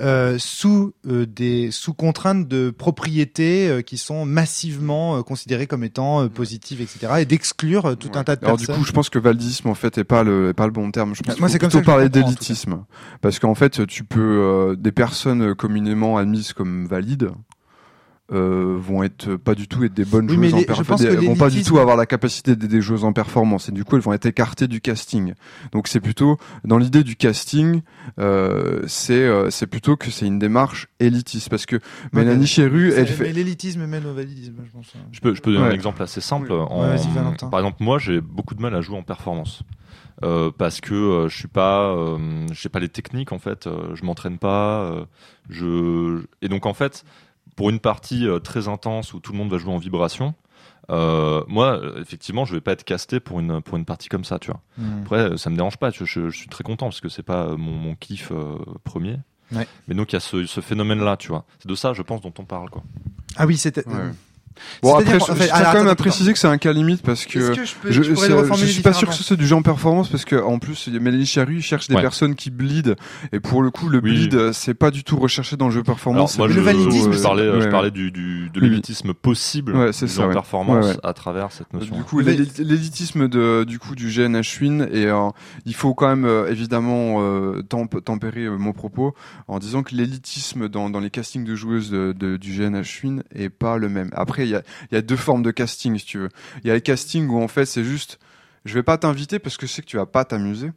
[0.00, 5.84] euh, sous euh, des sous contraintes de propriété euh, qui sont massivement euh, considérées comme
[5.84, 7.12] étant euh, positives, etc.
[7.20, 8.16] Et d'exclure tout Ouais.
[8.16, 8.74] un tas de Alors personnes.
[8.74, 10.90] du coup, je pense que validisme en fait est pas le est pas le bon
[10.90, 11.14] terme.
[11.14, 12.84] Je pense Moi, c'est comme plutôt ça parler d'élitisme
[13.20, 17.30] parce qu'en fait, tu peux euh, des personnes communément admises comme valides
[18.30, 21.02] euh, vont être pas du tout être des bonnes Oui, joueuses en les- performance.
[21.02, 23.96] vont pas du tout avoir la capacité d'aider des joueuses en performance et du coup
[23.96, 25.34] elles vont être écartées du casting.
[25.72, 27.82] Donc c'est plutôt dans l'idée du casting,
[28.18, 31.80] euh, c'est euh, c'est plutôt que c'est une démarche élitiste parce que
[32.12, 34.92] Mélanie Chéru, elle fait l'élitisme mène au validisme, je pense.
[35.10, 35.70] Je peux, je peux donner Ouais.
[35.70, 36.52] un exemple assez simple.
[36.52, 36.58] Oui.
[36.58, 36.96] En- Ouais,
[37.50, 39.62] par exemple, moi, j'ai beaucoup de mal à jouer en performance.
[40.24, 43.94] Euh, parce que euh, je suis pas, euh, j'ai pas les techniques en fait, euh,
[43.94, 45.04] je m'entraîne pas, euh,
[45.50, 47.04] je et donc en fait
[47.56, 50.34] pour une partie euh, très intense où tout le monde va jouer en vibration,
[50.90, 54.38] euh, moi effectivement je vais pas être casté pour une pour une partie comme ça,
[54.38, 54.60] tu vois.
[54.78, 55.02] Hmm.
[55.02, 57.56] Après euh, ça me dérange pas, je, je suis très content parce que c'est pas
[57.56, 59.18] mon, mon kiff euh, premier.
[59.52, 59.66] Ouais.
[59.86, 61.44] Mais donc il y a ce, ce phénomène là, tu vois.
[61.60, 62.82] C'est de ça je pense dont on parle quoi.
[63.36, 63.86] Ah oui, c'était.
[63.86, 64.10] Ouais.
[64.82, 67.40] Bon après, je, tiens quand même à préciser que c'est un cas limite parce que
[67.54, 68.02] je peux, je,
[68.66, 71.26] suis pas sûr que ce soit du jeu en performance parce que en plus Mélanie
[71.26, 72.00] Charru cherche des Ouais.
[72.02, 72.96] personnes qui bleed
[73.32, 74.10] et pour le coup le Oui.
[74.12, 76.38] bleed euh, c'est pas du tout recherché dans le jeu Alors, performance.
[76.38, 78.68] moi, Mais je, le validisme, je parlais, je ouais, parlais du, du, de Oui.
[78.70, 80.98] l'élitisme possible du performance Ouais, ouais.
[81.02, 81.94] à travers cette notion.
[81.96, 85.28] Du coup, l'élitisme de du coup du GN Ashwin et euh,
[85.66, 89.14] il faut quand même euh, évidemment euh, temp- tempérer euh, mon propos
[89.48, 93.22] en disant que l'élitisme dans, dans les castings de joueuses de, de- du GN Ashwin
[93.34, 94.10] est pas le même.
[94.14, 96.28] Après, il y a, il y a deux formes de casting si tu veux.
[96.64, 98.18] Il y a les castings où en fait c'est juste
[98.64, 100.70] je vais pas t'inviter parce que je sais que tu vas pas t'amuser.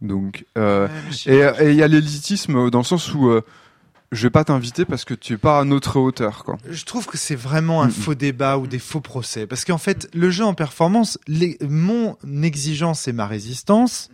[0.00, 3.42] Donc, euh, Ouais, et il y a l'élitisme dans le sens où euh,
[4.12, 6.58] je vais pas t'inviter parce que tu es pas à notre hauteur, quoi.
[6.68, 9.46] Je trouve que c'est vraiment un faux débat ou des faux procès.
[9.46, 14.10] Parce qu'en fait, le jeu en performance, les- mon exigence et ma résistance,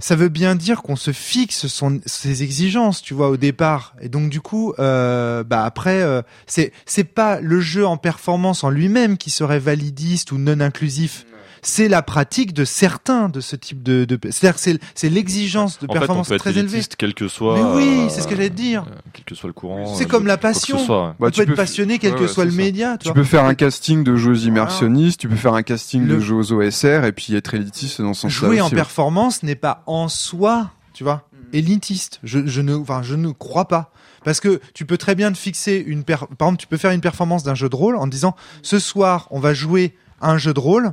[0.00, 3.94] ça veut bien dire qu'on se fixe son, ses exigences, tu vois, au départ.
[4.00, 8.64] Et donc, du coup, euh, bah après, euh, c'est c'est pas le jeu en performance
[8.64, 11.24] en lui-même qui serait validiste ou non inclusif.
[11.62, 14.04] C'est la pratique de certains de ce type de.
[14.04, 16.74] de C'est-à-dire que c'est- l'exigence de En fait, on performance peut être très élevée.
[16.74, 17.54] élitiste, quel que soit.
[17.56, 18.84] Mais oui, euh, c'est ce que j'allais te dire.
[18.90, 19.94] euh, Quel que soit le courant.
[19.94, 20.78] C'est euh, comme la quoi que ce passion.
[20.78, 21.12] soit, ouais.
[21.20, 22.56] Bah, on tu peut être passionné quel Ouais, que ouais, soit le ça.
[22.56, 22.96] média.
[22.98, 26.20] Tu peux faire un casting de jeux immersionnistes, tu peux faire un casting de Le-
[26.20, 30.08] jeux aux OSR et puis être élitiste dans son jouer en performance n'est pas en
[30.08, 32.20] soi, tu vois, élitiste.
[32.22, 33.92] Je, je ne, enfin, je ne crois pas.
[34.24, 36.16] Parce que tu peux très bien te fixer une per...
[36.38, 39.26] par exemple, tu peux faire une performance d'un jeu de rôle en disant ce soir,
[39.30, 40.92] on va jouer à un jeu de rôle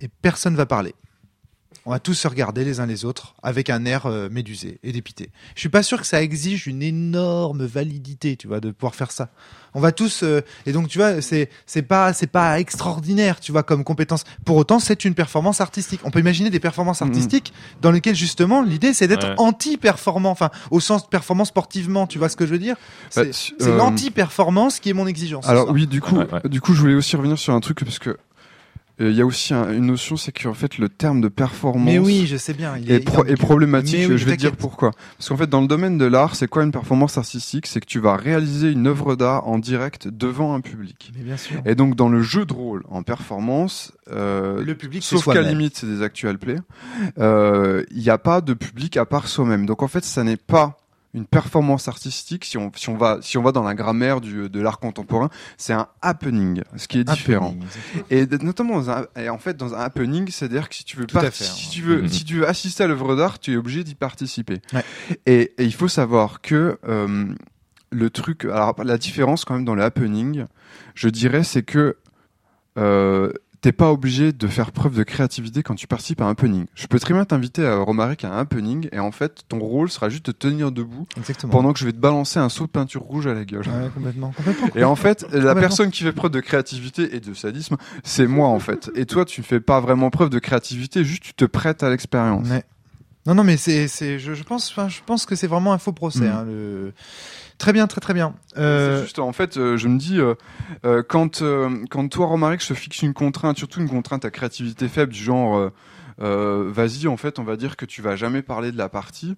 [0.00, 0.94] et personne va parler.
[1.86, 4.92] On va tous se regarder les uns les autres avec un air euh, médusé et
[4.92, 5.30] dépité.
[5.54, 9.10] Je suis pas sûr que ça exige une énorme validité, tu vois, de pouvoir faire
[9.10, 9.30] ça.
[9.72, 13.50] On va tous euh, et donc tu vois, c'est c'est pas c'est pas extraordinaire, tu
[13.50, 14.24] vois, comme compétence.
[14.44, 16.00] Pour autant, c'est une performance artistique.
[16.04, 17.08] On peut imaginer des performances Mhm.
[17.08, 19.34] artistiques dans lesquelles justement l'idée c'est d'être Ouais.
[19.38, 22.76] anti-performant, enfin au sens de performance sportivement, tu vois ce que je veux dire?
[23.08, 25.48] C'est Bah, c'est euh, l'anti-performance qui est mon exigence.
[25.48, 26.48] Alors oui, du coup, Ouais, ouais.
[26.50, 28.18] du coup, je voulais aussi revenir sur un truc parce que
[29.00, 31.84] euh, il y a aussi un- une notion, c'est qu'en fait le terme de performance
[31.86, 32.76] Mais oui, je sais bien.
[32.76, 34.06] Il est, est, pro- il est problématique.
[34.08, 34.90] Oui, je vais te dire pourquoi.
[35.16, 37.66] Parce qu'en fait, dans le domaine de l'art, c'est quoi une performance artistique?
[37.66, 41.12] C'est que tu vas réaliser une œuvre d'art en direct devant un public.
[41.16, 41.60] Mais bien sûr.
[41.64, 45.42] Et donc dans le jeu de rôle en performance, euh, Le public, c'est sauf qu'à
[45.42, 46.56] limite c'est des actual play,
[47.18, 49.66] euh, il n'y a pas de public à part soi-même.
[49.66, 50.76] Donc en fait, ça n'est pas
[51.12, 54.48] une performance artistique si on, si on va si on va dans la grammaire du,
[54.48, 57.56] de l'art contemporain, c'est un happening, ce qui est différent.
[57.60, 58.04] Exactement.
[58.10, 61.06] Et notamment dans un, et en fait dans un happening, c'est-à-dire que si tu veux
[61.10, 62.08] fait, si tu veux Mhm.
[62.08, 64.60] si tu veux assister à l'œuvre d'art, tu es obligé d'y participer.
[64.72, 64.84] Ouais.
[65.26, 67.26] Et, et il faut savoir que euh,
[67.90, 70.46] le truc, alors la différence quand même dans le happening,
[70.94, 71.96] je dirais, c'est que
[72.78, 76.66] euh, t'es pas obligé de faire preuve de créativité quand tu participes à un happening.
[76.74, 79.90] Je peux très bien t'inviter à Romaric à un happening et en fait ton rôle
[79.90, 81.52] sera juste de tenir debout Exactement.
[81.52, 83.66] pendant que je vais te balancer un saut de peinture rouge à la gueule.
[83.66, 84.32] Ouais, complètement.
[84.74, 88.48] Et en fait, la personne qui fait preuve de créativité et de sadisme, c'est moi
[88.48, 88.90] en fait.
[88.94, 91.90] Et toi, tu ne fais pas vraiment preuve de créativité, juste tu te prêtes à
[91.90, 92.48] l'expérience.
[92.48, 92.64] Ouais.
[93.26, 95.78] Non, non, mais c'est, c'est, je, je pense, enfin, je pense que c'est vraiment un
[95.78, 96.20] faux procès.
[96.20, 96.32] Mm.
[96.32, 96.92] hein, le...
[97.58, 98.34] Très bien, très très bien.
[98.56, 101.42] Euh, C'est juste, en fait, euh, je me dis, euh, quand,
[101.90, 105.22] quand toi, Romaric, je te fixe une contrainte, surtout une contrainte à créativité faible, du
[105.22, 105.70] genre,
[106.18, 109.36] vas-y, en fait, on va dire que tu vas jamais parler de la partie.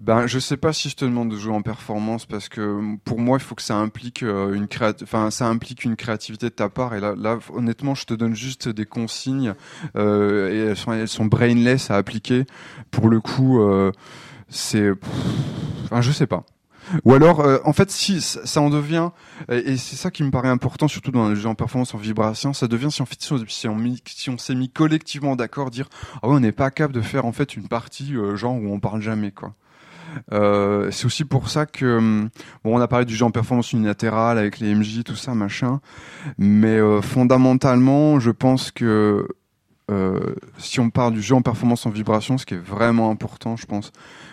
[0.00, 3.18] Ben, je sais pas si je te demande de jouer en performance parce que pour
[3.18, 4.68] moi, il faut que ça implique euh, une
[5.02, 6.94] enfin, ça implique une créativité de ta part.
[6.94, 9.54] Et là, là, honnêtement, je te donne juste des consignes
[9.96, 12.44] euh, et elles sont, elles sont brainless à appliquer.
[12.90, 13.92] Pour le coup, euh,
[14.50, 14.90] c'est,
[15.84, 16.44] enfin, je sais pas.
[17.04, 19.10] Ou alors, euh, en fait, si ça en devient,
[19.50, 22.52] et, c'est ça qui me paraît important, surtout dans le jeu en performance en vibration,
[22.52, 23.32] ça devient si on, fait- si
[23.68, 25.88] on, si on s'est mis collectivement d'accord, dire
[26.22, 28.72] ah ouais, on n'est pas capable de faire en fait une partie euh, genre où
[28.72, 29.54] on parle jamais quoi.
[30.32, 32.28] Euh, c'est aussi pour ça que hum,
[32.64, 35.80] bon, on a parlé du jeu en performance unilatérale avec les MJ, tout ça, machin.
[36.38, 39.26] Mais euh, fondamentalement, je pense que
[39.90, 43.56] euh, si on parle du jeu en performance en vibration, ce qui est vraiment important,
[43.56, 43.92] je pense,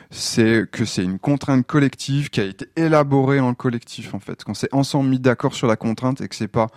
[0.10, 4.44] c'est que c'est une contrainte collective qui a été élaborée en collectif en fait.
[4.44, 6.68] Qu'on s'est ensemble mis d'accord sur la contrainte et que c'est pas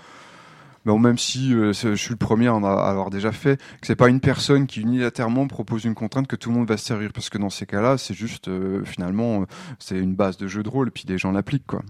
[0.85, 3.97] Bon, même si euh, je suis le premier à en avoir déjà fait, que c'est
[3.97, 7.11] pas une personne qui unilatéralement propose une contrainte que tout le monde va se servir,
[7.13, 9.47] parce que dans ces cas-là, c'est juste euh, finalement euh,
[9.79, 11.83] c'est une base de jeu de rôle, et puis des gens l'appliquent quoi.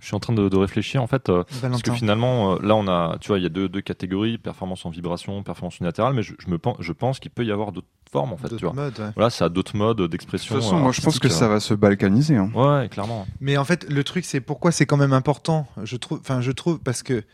[0.00, 1.28] Je suis en train de, de réfléchir en fait.
[1.28, 3.80] euh, Parce que finalement, euh, là, on a, tu vois, il y a deux, deux
[3.80, 7.44] catégories, performance en vibration, performance unilatérale, mais je, je me pense, je pense qu'il peut
[7.44, 8.74] y avoir d'autres formes, en fait, tu vois.
[8.74, 9.10] modes, ouais.
[9.16, 10.54] Voilà, ça a d'autres modes De d'expression.
[10.54, 12.36] toute façon, euh, moi je pense que ça va se balkaniser.
[12.36, 12.48] Hein.
[12.54, 13.26] Ouais, clairement.
[13.40, 15.66] Mais en fait, le truc, c'est pourquoi c'est quand même important.
[15.82, 17.24] Je trouve, enfin, je trouve parce que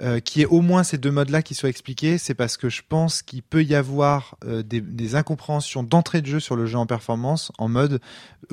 [0.00, 2.70] euh, qu'il y ait au moins ces deux modes-là qui soient expliqués, c'est parce que
[2.70, 6.64] je pense qu'il peut y avoir euh, des, des incompréhensions d'entrée de jeu sur le
[6.64, 8.00] jeu en performance, en mode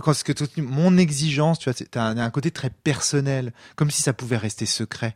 [0.01, 3.89] quand ce que mon exigence, tu vois, c'est t'as un, un côté très personnel, comme
[3.89, 5.15] si ça pouvait rester secret.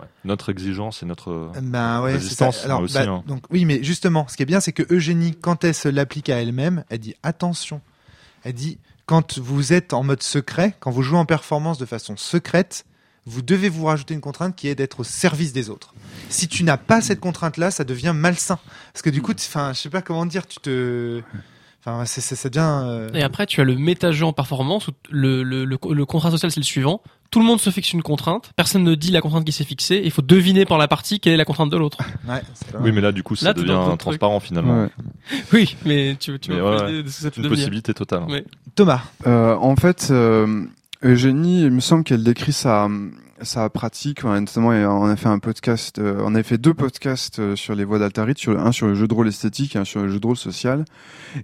[0.00, 0.06] Ouais.
[0.24, 1.30] Notre exigence et notre.
[1.30, 2.64] euh, Ben ouais, Résistance, ça.
[2.64, 3.22] Alors, aussi, bah, hein.
[3.28, 6.30] donc oui, mais justement, ce qui est bien, c'est que Eugénie, quand elle se l'applique
[6.30, 7.80] à elle-même, elle dit attention.
[8.42, 12.16] Elle dit quand vous êtes en mode secret, quand vous jouez en performance de façon
[12.16, 12.86] secrète,
[13.26, 15.94] vous devez vous rajouter une contrainte qui est d'être au service des autres.
[16.28, 18.58] Si tu n'as pas cette contrainte-là, ça devient malsain.
[18.92, 21.22] Parce que du coup, enfin, je sais pas comment dire, tu te,
[21.86, 22.80] Enfin, c'est, devient.
[22.86, 26.30] euh, Et après, tu as le méta-jeu en performance où le, le, le, le contrat
[26.30, 27.02] social, c'est le suivant.
[27.30, 28.52] Tout le monde se fixe une contrainte.
[28.56, 30.00] Personne ne dit la contrainte qui s'est fixée.
[30.02, 31.98] Il faut deviner par la partie quelle est la contrainte de l'autre.
[32.28, 32.40] ouais,
[32.80, 34.84] Oui, mais là, du coup, ça Là, devient transparent finalement.
[34.84, 34.88] Ouais.
[35.52, 37.50] Oui, mais tu, tu Mais vois ouais, C'est une devenir.
[37.58, 38.22] possibilité totale.
[38.30, 38.40] hein.
[38.74, 39.02] Thomas.
[39.26, 40.64] Euh, en fait, euh,
[41.02, 42.88] Eugénie, il me semble qu'elle décrit sa
[43.42, 44.24] sa pratique.
[44.24, 47.84] Notamment, on a fait un podcast, euh, on a fait deux podcasts euh, sur les
[47.84, 50.20] voies d'Altarit, sur un sur le jeu de rôle esthétique et un sur le jeu
[50.20, 50.84] de rôle social.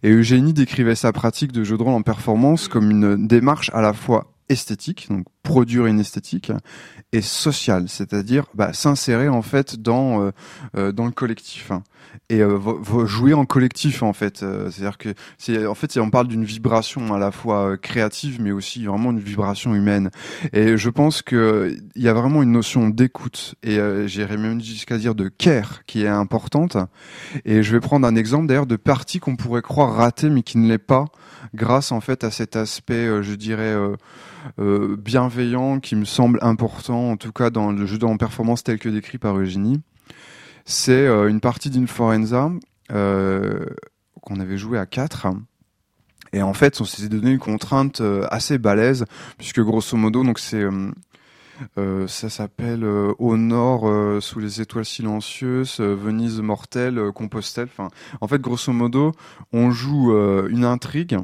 [0.03, 3.81] Et Eugénie décrivait sa pratique de jeu de rôle en performance comme une démarche à
[3.81, 6.53] la fois esthétique, donc produire une esthétique,
[7.13, 10.31] et sociale, c'est-à-dire bah, s'insérer en fait dans euh,
[10.77, 11.83] euh, dans le collectif hein.
[12.29, 12.59] et euh,
[13.07, 14.43] jouer en collectif en fait.
[14.43, 18.41] Euh, c'est-à-dire que c'est en fait on parle d'une vibration à la fois euh, créative
[18.41, 20.11] mais aussi vraiment une vibration humaine.
[20.53, 24.97] Et je pense que il y a vraiment une notion d'écoute et j'irais même jusqu'à
[24.97, 26.77] dire de care qui est importante.
[27.45, 30.59] Et je vais prendre un exemple d'ailleurs de partie qu'on pourrait croire ratée mais qui
[30.59, 31.07] ne l'est pas
[31.55, 33.75] grâce en fait à cet aspect, je dirais.
[34.59, 38.89] bienveillant qui me semble important, en tout cas dans le jeu en performance tel que
[38.89, 39.81] décrit par Eugénie.
[40.65, 42.51] C'est euh, une partie d'Inforenza
[42.93, 43.67] euh,
[44.21, 45.29] qu'on avait joué à 4.
[46.33, 49.05] Et en fait, on s'était donné une contrainte euh, assez balèze,
[49.37, 50.65] puisque grosso modo, donc c'est
[52.07, 57.69] ça s'appelle Au nord, sous les étoiles silencieuses, Venise mortelle, Compostelle.
[58.23, 59.13] En fait, grosso modo,
[59.53, 60.11] on joue
[60.49, 61.19] une intrigue,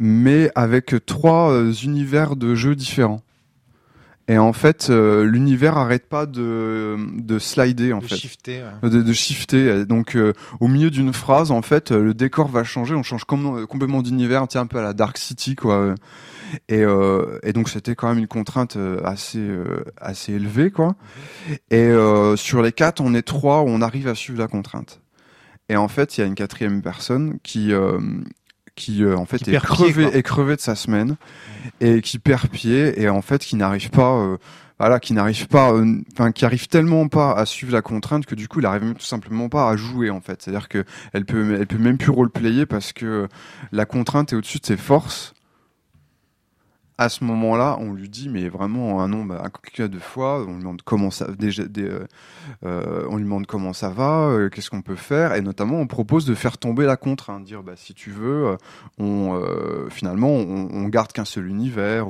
[0.00, 3.22] mais avec trois univers de jeux différents.
[4.28, 8.62] Et en fait, euh, l'univers arrête pas de, de slider en de fait shifter.
[8.82, 8.90] ouais.
[8.90, 9.84] de, de shifter.
[9.86, 12.96] Donc, euh, au milieu d'une phrase, en fait, euh, le décor va changer.
[12.96, 15.94] On change com- complètement d'univers, tiens un peu à la Dark City, quoi.
[16.68, 20.96] Et, euh, et donc, c'était quand même une contrainte euh, assez euh, assez élevée, quoi.
[21.70, 25.00] Et euh, sur les quatre, on est trois, on arrive à suivre la contrainte.
[25.68, 27.98] Et en fait, il y a une quatrième personne qui euh,
[28.76, 31.16] qui euh, en fait Qui est pied, crevé est crevé de sa semaine
[31.80, 34.36] et qui perd pied et en fait qui n'arrive pas euh,
[34.78, 38.34] voilà, qui n'arrive pas, euh, enfin, qui arrive tellement pas à suivre la contrainte que
[38.34, 40.42] du coup, il arrive même tout simplement pas à jouer en fait.
[40.42, 43.26] C'est-à-dire que elle peut, elle peut même plus roleplayer parce que
[43.72, 45.32] la contrainte est au-dessus de ses forces.
[46.98, 50.60] À ce moment-là, on lui dit, mais vraiment un nombre incalculable de fois, on lui
[50.60, 52.06] demande comment ça, déjà, euh,
[52.64, 55.86] euh, on lui demande comment ça va, euh, qu'est-ce qu'on peut faire, et notamment on
[55.86, 58.56] propose de faire tomber la contrainte, dire, bah si tu veux,
[59.90, 62.06] finalement, on, garde qu'un seul univers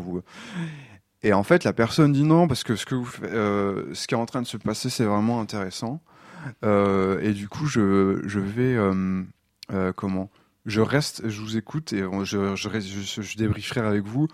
[1.23, 3.03] et en fait, la personne dit non parce que ce que
[3.93, 6.01] ce qui est en train de se passer, c'est vraiment intéressant.
[6.63, 8.79] Et du coup, je, je vais
[9.97, 10.31] comment
[10.67, 14.29] Je reste, je vous écoute et je, je, je débrieferai avec vous.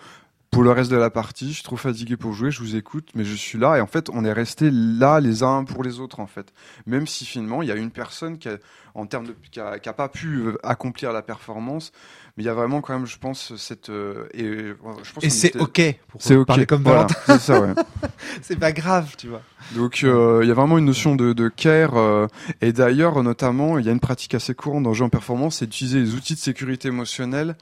[0.53, 3.09] Pour le reste de la partie, je suis trop fatigué pour jouer, je vous écoute,
[3.15, 5.99] mais je suis là et en fait, on est resté là les uns pour les
[5.99, 6.53] autres en fait.
[6.85, 8.59] Même si finalement, il y a une personne qui a,
[8.95, 11.91] en termes de, qui a, qui a pas pu euh, accomplir la performance,
[12.37, 15.25] mais il y a vraiment quand même, je pense, cette euh, et euh, je pense
[15.25, 17.73] Et c'est était- ok pour parler comme voilà, c'est ça, ouais.
[18.43, 19.43] C'est pas grave, tu vois.
[19.77, 22.27] Donc euh, il y a vraiment une notion de, care euh,
[22.61, 25.59] et d'ailleurs notamment il y a une pratique assez courante dans le jeu en performance,
[25.59, 27.57] c'est d'utiliser les outils de sécurité émotionnelle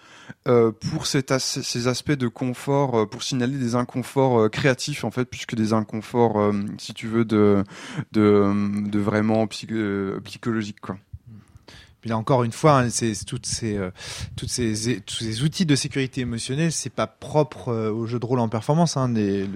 [0.49, 5.57] euh, pour ces aspects de confort, pour signaler des inconforts créatifs en fait, plus que
[5.57, 7.65] des inconforts, si tu veux, de
[8.99, 10.97] vraiment psy- euh, psychologiques quoi.
[12.01, 13.91] Puis là encore une fois, hein, c'est toutes ces, euh,
[14.37, 18.25] toutes ces, tous ces outils de sécurité émotionnelle, c'est pas propre euh, au jeu de
[18.25, 18.97] rôle en performance.
[18.97, 19.13] Hein,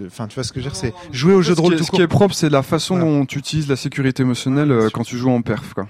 [0.07, 1.71] Enfin, tu vois ce que je veux dire, c'est jouer au jeu de ce, rôle
[1.73, 1.99] qui est, tout ce court.
[1.99, 3.11] qui est propre, c'est la façon Voilà.
[3.11, 5.87] dont tu utilises la sécurité émotionnelle euh, quand tu joues en perf quoi.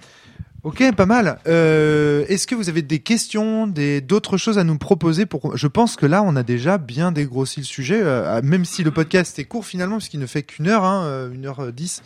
[0.65, 1.41] Ok, pas mal.
[1.47, 5.67] Euh, Est-ce que vous avez des questions, des d'autres choses à nous proposer pour Je
[5.67, 9.39] pense que là, on a déjà bien dégrossi le sujet, euh, même si le podcast
[9.39, 12.03] est court finalement, puisqu'il ne fait qu'une heure, hein, euh, une heure euh, dix.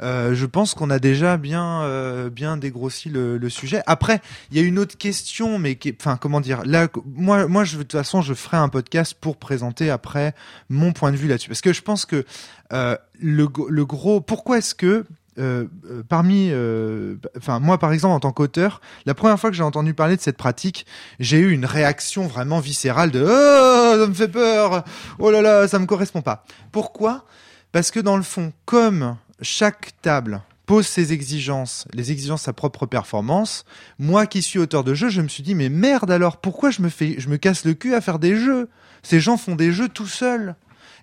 [0.00, 3.82] Euh, je pense qu'on a déjà bien euh, bien dégrossi le, le sujet.
[3.86, 7.64] Après, il y a une autre question, mais qui, enfin, comment dire Là, moi, moi,
[7.64, 10.34] je, de toute façon, je ferai un podcast pour présenter après
[10.70, 12.24] mon point de vue là-dessus, parce que je pense que
[12.72, 15.04] euh, le, le gros, pourquoi est-ce que
[15.40, 19.56] euh, euh, parmi, euh, enfin moi par exemple en tant qu'auteur, la première fois que
[19.56, 20.86] j'ai entendu parler de cette pratique,
[21.18, 24.84] j'ai eu une réaction vraiment viscérale de oh ça me fait peur,
[25.18, 26.44] oh là là ça me correspond pas.
[26.72, 27.24] Pourquoi?
[27.72, 32.52] Parce que dans le fond, comme chaque table pose ses exigences, les exigences de sa
[32.52, 33.64] propre performance,
[33.98, 36.82] moi qui suis auteur de jeu, je me suis dit mais merde alors pourquoi je
[36.82, 38.68] me fais, je me casse le cul à faire des jeux?
[39.02, 40.54] Ces gens font des jeux tout seuls.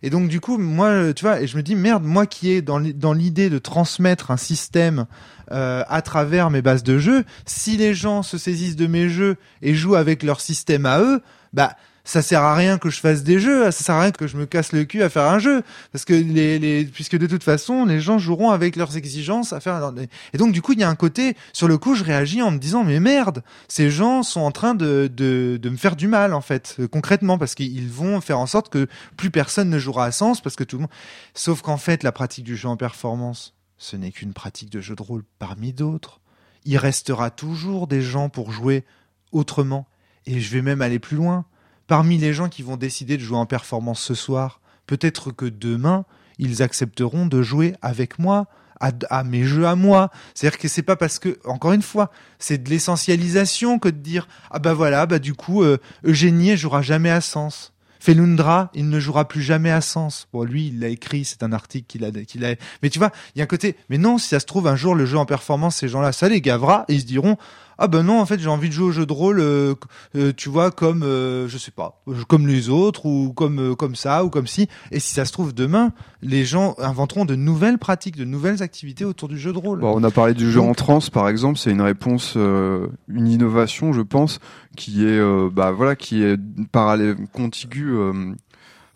[0.04, 2.94] Et donc du coup, moi, tu vois, et je me dis merde, moi qui l'i-
[2.94, 5.06] dans l'idée de transmettre un système
[5.52, 9.38] euh, à travers mes bases de jeu, si les gens se saisissent de mes jeux
[9.62, 11.22] et jouent avec leur système à eux,
[11.54, 11.76] bah
[12.08, 14.38] ça sert à rien que je fasse des jeux, ça sert à rien que je
[14.38, 17.86] me casse le cul à faire un jeu, parce que les, puisque de toute façon
[17.86, 19.92] les gens joueront avec leurs exigences à faire.
[20.34, 22.52] Et donc du coup il y a un côté sur le coup je réagis en
[22.52, 26.08] me disant mais merde, ces gens sont en train de de, de me faire du
[26.08, 28.88] mal en fait euh, concrètement parce qu'ils vont faire en sorte que
[29.18, 30.92] plus personne ne jouera à sens parce que tout le monde.
[31.34, 34.96] Sauf qu'en fait la pratique du jeu en performance ce n'est qu'une pratique de jeu
[34.96, 36.22] de rôle parmi d'autres.
[36.66, 38.86] Il restera toujours des gens pour jouer
[39.32, 39.88] autrement.
[40.26, 41.46] Et je vais même aller plus loin.
[41.88, 46.06] Parmi les gens qui vont décider de jouer en performance ce soir, peut-être que demain,
[46.38, 48.48] ils accepteront de jouer avec moi,
[48.80, 50.12] à, mes jeux à moi.
[50.34, 54.28] C'est-à-dire que c'est pas parce que, encore une fois, c'est de l'essentialisation que de dire
[54.52, 57.74] ah bah voilà, bah du coup euh, Eugénie jouera jamais à Sens.
[58.00, 60.28] Felundra, il ne jouera plus jamais à Sens.
[60.32, 62.56] Bon, lui, il l'a écrit, c'est un article qu'il a, qu'il a.
[62.84, 63.76] Mais tu vois, il y a un côté.
[63.90, 66.30] Mais non, si ça se trouve un jour le jeu en performance, ces gens-là, ça
[66.30, 67.38] les gavera et ils se diront
[67.78, 69.76] ah ben non en fait j'ai envie de jouer au jeu de rôle euh,
[70.16, 74.24] euh, tu vois comme euh, je sais pas comme les autres ou comme comme ça
[74.24, 74.68] ou comme si.
[74.92, 75.92] Et si ça se trouve demain
[76.22, 79.80] les gens inventeront de nouvelles pratiques de nouvelles activités autour du jeu de rôle.
[79.80, 83.94] Bon, on a parlé du jeu en transe par exemple c'est une réponse une innovation
[83.94, 84.40] je pense
[84.76, 86.38] qui est bah voilà qui est
[86.72, 87.96] parallèle contiguë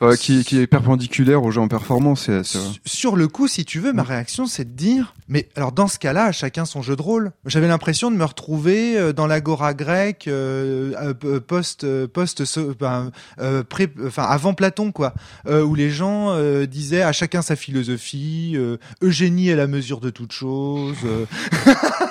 [0.02, 2.30] euh, qui, est perpendiculaire au jeu en performance.
[2.86, 6.00] Sur le coup, si tu veux, ma réaction, c'est de dire, mais alors dans ce
[6.00, 7.32] cas-là, chacun son jeu de rôle.
[7.46, 11.14] J'avais l'impression de me retrouver euh, dans l'agora grecque euh,
[11.48, 13.12] post post enfin
[14.18, 15.14] avant Platon quoi,
[15.48, 18.58] où les gens disaient à chacun sa philosophie,
[19.02, 20.98] Eugénie est la mesure de toute chose.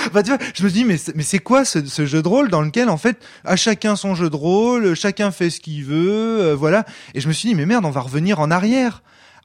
[0.12, 2.48] bah, tu vois, je me dis, mais, mais c'est quoi ce, ce, jeu de rôle
[2.48, 6.40] dans lequel, en fait, à chacun son jeu de rôle, chacun fait ce qu'il veut,
[6.40, 6.84] euh, voilà.
[7.14, 9.02] Et je me suis dit, mais merde, on va revenir en arrière.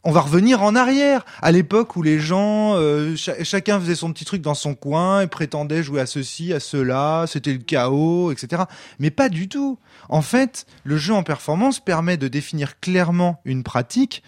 [0.07, 4.23] On va revenir en arrière, à l'époque où les gens, euh, chacun faisait son petit
[4.23, 8.65] truc dans son coin et prétendait jouer à ceci, à cela, c'était le chaos, etc.
[8.99, 9.79] Mais pas du tout.
[10.07, 14.21] En fait, le jeu en performance permet de définir clairement une pratique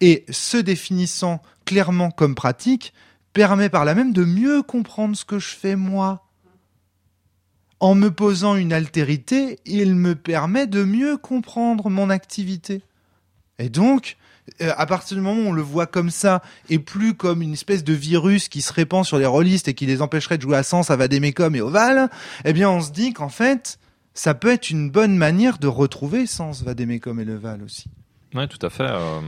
[0.00, 2.94] et se définissant clairement comme pratique,
[3.34, 6.22] permet par là même de mieux comprendre ce que je fais moi.
[7.80, 12.80] En me posant une altérité, il me permet de mieux comprendre mon activité.
[13.58, 14.16] Et donc,
[14.62, 16.40] euh, à partir du moment où on le voit comme ça,
[16.70, 19.84] et plus comme une espèce de virus qui se répand sur les rôlistes et qui
[19.84, 22.08] les empêcherait de jouer à Sens, à Vadémécom et Oval,
[22.44, 23.78] eh bien on se dit qu'en fait,
[24.14, 27.86] ça peut être une bonne manière de retrouver Sens, Vadémécom et Leval aussi.
[28.34, 28.84] Oui, tout à fait.
[28.84, 29.20] Euh,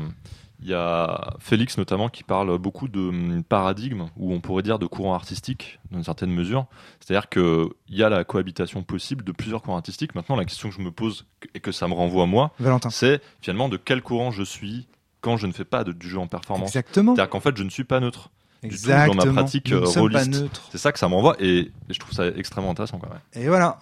[0.60, 4.78] il y a Félix notamment qui parle beaucoup de hum, paradigme, ou on pourrait dire
[4.78, 6.66] de courant artistique, dans une certaine mesure.
[7.00, 10.14] C'est-à-dire qu'il y a la cohabitation possible de plusieurs courants artistiques.
[10.14, 12.52] Maintenant, la question que je me pose et que ça me renvoie à moi,
[12.90, 14.86] c'est finalement de quel courant je suis
[15.20, 16.68] quand je ne fais pas de, du jeu en performance.
[16.68, 17.14] Exactement.
[17.14, 18.30] C'est-à-dire qu'en fait, je ne suis pas neutre.
[18.62, 19.14] Exactement.
[19.14, 19.84] dans ma pratique euh.
[20.70, 23.20] C'est ça que ça m'envoie et, je trouve ça extrêmement intéressant quand même.
[23.34, 23.78] Et voilà.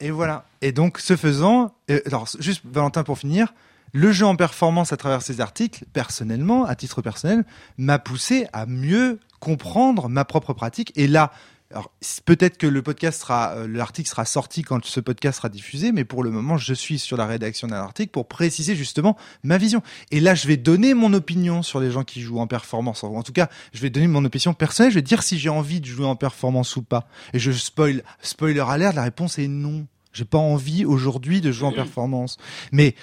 [0.00, 0.44] Et voilà.
[0.60, 1.74] Et donc, ce faisant,
[2.06, 3.52] alors juste Valentin pour finir,
[3.92, 7.44] le jeu en performance à travers ces articles, personnellement, à titre personnel,
[7.76, 10.92] m'a poussé à mieux comprendre ma propre pratique.
[10.96, 11.32] Et là,
[12.24, 16.04] peut-être que le podcast sera, euh, l'article sera sorti quand ce podcast sera diffusé, mais
[16.04, 19.82] pour le moment, je suis sur la rédaction d'un article pour préciser justement ma vision.
[20.10, 23.04] Et là, je vais donner mon opinion sur les gens qui jouent en performance.
[23.04, 24.92] En tout cas, je vais donner mon opinion personnelle.
[24.92, 27.08] Je vais dire si j'ai envie de jouer en performance ou pas.
[27.32, 29.86] Et je spoil, spoiler alert, la réponse est non.
[30.12, 32.36] J'ai pas envie aujourd'hui de jouer en performance.
[32.70, 32.94] Mais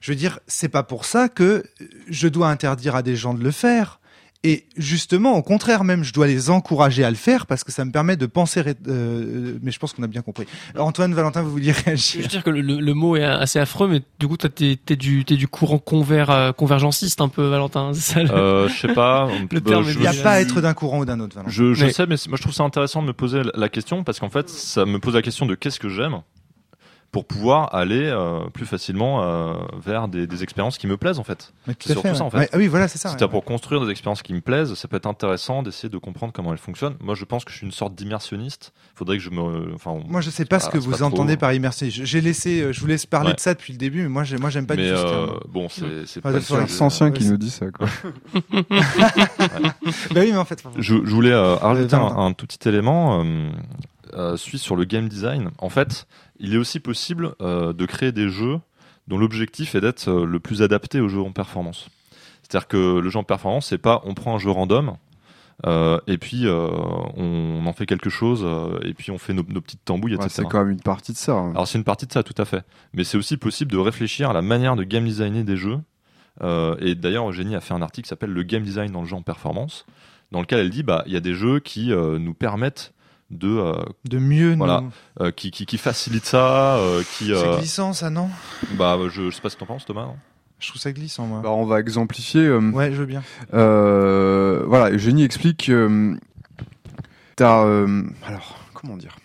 [0.00, 1.64] je veux dire, c'est pas pour ça que
[2.08, 4.00] je dois interdire à des gens de le faire.
[4.44, 7.84] Et justement, au contraire même, je dois les encourager à le faire parce que ça
[7.84, 8.62] me permet de penser.
[8.86, 10.46] Euh, mais je pense qu'on a bien compris.
[10.78, 12.20] Antoine, Valentin, vous vouliez réagir?
[12.20, 15.48] Je veux dire que le, mot est assez affreux, mais du coup, t'es es du
[15.48, 17.92] courant conver, euh, convergenciste un peu, Valentin.
[17.94, 19.28] Ça, euh, je sais pas.
[19.50, 21.34] le terme, il n'y a pas à être d'un courant ou d'un autre.
[21.34, 21.50] Valentin.
[21.50, 24.20] Je, je sais, mais moi je trouve ça intéressant de me poser la question parce
[24.20, 26.20] qu'en fait, ça me pose la question de qu'est-ce que j'aime
[27.10, 31.24] pour pouvoir aller euh, plus facilement euh, vers des, des, expériences qui me plaisent en
[31.24, 31.54] fait.
[31.80, 32.50] C'est surtout ça en fait.
[32.54, 33.08] oui, voilà, c'est ça.
[33.08, 36.34] C'est-à-dire pour construire des expériences qui me plaisent, ça peut être intéressant d'essayer de comprendre
[36.34, 36.96] comment elles fonctionnent.
[37.00, 38.72] Moi, je pense que je suis une sorte d'immersionniste.
[38.94, 39.98] Faudrait que je me, enfin.
[40.06, 42.04] Moi, je sais pas ce que vous entendez par immersionniste.
[42.04, 44.50] J'ai laissé, euh, je vous laisse parler de ça depuis le début, mais moi, moi,
[44.50, 44.98] j'aime pas mais du tout.
[44.98, 46.38] Euh, bon, c'est, c'est pas.
[46.40, 47.86] C'est un ancien qui nous dit ça, quoi.
[48.50, 48.60] bah
[50.16, 50.62] oui, mais en fait.
[50.76, 53.24] Je, je voulais rajouter un, un, tout petit élément.
[54.14, 55.50] Euh, suit sur le game design.
[55.58, 56.06] En fait,
[56.38, 58.60] il est aussi possible euh, de créer des jeux
[59.08, 61.88] dont l'objectif est d'être euh, le plus adapté au jeu en performance.
[62.42, 64.96] C'est-à-dire que le jeu en performance, c'est pas on prend un jeu random
[65.66, 66.68] euh, et puis euh,
[67.16, 68.46] on, en fait quelque chose
[68.84, 70.28] et puis on fait nos, nos petites tambouilles, etc.
[70.30, 71.32] c'est quand même une partie de ça.
[71.32, 71.50] Hein.
[71.50, 72.64] Alors c'est une partie de ça, tout à fait.
[72.94, 75.80] Mais c'est aussi possible de réfléchir à la manière de game designer des jeux.
[76.80, 79.16] et d'ailleurs, Eugénie a fait un article qui s'appelle Le game design dans le jeu
[79.16, 79.84] en performance,
[80.30, 82.94] dans lequel elle dit bah il y a des jeux qui nous permettent
[83.30, 84.80] de euh, De mieux, Voilà.
[84.80, 84.90] nous.
[85.26, 88.30] euh, qui, qui, qui facilite ça, euh, qui C'est euh, glissant, ça, non?
[88.72, 90.06] Bah je, je sais pas ce que t'en penses Thomas.
[90.06, 90.16] non
[90.60, 91.40] Je trouve ça glissant, moi.
[91.42, 92.40] Bah, on va exemplifier.
[92.46, 93.22] euh, Ouais, je veux bien.
[93.54, 96.16] Euh, voilà, Eugénie explique que euh,
[97.36, 99.17] t'as euh, alors comment dire?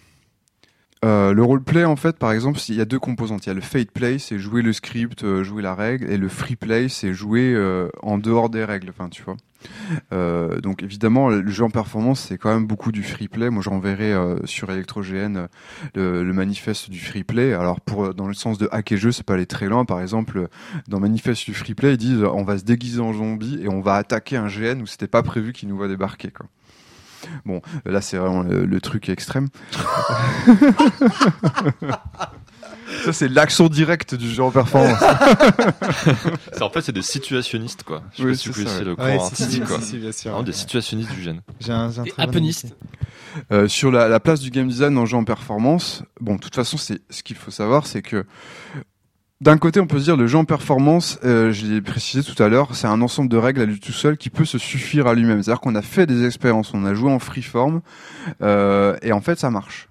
[1.04, 3.46] Euh, le roleplay en fait par exemple il y a deux composantes.
[3.46, 6.18] Il y a le fate play c'est jouer le script euh, jouer la règle et
[6.18, 9.36] le free play c'est jouer euh, en dehors des règles enfin tu vois.
[10.14, 13.50] Euh, donc évidemment le jeu en performance c'est quand même beaucoup du free play.
[13.50, 15.48] Moi j'enverrai euh, sur ElectroGN euh,
[15.96, 17.54] le, le manifeste du free play.
[17.54, 19.84] Alors pour dans le sens de hacker jeu c'est pas aller très loin.
[19.84, 20.48] Par exemple
[20.88, 23.82] dans manifeste du free play ils disent on va se déguiser en zombie et on
[23.82, 26.46] va attaquer un GN où c'était pas prévu qu'il nous voit débarquer quoi.
[27.46, 29.48] Bon, là c'est vraiment le, le truc extrême.
[33.06, 35.00] Ça c'est l'action directe du jeu en performance.
[36.54, 38.04] C'est- En fait, c'est des situationnistes, quoi.
[38.14, 38.84] Je sais Oui, pas si ouais.
[38.84, 39.80] le courant si, artistique, quoi.
[39.80, 40.32] si, si, bien sûr.
[40.32, 41.42] Vraiment des situationnistes du gène.
[41.60, 42.76] J'ai un, j'ai un Et très bon Appeniste.
[43.52, 46.56] Euh, sur la, la place du game design en jeu en performance, bon, de toute
[46.56, 48.26] façon, c'est ce qu'il faut savoir, c'est que
[49.42, 52.42] d'un côté, on peut se dire le jeu en performance, euh, je l'ai précisé tout
[52.42, 55.08] à l'heure, c'est un ensemble de règles à lui tout seul qui peut se suffire
[55.08, 55.44] à lui-même.
[55.44, 57.82] C'est-à-dire qu'on a fait des expériences, on a joué en freeform,
[58.42, 59.90] euh, et en fait, ça marche.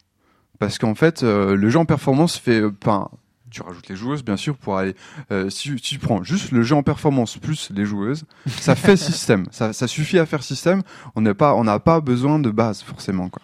[0.59, 3.09] Parce qu'en fait, euh, le jeu en performance fait, enfin,
[3.51, 4.95] tu rajoutes les joueuses, bien sûr, pour aller.
[5.31, 8.97] euh, si, si tu prends juste le jeu en performance plus les joueuses, ça fait
[8.97, 9.45] système.
[9.51, 10.83] Ça, ça suffit à faire système.
[11.15, 13.43] On n'a pas, on n'a pas besoin de base forcément, quoi.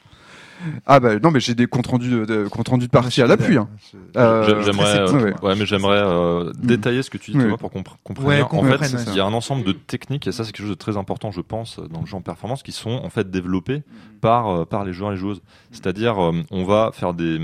[0.86, 3.26] Ah bah non, mais j'ai des comptes rendus de, de comptes rendus de partie à
[3.26, 3.56] l'appui.
[3.56, 3.68] Hein.
[4.16, 7.80] Euh, J'ai- J'aimerais, euh, ouais, mais j'aimerais euh, détailler ce que tu dis, pour qu'on
[7.82, 8.26] pr- comprenne
[8.58, 8.78] En fait,
[9.12, 11.30] il y a un ensemble de techniques, et ça, c'est quelque chose de très important,
[11.30, 13.82] je pense, dans le jeu en performance, qui sont en fait développées
[14.20, 15.42] par par les joueurs et les joueuses.
[15.70, 16.16] C'est-à-dire,
[16.50, 17.38] on va faire des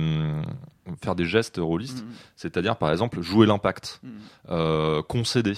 [1.03, 2.05] faire des gestes rôlistes,
[2.37, 4.01] c'est-à-dire par exemple jouer l'impact,
[4.51, 5.55] euh, concéder.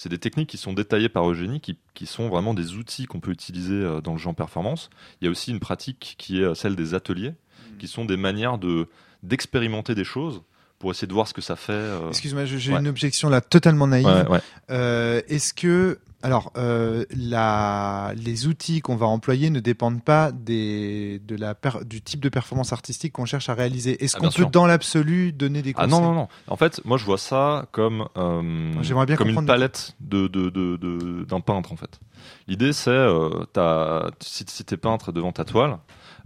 [0.00, 3.18] C'est des techniques qui sont détaillées par Eugénie, qui, qui sont vraiment des outils qu'on
[3.18, 4.90] peut utiliser euh, dans le en performance.
[5.20, 7.34] Il y a aussi une pratique qui est euh, celle des ateliers,
[7.80, 8.86] qui sont des manières de
[9.24, 10.42] d'expérimenter des choses
[10.78, 11.72] pour essayer de voir ce que ça fait.
[11.72, 12.10] euh.
[12.10, 12.78] Excuse-moi, j'ai Ouais.
[12.78, 14.06] une objection là totalement naïve.
[14.06, 14.40] Ouais, ouais.
[14.70, 21.20] Euh, Est-ce que, alors, euh, la, les outils qu'on va employer ne dépendent pas des,
[21.24, 24.26] de la per- du type de performance artistique qu'on cherche à réaliser Est-ce Ah, qu'on
[24.26, 24.50] peut, sûr.
[24.50, 26.28] dans l'absolu, donner des Ah conseils non, non, non.
[26.48, 30.50] En fait, moi, je vois ça comme, euh, J'aimerais bien comme une palette de, de,
[30.50, 32.00] de, de- d'un peintre, en fait.
[32.48, 35.78] L'idée, c'est, euh, t'as- si, si t'es peintre devant ta toile,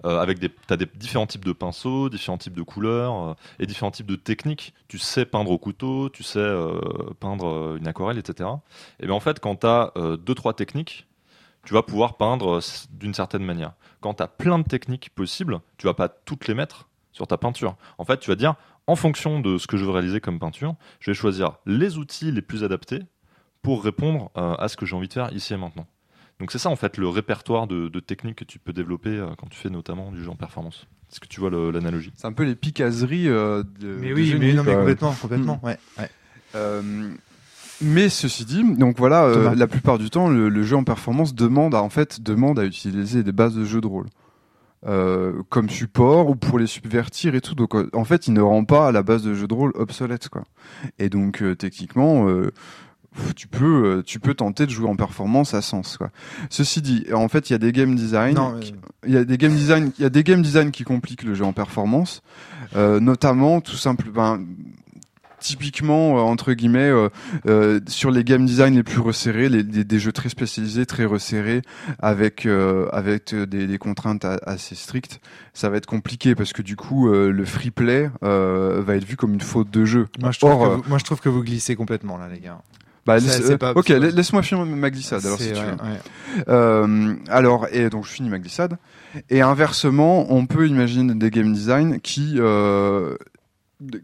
[0.04, 3.90] euh, avec des, des différents types de pinceaux, différents types de couleurs euh, et différents
[3.90, 4.74] types de techniques.
[4.88, 6.80] Tu sais peindre au couteau, tu sais euh,
[7.20, 8.48] peindre une aquarelle, etc.
[9.00, 11.06] Et bien en fait, quand t'as deux trois techniques,
[11.64, 12.60] tu vas pouvoir peindre
[12.90, 13.74] d'une certaine manière.
[14.00, 17.76] Quand t'as plein de techniques possibles, tu vas pas toutes les mettre sur ta peinture.
[17.98, 18.54] En fait, tu vas dire,
[18.86, 22.32] en fonction de ce que je veux réaliser comme peinture, je vais choisir les outils
[22.32, 23.00] les plus adaptés
[23.60, 25.86] pour répondre à ce que j'ai envie de faire ici et maintenant.
[26.42, 29.28] Donc c'est ça en fait le répertoire de, de techniques que tu peux développer euh,
[29.38, 30.88] quand tu fais notamment du jeu en performance.
[31.08, 32.12] Est-ce que tu vois l'analogie?
[32.16, 33.96] C'est un peu les picaseries euh, de.
[34.00, 35.60] Mais oui, mais non, mais complètement, complètement.
[35.62, 35.78] Ouais.
[36.00, 36.10] ouais.
[36.56, 36.82] Euh,
[37.80, 41.32] mais ceci dit, donc voilà, euh, la plupart du temps, le, le jeu en performance
[41.32, 44.06] demande à, en fait demande à utiliser des bases de jeu de rôle.
[44.84, 47.54] Euh, comme support ou pour les subvertir et tout.
[47.54, 50.42] Donc en fait, il ne rend pas la base de jeu de rôle obsolète quoi.
[50.98, 52.50] Et donc euh, techniquement, euh,
[53.36, 56.10] tu peux euh, tu peux tenter de jouer en performance à sens quoi.
[56.50, 58.36] Ceci dit, en fait, il y a des game design,
[59.06, 61.34] il y a des game design, il y a des game design qui compliquent le
[61.34, 62.22] jeu en performance,
[62.76, 64.44] euh, notamment tout simple, ben,
[65.40, 67.08] typiquement euh, entre guillemets euh,
[67.46, 71.04] euh, sur les game design les plus resserrés, les, des, des jeux très spécialisés, très
[71.04, 71.62] resserrés,
[71.98, 75.20] avec euh, avec des, des contraintes a- assez strictes,
[75.52, 79.04] ça va être compliqué parce que du coup euh, le free play euh, va être
[79.04, 80.06] vu comme une faute de jeu.
[80.20, 82.38] moi, je trouve Or, que vous, moi, je trouve que vous glissez complètement là, les
[82.38, 82.60] gars.
[83.06, 85.60] Bah, ça, laisse- euh, pas- ok, laisse-moi finir ma glissade alors si tu veux.
[85.60, 86.44] ouais.
[86.48, 88.78] Euh, alors, et donc je finis ma glissade.
[89.28, 93.16] Et inversement, on peut imaginer des game design qui, euh,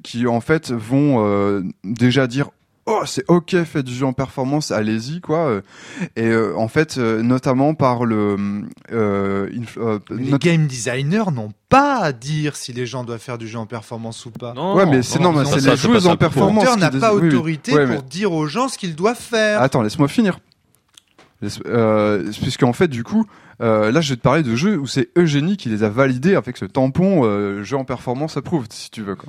[0.02, 2.50] qui en fait vont euh, déjà dire
[2.90, 5.60] oh c'est ok faites du jeu en performance allez-y quoi
[6.16, 8.36] et euh, en fait euh, notamment par le
[8.92, 13.20] euh, euh, Mais Les not- game designers n'ont pas à dire si les gens doivent
[13.20, 14.54] faire du jeu en performance ou pas.
[14.54, 16.90] Non, ouais mais c'est non, mais ça, c'est ça, les joueuses en performance L'auteur n'a
[16.90, 17.28] pas oui, oui.
[17.28, 19.60] autorité Ouais, pour mais- dire aux gens ce qu'ils doivent faire.
[19.60, 20.38] Attends, laisse-moi finir.
[21.66, 23.24] Euh, puisqu'en fait, du coup,
[23.60, 26.34] euh, là, je vais te parler de jeux où c'est Eugénie qui les a validés
[26.34, 29.14] avec ce tampon euh, jeu en performance approved, si tu veux.
[29.14, 29.28] Quoi.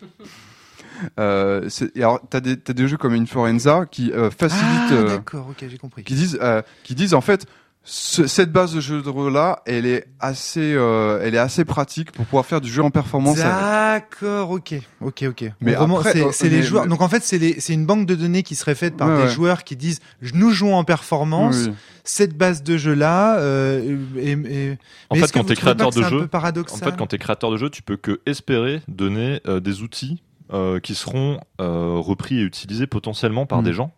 [1.19, 5.47] Euh, alors, t'as des, t'as des jeux comme Inforenza qui euh, facilitent, ah, euh, d'accord,
[5.49, 6.03] ok, j'ai compris.
[6.03, 7.45] qui disent, euh, qui disent en fait,
[7.83, 11.63] ce- cette base de jeu de rôle là, elle est assez, euh, elle est assez
[11.65, 13.37] pratique pour pouvoir faire du jeu en performance.
[13.37, 15.45] D'accord, ok, ok, ok.
[15.61, 16.83] Mais c'est euh, c'est les joueurs.
[16.83, 19.07] mais- Donc en fait, c'est les- c'est une banque de données qui serait faite par
[19.07, 19.29] Ouais, des ouais.
[19.29, 19.99] joueurs qui disent
[20.33, 21.65] nous jouons en performance.
[21.67, 21.73] Oui.
[22.03, 23.37] Cette base de jeu là.
[23.39, 24.77] Euh, et, et-
[25.09, 27.51] En mais fait, quand t'es créateur de un jeu, En fait, quand tu es créateur
[27.51, 30.21] de jeu, tu peux que espérer donner euh, des outils
[30.51, 33.65] euh, qui seront euh, repris et utilisés potentiellement par Mm.
[33.65, 33.93] des gens.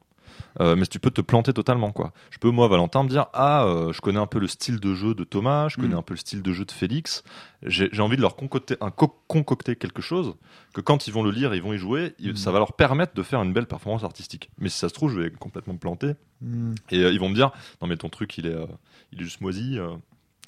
[0.60, 2.11] Euh, mais tu peux te planter totalement quoi.
[2.30, 5.14] Je peux moi Valentin me dire ah je connais un peu le style de jeu
[5.15, 5.99] de Thomas, je connais Mm.
[5.99, 7.23] un peu le style de jeu de Félix.
[7.64, 10.36] J'ai envie de leur concocter un co- concocter quelque chose
[10.73, 12.36] que quand ils vont le lire, ils vont y jouer, Mm.
[12.36, 14.49] ça va leur permettre de faire une belle performance artistique.
[14.57, 16.14] Mais si ça se trouve, je vais complètement me planter
[16.90, 17.52] et ils vont me dire
[17.82, 18.57] non mais ton truc il est
[19.14, 19.78] il est juste moisi.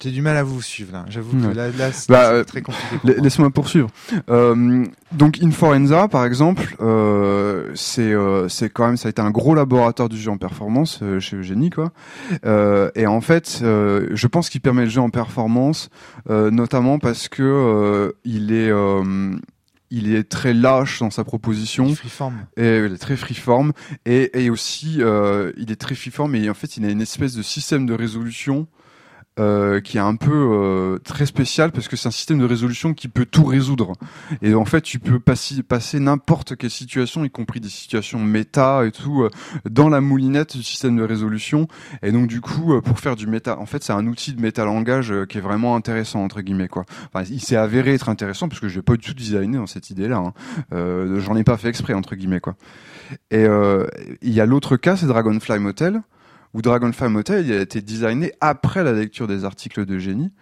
[0.02, 1.04] J'ai du mal à vous suivre là.
[1.08, 2.96] J'avoue que là, là, c'est Bah, c'est euh, très compliqué.
[3.04, 3.14] moi.
[3.22, 3.88] Laisse-moi poursuivre.
[4.28, 9.30] Euh, donc Inforenza, par exemple, euh, c'est euh, c'est quand même ça a été un
[9.30, 11.92] gros laboratoire du jeu en performance euh, chez Eugénie quoi.
[12.44, 15.88] Euh, et en fait, euh, je pense qu'il permet le jeu en performance,
[16.28, 19.36] euh, notamment parce que euh, il est euh,
[19.90, 21.94] il est très lâche dans sa proposition.
[21.94, 22.34] Freeform.
[22.56, 23.72] Et il est très freeform
[24.06, 27.34] et, et aussi euh, il est très freeform et en fait il a une espèce
[27.34, 28.66] de système de résolution
[29.40, 32.94] euh, qui est un peu euh, très spécial parce que c'est un système de résolution
[32.94, 33.92] qui peut tout résoudre.
[34.42, 38.92] Et en fait tu peux passer, n'importe quelle situation y compris des situations méta et
[38.92, 39.30] tout euh,
[39.68, 41.66] dans la moulinette du système de résolution.
[42.02, 44.40] Et donc du coup euh, pour faire du méta en fait c'est un outil de
[44.40, 46.84] métalangage euh, qui est vraiment intéressant entre guillemets quoi.
[47.12, 49.66] Enfin, il s'est avéré être intéressant parce que je l'ai pas du tout designé dans
[49.66, 50.22] cette idée là
[50.72, 52.54] euh, j'en ai pas fait exprès entre guillemets quoi.
[53.30, 53.46] Et
[54.22, 56.02] il y a l'autre cas, c'est Dragonfly Motel,
[56.54, 60.32] où Dragonfly Motel il a été designé après la lecture des articles de génie.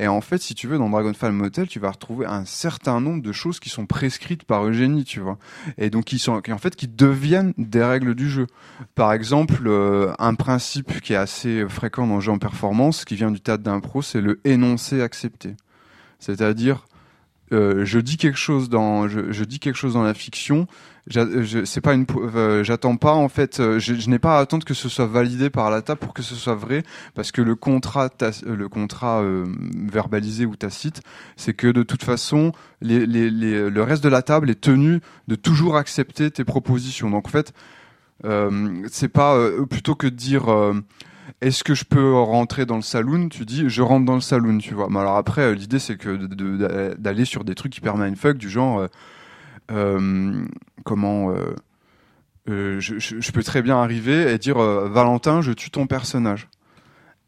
[0.00, 3.20] Et en fait, si tu veux, dans Dragonfly Motel, tu vas retrouver un certain nombre
[3.20, 5.38] de choses qui sont prescrites par Eugénie, tu vois.
[5.76, 8.46] Et donc, qui sont, en fait, qui deviennent des règles du jeu.
[8.94, 13.16] Par exemple, euh, un principe qui est assez fréquent dans le jeu en performance, qui
[13.16, 15.56] vient du théâtre d'impro, c'est le énoncé accepté.
[16.20, 16.86] C'est-à-dire,
[17.52, 20.66] euh, je dis quelque chose dans, je, dis quelque chose dans la fiction,
[21.64, 24.74] c'est pas une euh, j'attends pas en fait euh, je, n'ai pas à attendre que
[24.74, 26.82] ce soit validé par la table pour que ce soit vrai
[27.14, 29.46] parce que le contrat euh, le contrat euh,
[29.90, 31.02] verbalisé ou tacite
[31.36, 36.30] c'est que de toute façon le reste de la table est tenu de toujours accepter
[36.30, 37.52] tes propositions donc en fait
[38.24, 40.74] euh, c'est pas euh, plutôt que de dire euh,
[41.40, 44.58] est-ce que je peux rentrer dans le saloon Tu dis je rentre dans le saloon,
[44.58, 44.88] tu vois.
[44.90, 46.16] Mais alors après, euh, l'idée c'est que
[46.94, 48.88] d'aller sur des trucs hyper mindfuck du genre euh, euh,
[50.84, 51.54] comment euh,
[52.48, 55.86] euh, je, je- je peux très bien arriver et dire euh, Valentin, je tue ton
[55.86, 56.48] personnage.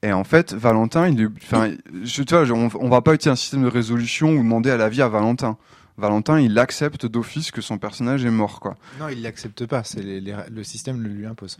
[0.02, 1.70] Et en fait, Valentin, il enfin,
[2.04, 4.70] je, tu vois, je- on, on va pas utiliser un système de résolution ou demander
[4.70, 5.58] à la vie à Valentin.
[5.98, 8.76] Valentin, il accepte d'office que son personnage est mort, quoi.
[8.98, 9.84] Non, il l'accepte pas.
[9.84, 11.58] C'est les- les- le système le lui impose.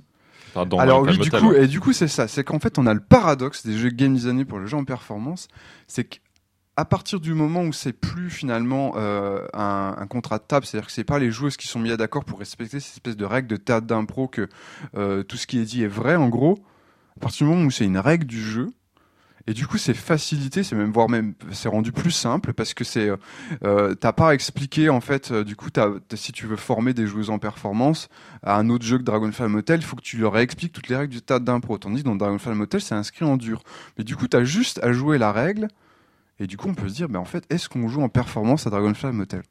[0.55, 2.27] Dans Alors oui, du coup, et du coup, c'est ça.
[2.27, 4.85] C'est qu'en fait, on a le paradoxe des jeux game designés pour le jeu en
[4.85, 5.47] performance,
[5.87, 6.05] c'est
[6.81, 10.93] qu'à partir du moment où c'est plus finalement euh, un, contrat de table, c'est-à-dire que
[10.93, 13.57] c'est pas les joueuses qui sont mis d'accord pour respecter cette espèce de règle de
[13.57, 14.49] théâtre d'impro que
[14.97, 16.59] euh, tout ce qui est dit est vrai, en gros.
[17.19, 18.71] À partir du moment où c'est une règle du jeu.
[19.47, 22.85] Et du coup, c'est facilité, c'est même voire même c'est rendu plus simple parce que
[22.85, 23.17] c'est euh,
[23.65, 25.33] euh, t'as pas à expliquer en fait.
[25.33, 28.09] du coup, t'as, t'as- si tu veux former des joueuses en performance,
[28.43, 30.97] à un autre jeu que Dragonfly Motel, il faut que tu leur expliques toutes les
[30.97, 31.77] règles du théâtre d'impro.
[31.77, 33.65] Tandis que dans Dragonfly Motel, c'est inscrit en dur.
[33.99, 35.69] Mais du coup, tu as juste à jouer la règle.
[36.41, 38.67] Et du coup, on peut se dire, ben, en fait, est-ce qu'on joue en performance
[38.67, 39.43] à Dragonfly Motel?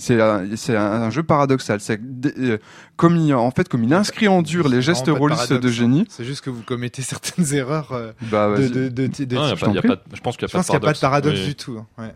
[0.00, 1.80] C'est un, c'est un, un jeu paradoxal.
[1.80, 2.00] C'est
[2.38, 2.58] euh,
[2.96, 5.72] comme il, en fait, comme il inscrit en dur les gestes de rôlistes de hein.
[5.72, 9.34] génie, C'est juste que vous commettez certaines erreurs euh, bah, de, de, de, de- de
[9.34, 9.60] Non, y a type.
[9.60, 9.88] pas- y a t'en prie.
[9.88, 11.38] pas de- je pense qu'il n'y a pas de qu'il n'y a pas de paradoxe
[11.40, 11.46] Oui.
[11.46, 11.78] du tout.
[11.78, 11.86] hein.
[11.98, 12.14] Ouais.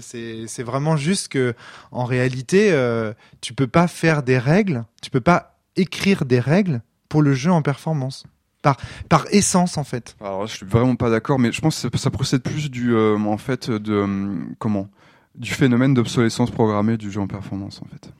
[0.00, 1.54] C'est vraiment juste que,
[1.90, 6.82] en réalité, euh, tu peux pas faire des règles, tu peux pas écrire des règles
[7.08, 8.24] pour le jeu en performance.
[8.62, 8.76] Par,
[9.08, 10.16] par essence, en fait.
[10.20, 12.94] Alors, je suis vraiment pas d'accord, mais je pense que ça, ça procède plus du,
[12.94, 14.88] euh, en fait, de, euh, comment?
[15.34, 18.12] Du phénomène d'obsolescence programmée du jeu en performance, en fait.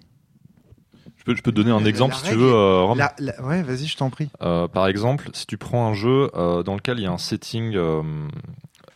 [1.18, 2.52] Je peux, je peux te donner un La- exemple la si tu veux.
[2.52, 2.98] euh, Rome.
[2.98, 4.28] La- la- ouais, vas-y, je t'en prie.
[4.42, 7.18] Euh, par exemple, si tu prends un jeu euh, dans lequel il y a un
[7.18, 8.02] setting euh,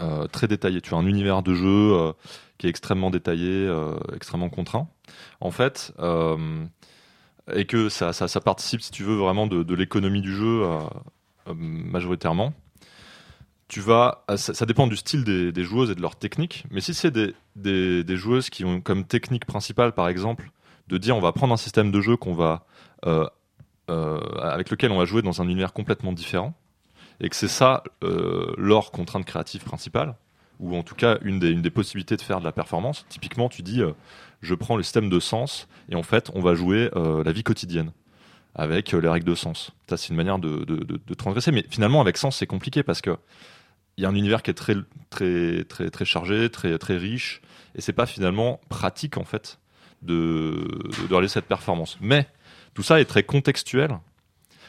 [0.00, 2.12] euh, très détaillé, tu as un univers de jeu euh,
[2.58, 4.88] qui est extrêmement détaillé, euh, extrêmement contraint,
[5.40, 6.64] en fait, euh,
[7.54, 10.64] et que ça, ça, ça participe, si tu veux, vraiment de, de l'économie du jeu
[11.54, 12.52] majoritairement.
[13.68, 16.94] Tu vas, euh, ça, dépend du style des, joueuses et de leur technique, mais si
[16.94, 20.50] c'est des, joueuses qui ont comme technique principale, par exemple,
[20.88, 22.64] de dire on va prendre un système de jeu qu'on va
[23.06, 23.26] euh,
[23.90, 26.54] euh, avec lequel on va jouer dans un univers complètement différent,
[27.20, 30.14] et que c'est ça euh, leur contrainte créative principale,
[30.60, 33.06] ou en tout cas une des, une des possibilités de faire de la performance.
[33.08, 33.92] Typiquement, tu dis, euh,
[34.42, 37.42] je prends le système de sens, et en fait, on va jouer euh, la vie
[37.42, 37.92] quotidienne,
[38.56, 39.70] avec euh, les règles de sens.
[39.88, 41.52] Ça, c'est une manière de, de, de, de transgresser.
[41.52, 43.16] Mais finalement, avec sens, c'est compliqué parce que
[43.96, 44.74] il y a un univers qui est très,
[45.08, 47.40] très, très, très chargé, très, très riche,
[47.74, 49.58] et c'est pas finalement pratique en fait
[50.02, 50.68] de,
[51.08, 51.96] de réaliser cette performance.
[52.00, 52.28] Mais
[52.74, 53.98] tout ça est très contextuel.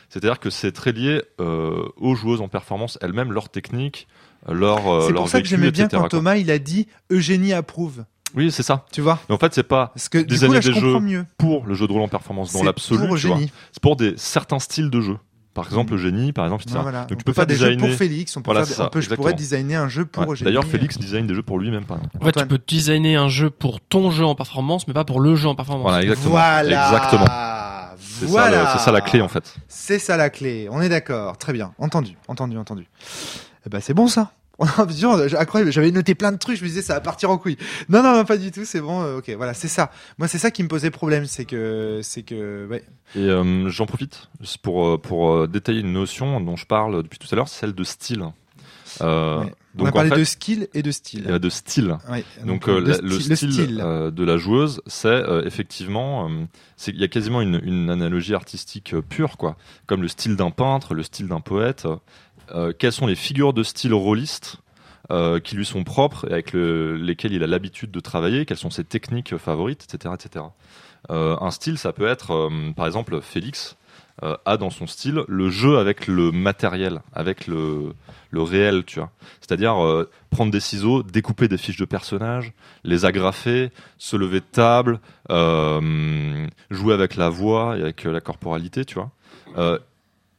[0.10, 4.08] C'est-à-dire que c'est très lié euh, aux joueuses en performance elles-mêmes, leur technique,
[4.48, 6.10] leur euh, C'est leur pour ça que j'aimais bien etc., quand quoi.
[6.10, 8.06] Thomas il a dit Eugénie approuve.
[8.36, 8.86] Oui, c'est ça.
[8.92, 10.74] Tu vois Mais en fait, c'est pas Parce que du Designer coup là je des
[10.74, 11.26] comprends jeux mieux.
[11.38, 13.08] pour le jeu de rôle en performance dans C'est l'absolu.
[13.72, 15.18] C'est pour des certains styles de jeu.
[15.54, 17.06] Par exemple, le génie, par exemple, voilà.
[17.06, 17.88] Donc on tu peux faire pas des jeux designer.
[17.90, 20.34] pour Félix, on peut Voilà, faire- on peut- je pourrais designer un jeu pour Ouais.
[20.34, 20.46] Eugénie.
[20.46, 22.16] D'ailleurs, Félix design des jeux pour lui-même, par exemple.
[22.22, 25.20] En fait, tu peux designer un jeu pour ton jeu en performance, mais pas pour
[25.20, 25.82] le jeu en performance.
[25.90, 26.30] Voilà, exactement.
[26.30, 26.86] Voilà.
[26.90, 27.26] Exactement.
[27.98, 28.52] C'est Voilà.
[28.58, 29.56] ça, le- c'est ça la clé en fait.
[29.68, 30.68] C'est ça la clé.
[30.70, 31.38] On est d'accord.
[31.40, 31.74] Très bien.
[31.80, 32.16] Entendu.
[32.28, 32.56] Entendu.
[32.60, 32.88] Entendu.
[33.66, 34.32] Eh ben, c'est bon ça.
[34.90, 35.72] Genre, Incroyable.
[35.72, 36.58] J'avais noté plein de trucs.
[36.58, 37.58] Je me disais ça va partir en couille.
[37.90, 38.66] Non, non, non, pas du tout.
[38.66, 39.02] C'est bon.
[39.04, 39.30] euh, Ok.
[39.38, 39.54] Voilà.
[39.54, 39.92] C'est ça.
[40.18, 41.26] Moi, c'est ça qui me posait problème.
[41.26, 42.84] C'est que, c'est que, ouais.
[43.16, 44.30] Et euh, j'en profite
[44.64, 47.74] pour, euh, pour euh, détailler une notion dont je parle depuis tout à l'heure, celle
[47.74, 48.26] de style.
[49.02, 49.84] Euh, Ouais.
[49.84, 51.26] On a parlé en fait, de skill et de style.
[51.30, 51.96] euh, de style.
[52.10, 52.24] Ouais.
[52.44, 56.28] Donc, euh, euh, de la- sti- le style, euh, de la joueuse, c'est euh, effectivement,
[56.28, 56.46] euh,
[56.88, 59.56] il y a quasiment une, une analogie artistique euh, pure, quoi,
[59.86, 61.88] comme le style d'un peintre, le style d'un poète.
[62.54, 64.58] Euh, quelles sont les figures de style rôliste
[65.12, 68.46] euh, qui lui sont propres et avec le- lesquelles il a l'habitude de travailler?
[68.46, 70.46] Quelles sont ses techniques favorites, etc., etc.
[71.10, 73.78] Euh, un style, ça peut être, par exemple, Félix
[74.46, 77.94] a dans son style le jeu avec le matériel, avec le,
[78.32, 79.12] le réel, tu vois.
[79.42, 79.76] C'est-à-dire
[80.32, 82.52] prendre des ciseaux, découper des fiches de personnages,
[82.84, 83.70] les agrafer,
[84.00, 85.00] se lever de table,
[86.72, 89.12] jouer avec la voix et avec la corporalité, tu vois.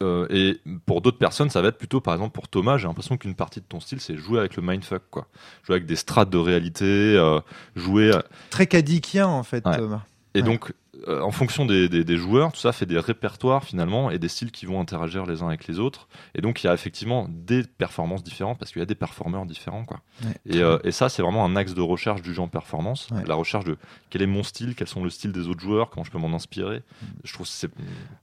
[0.01, 2.87] Euh, euh, et pour d'autres personnes, ça va être plutôt, par exemple, pour Thomas, j'ai
[2.87, 5.27] l'impression qu'une partie de ton style, c'est jouer avec le mindfuck, quoi.
[5.63, 7.39] Jouer avec des strates de réalité, euh,
[7.75, 8.11] jouer.
[8.49, 9.77] Très cadikien, en fait, Ouais.
[9.77, 10.03] Thomas.
[10.35, 10.45] Et Ouais.
[10.45, 10.73] donc,
[11.07, 14.27] euh, en fonction des, des, des joueurs, tout ça fait des répertoires finalement et des
[14.27, 16.07] styles qui vont interagir les uns avec les autres.
[16.35, 19.45] Et donc, il y a effectivement des performances différentes parce qu'il y a des performeurs
[19.45, 20.01] différents, quoi.
[20.23, 20.33] Ouais.
[20.45, 23.07] Et, euh, et ça, c'est vraiment un axe de recherche du en performance.
[23.11, 23.23] Ouais.
[23.25, 23.77] La recherche de
[24.09, 26.33] quel est mon style, quels sont le style des autres joueurs, comment je peux m'en
[26.35, 26.83] inspirer.
[27.01, 27.05] Mm.
[27.23, 27.71] Je trouve que c'est.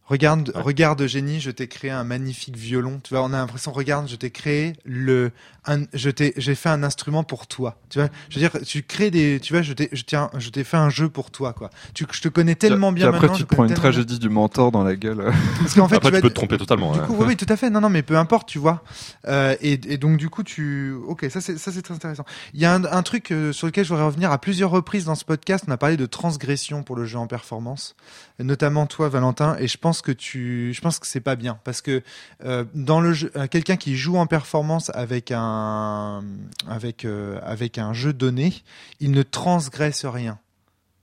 [0.09, 0.63] Regarde, Ouais.
[0.63, 3.01] regarde Eugénie, je t'ai créé un magnifique violon.
[3.03, 5.33] Tu vois, on a l'impression, regarde, je t'ai créé le,
[5.67, 7.77] un, je t'ai, j'ai fait un instrument pour toi.
[7.91, 10.51] Tu vois, je veux dire, tu crées des, tu vois, je t'ai, je tiens, je
[10.51, 11.71] t'ai fait un jeu pour toi, quoi.
[11.93, 13.35] Tu, je te connais tellement bien après, maintenant.
[13.37, 15.33] tu te prends une tragédie du mentor dans la gueule.
[15.59, 16.93] Parce qu'en fait, Après, tu, vas- peux te tromper totalement.
[16.93, 17.07] Du ouais.
[17.07, 17.69] coup, oui, oui, tout à fait.
[17.71, 18.85] Non, non, mais peu importe, tu vois.
[19.27, 22.25] Euh, et, et donc, du coup, tu, ok, ça c'est, ça c'est très intéressant.
[22.55, 25.05] Il y a un, un truc euh, sur lequel je voudrais revenir à plusieurs reprises
[25.07, 25.65] dans ce podcast.
[25.67, 27.97] On a parlé de transgression pour le jeu en performance,
[28.39, 29.57] notamment toi, Valentin.
[29.59, 32.03] Et je pense que tu, je pense que c'est pas bien parce que
[32.45, 36.25] euh, dans le jeu, euh, quelqu'un qui joue en performance avec un,
[36.69, 38.55] avec, euh, avec un jeu donné,
[39.01, 40.39] il ne transgresse rien.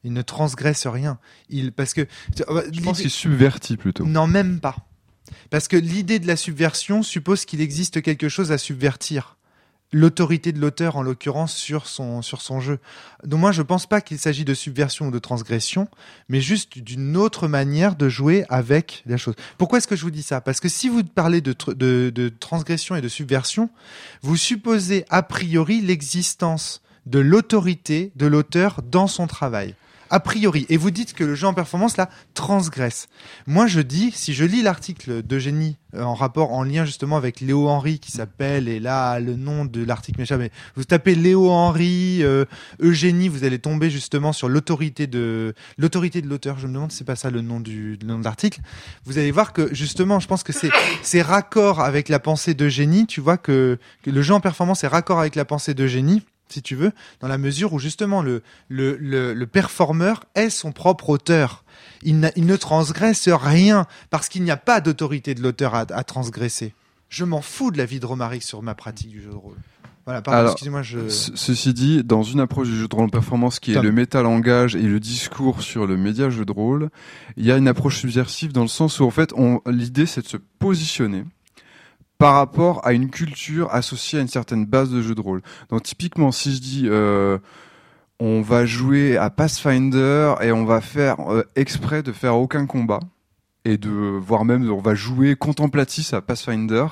[0.04, 1.18] Il ne transgresse rien.
[1.50, 2.06] Il, parce que,
[2.38, 4.06] Je pense qu'il subvertit plutôt.
[4.06, 4.76] non, même pas.
[5.50, 9.38] Parce que l'idée de la subversion suppose qu'il existe quelque chose à subvertir.
[9.94, 12.80] L'autorité de l'auteur, en l'occurrence, sur son, sur son jeu.
[13.24, 15.88] Donc moi, je pense pas qu'il s'agit de subversion ou de transgression,
[16.30, 19.36] mais juste d'une autre manière de jouer avec la chose.
[19.60, 20.42] Pourquoi est-ce que je vous dis ça?
[20.42, 23.70] Parce que si vous parlez de, de, de transgression et de subversion,
[24.24, 29.76] vous supposez a priori l'existence de l'autorité de l'auteur dans son travail.
[30.14, 30.68] A priori.
[30.70, 33.08] Et vous dites que le jeu en performance, là, transgresse.
[33.48, 37.42] Moi, je dis, si je lis l'article d'Eugénie euh, en rapport, en lien justement avec
[37.42, 41.50] Léo Henry qui s'appelle, et là, le nom de l'article m'échappe, mais vous tapez Léo
[41.50, 42.46] Henry, euh,
[42.80, 46.60] Eugénie, vous allez tomber justement sur l'autorité de l'autorité de l'auteur.
[46.60, 48.60] Je me demande si c'est pas ça le nom du le nom de l'article.
[49.06, 50.70] Vous allez voir que justement, je pense que c'est
[51.02, 53.08] c'est raccord avec la pensée d'Eugénie.
[53.08, 56.22] Tu vois que, que le jeu en performance est raccord avec la pensée d'Eugénie
[56.54, 60.72] si tu veux, dans la mesure où justement le, le, le, le performeur est son
[60.72, 61.64] propre auteur.
[62.04, 66.74] Il, ne transgresse rien parce qu'il n'y a pas d'autorité de l'auteur à, à transgresser.
[67.10, 69.56] Je m'en fous de la vie de Romaric sur ma pratique du jeu de rôle.
[70.06, 71.08] Voilà, pardon, Alors, excusez-moi, je...
[71.08, 73.86] Ce- Ceci dit, dans une approche du jeu de rôle en performance qui est Tom.
[73.86, 76.90] le métalangage et le discours sur le média jeu de rôle,
[77.38, 80.22] il y a une approche subversive dans le sens où en fait, on- l'idée c'est
[80.22, 81.24] de se positionner
[82.24, 85.42] par rapport à une culture associée à une certaine base de jeu de rôle.
[85.68, 87.38] Donc typiquement, si je dis euh,
[88.18, 93.02] on va jouer à Pathfinder et on va faire euh, exprès de faire aucun combat
[93.66, 96.86] et de voire même on va jouer contemplatif à Pathfinder.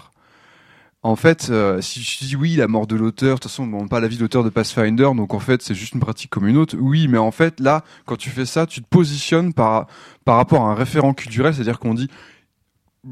[1.02, 3.68] En fait, euh, si je dis oui, la mort de l'auteur, de toute façon, on
[3.68, 6.30] ne demande pas l'avis de l'auteur de Pathfinder, donc en fait, c'est juste une pratique
[6.30, 6.76] comme une autre.
[6.78, 9.88] Oui, mais en fait, là, quand tu fais ça, tu te positionnes par,
[10.26, 12.10] par rapport à un référent culturel, c'est-à-dire qu'on dit,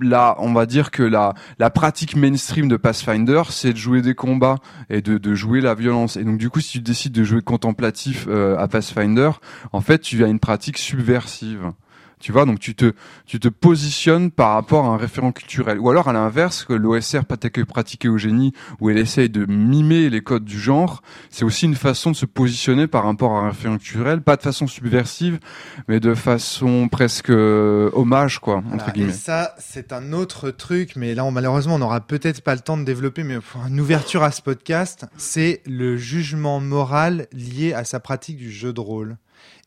[0.01, 4.15] là, on va dire que la, la pratique mainstream de Pathfinder, c'est de jouer des
[4.15, 4.57] combats
[4.89, 6.17] et de, de jouer la violence.
[6.17, 9.31] Et donc, du coup, si tu décides de jouer contemplatif euh, à Pathfinder,
[9.71, 11.71] en fait, tu as une pratique subversive.
[12.19, 12.93] Tu vois, donc tu te,
[13.25, 15.79] tu te positionnes par rapport à un référent culturel.
[15.79, 20.21] Ou alors, à l'inverse, que l'OSR pratiqué au génie, où elle essaye de mimer les
[20.21, 23.77] codes du genre, c'est aussi une façon de se positionner par rapport à un référent
[23.77, 25.39] culturel, pas de façon subversive,
[25.87, 29.11] mais de façon presque euh, hommage, quoi, entre Voilà, guillemets.
[29.11, 32.61] Et ça, c'est un autre truc, mais là, on, malheureusement, on n'aura peut-être pas le
[32.61, 37.73] temps de développer, mais pour une ouverture à ce podcast, c'est le jugement moral lié
[37.73, 39.17] à sa pratique du jeu de rôle.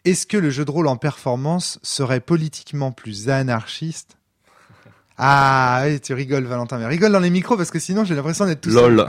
[0.05, 4.17] Est-ce que le jeu de rôle en performance serait politiquement plus anarchiste
[5.19, 8.47] Ah, oui, tu rigoles, Valentin, mais rigole dans les micros parce que sinon j'ai l'impression
[8.47, 9.07] d'être tout seul.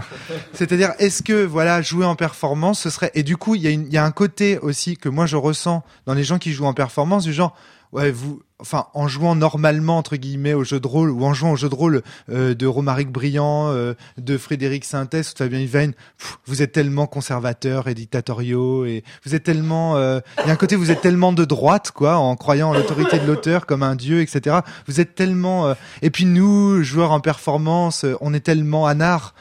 [0.54, 3.72] C'est-à-dire, est-ce que voilà, jouer en performance, ce serait et du coup, il y a
[3.72, 6.52] une, il y a un côté aussi que moi je ressens dans les gens qui
[6.52, 7.56] jouent en performance du genre,
[7.94, 11.52] ouais, vous, enfin, en jouant normalement entre guillemets au jeu de rôle ou en jouant
[11.52, 15.60] au jeu de rôle euh, de Romaric Briand, euh, de Frédéric Sintès ou de Fabien
[15.60, 20.50] Yvaine, pff, vous êtes tellement conservateurs et dictatoriaux et vous êtes tellement, euh, il y
[20.50, 23.66] a un côté, vous êtes tellement de droite quoi, en croyant en l'autorité de l'auteur
[23.66, 24.60] comme un dieu, etc.
[24.88, 29.36] Vous êtes tellement, euh, et puis nous, joueurs en performance, euh, on est tellement anard.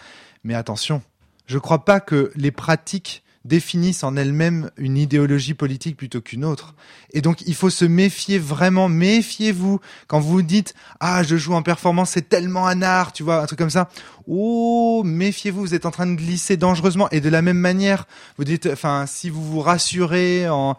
[0.44, 1.02] Mais attention,
[1.46, 6.74] je crois pas que les pratiques définissent en elles-mêmes une idéologie politique plutôt qu'une autre.
[7.12, 11.62] Et donc, il faut se méfier vraiment, méfiez-vous quand vous dites ah je joue en
[11.62, 13.88] performance, c'est tellement un art, tu vois, un truc comme ça.
[14.28, 17.08] Oh, méfiez-vous, vous êtes en train de glisser dangereusement.
[17.10, 18.06] Et de la même manière,
[18.38, 20.76] vous dites, enfin, si vous vous rassurez en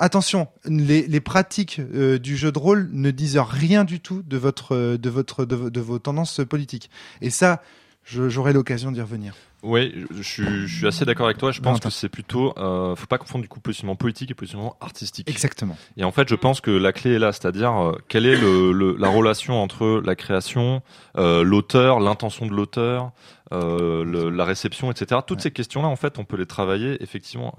[0.00, 4.36] attention, les, les pratiques euh, du jeu de rôle ne disent rien du tout de
[4.36, 6.90] votre euh, de votre de, vo- de vos tendances politiques.
[7.22, 7.62] Et ça,
[8.04, 9.34] j'aurai l'occasion d'y revenir.
[9.64, 11.50] Oui, je, je suis- je suis assez d'accord avec toi.
[11.50, 14.76] Je pense que c'est plutôt, euh, faut pas confondre du coup positionnement politique et positionnement
[14.80, 15.28] artistique.
[15.28, 15.76] Exactement.
[15.96, 18.70] Et en fait, je pense que la clé est là, c'est-à-dire euh, quelle est le,
[18.72, 20.80] le- la relation entre la création,
[21.16, 23.10] euh, l'auteur, l'intention de l'auteur,
[23.52, 25.22] euh, le- la réception, etc.
[25.26, 25.42] Toutes Ouais.
[25.42, 27.54] ces questions-là, en fait, on peut les travailler effectivement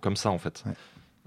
[0.00, 0.64] comme ça, en fait.
[0.66, 0.72] Ouais.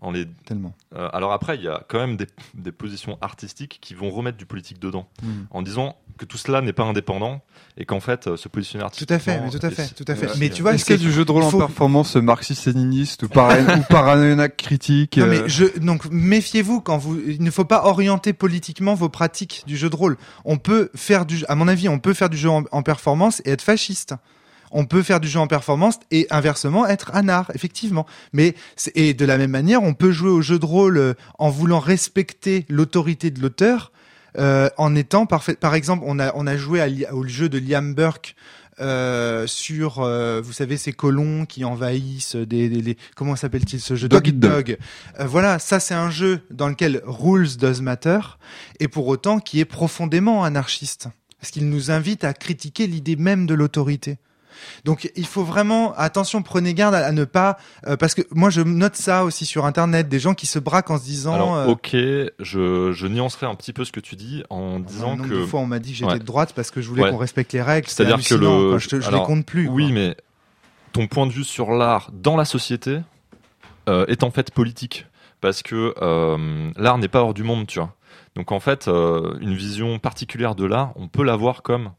[0.01, 0.25] En les...
[0.45, 0.73] Tellement.
[0.95, 4.37] euh, alors après, il y a quand même des, des positions artistiques qui vont remettre
[4.37, 5.27] du politique dedans, Mm.
[5.51, 7.41] en disant que tout cela n'est pas indépendant
[7.77, 9.15] et qu'en fait, euh, se positionner Tout artistiquement...
[9.17, 10.27] à fait, mais tout à fait, tout à fait.
[10.39, 13.23] Mais tu vois, Est-ce qu'il y a c'est- du jeu de rôle en performance marxiste-léniniste
[13.23, 17.19] ou, para- ou paranoïaque critique Non, euh, mais je, donc méfiez-vous quand vous.
[17.27, 20.17] Il ne faut pas orienter politiquement vos pratiques du jeu de rôle.
[20.45, 23.41] On peut faire du, à mon avis, on peut faire du jeu en, en performance
[23.45, 24.15] et être fasciste.
[24.71, 28.05] On peut faire du jeu en performance et inversement être anard, effectivement.
[28.33, 28.55] Mais
[28.95, 31.79] et de la même manière, on peut jouer au jeu de rôle euh, en voulant
[31.79, 33.91] respecter l'autorité de l'auteur,
[34.37, 35.55] euh, en étant parfait.
[35.55, 38.35] Par exemple, on a on a joué à au jeu de Liam Burke.
[38.81, 43.95] euh, sur, euh, vous savez, ces colons qui envahissent des, des- les- comment s'appelle-t-il ce
[43.97, 44.07] jeu?
[44.07, 44.39] Dog Dog.
[44.39, 44.77] Dog.
[45.19, 48.19] Euh, voilà, ça c'est un jeu dans lequel rules does matter,
[48.79, 51.09] et pour autant qui est profondément anarchiste,
[51.41, 54.17] parce qu'il nous invite à critiquer l'idée même de l'autorité.
[54.85, 57.57] Donc il faut vraiment attention, prenez garde à, à ne pas
[57.87, 60.89] euh, parce que moi je note ça aussi sur internet des gens qui se braquent
[60.91, 64.15] en se disant Alors, euh, ok, je, je nuancerai un petit peu ce que tu
[64.15, 65.33] dis en le disant nombre que...
[65.33, 66.19] de fois on m'a dit que j'étais Ouais.
[66.19, 67.11] de droite parce que je voulais Ouais.
[67.11, 67.87] qu'on respecte les règles.
[67.87, 69.65] C'est-à-dire que le- je, je les compte plus.
[69.65, 69.75] quoi.
[69.75, 70.15] Oui, mais
[70.91, 72.99] ton point de vue sur l'art dans la société
[73.87, 75.05] euh, est en fait politique.
[75.41, 75.93] Parce que
[76.77, 77.95] l'art n'est pas hors du monde, tu vois.
[78.35, 81.89] Donc en fait, une vision particulière de l'art, on peut l'avoir comme euh,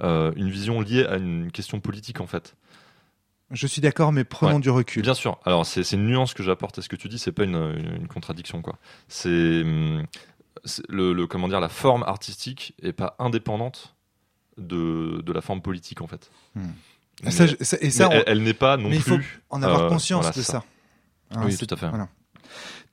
[0.00, 2.56] une vision liée à une question politique, en fait.
[3.50, 4.60] Je suis d'accord, mais prenons Ouais.
[4.60, 5.02] du recul.
[5.02, 5.38] Bien sûr.
[5.44, 7.18] Alors c'est une nuance que j'apporte à ce que tu dis.
[7.18, 8.78] C'est pas une, contradiction, quoi.
[9.06, 10.04] C'est hum,
[10.88, 13.94] le, le comment dire la forme artistique est pas indépendante
[14.56, 16.30] de, de la forme politique, en fait.
[16.54, 16.68] Hmm.
[17.22, 19.16] Mais- Ça, je- ça- et ça, on- elle, elle n'est pas non mais il faut
[19.16, 20.64] plus en avoir euh, conscience voilà, de ça.
[21.32, 21.88] Hein, Oui, tout à fait.
[21.88, 22.08] Voilà.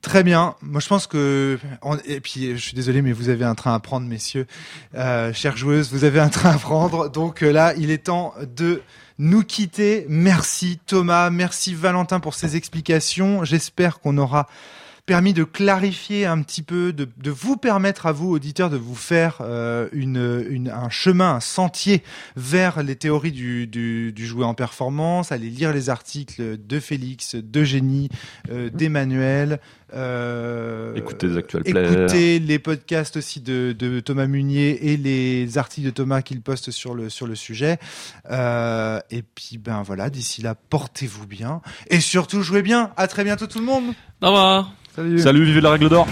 [0.02, 0.56] Très bien.
[0.62, 1.60] Moi, je pense que
[2.04, 4.48] et puis je suis désolé, mais vous avez un train à prendre, messieurs,
[4.96, 7.08] euh, chères joueuses, vous avez un train à prendre.
[7.08, 8.82] Donc euh, là, il est temps de
[9.18, 10.04] nous quitter.
[10.08, 13.44] Merci Thomas, merci Valentin pour ces explications.
[13.44, 14.48] J'espère qu'on aura
[15.12, 18.94] permis de clarifier un petit peu, de, de vous permettre à vous, auditeurs, de vous
[18.94, 22.02] faire euh, une, une- un chemin, un sentier
[22.34, 27.34] vers les théories du, du, du jouet en performance, aller lire les articles de Félix,
[27.34, 28.08] d'Eugénie,
[28.50, 29.60] euh, d'Emmanuel.
[29.94, 31.62] Euh, Écoutez les actuels.
[31.66, 36.70] Écoutez les podcasts aussi de, de Thomas Munier et les articles de Thomas qu'il poste
[36.70, 37.76] sur le, sur le sujet.
[38.30, 41.60] Euh, et puis, ben voilà, d'ici là, portez-vous bien.
[41.90, 42.92] Et surtout, jouez bien.
[42.96, 43.92] À très bientôt tout le monde.
[44.22, 44.72] Au revoir.
[44.94, 45.18] Salut.
[45.20, 46.06] Salut, vivez la règle d'or.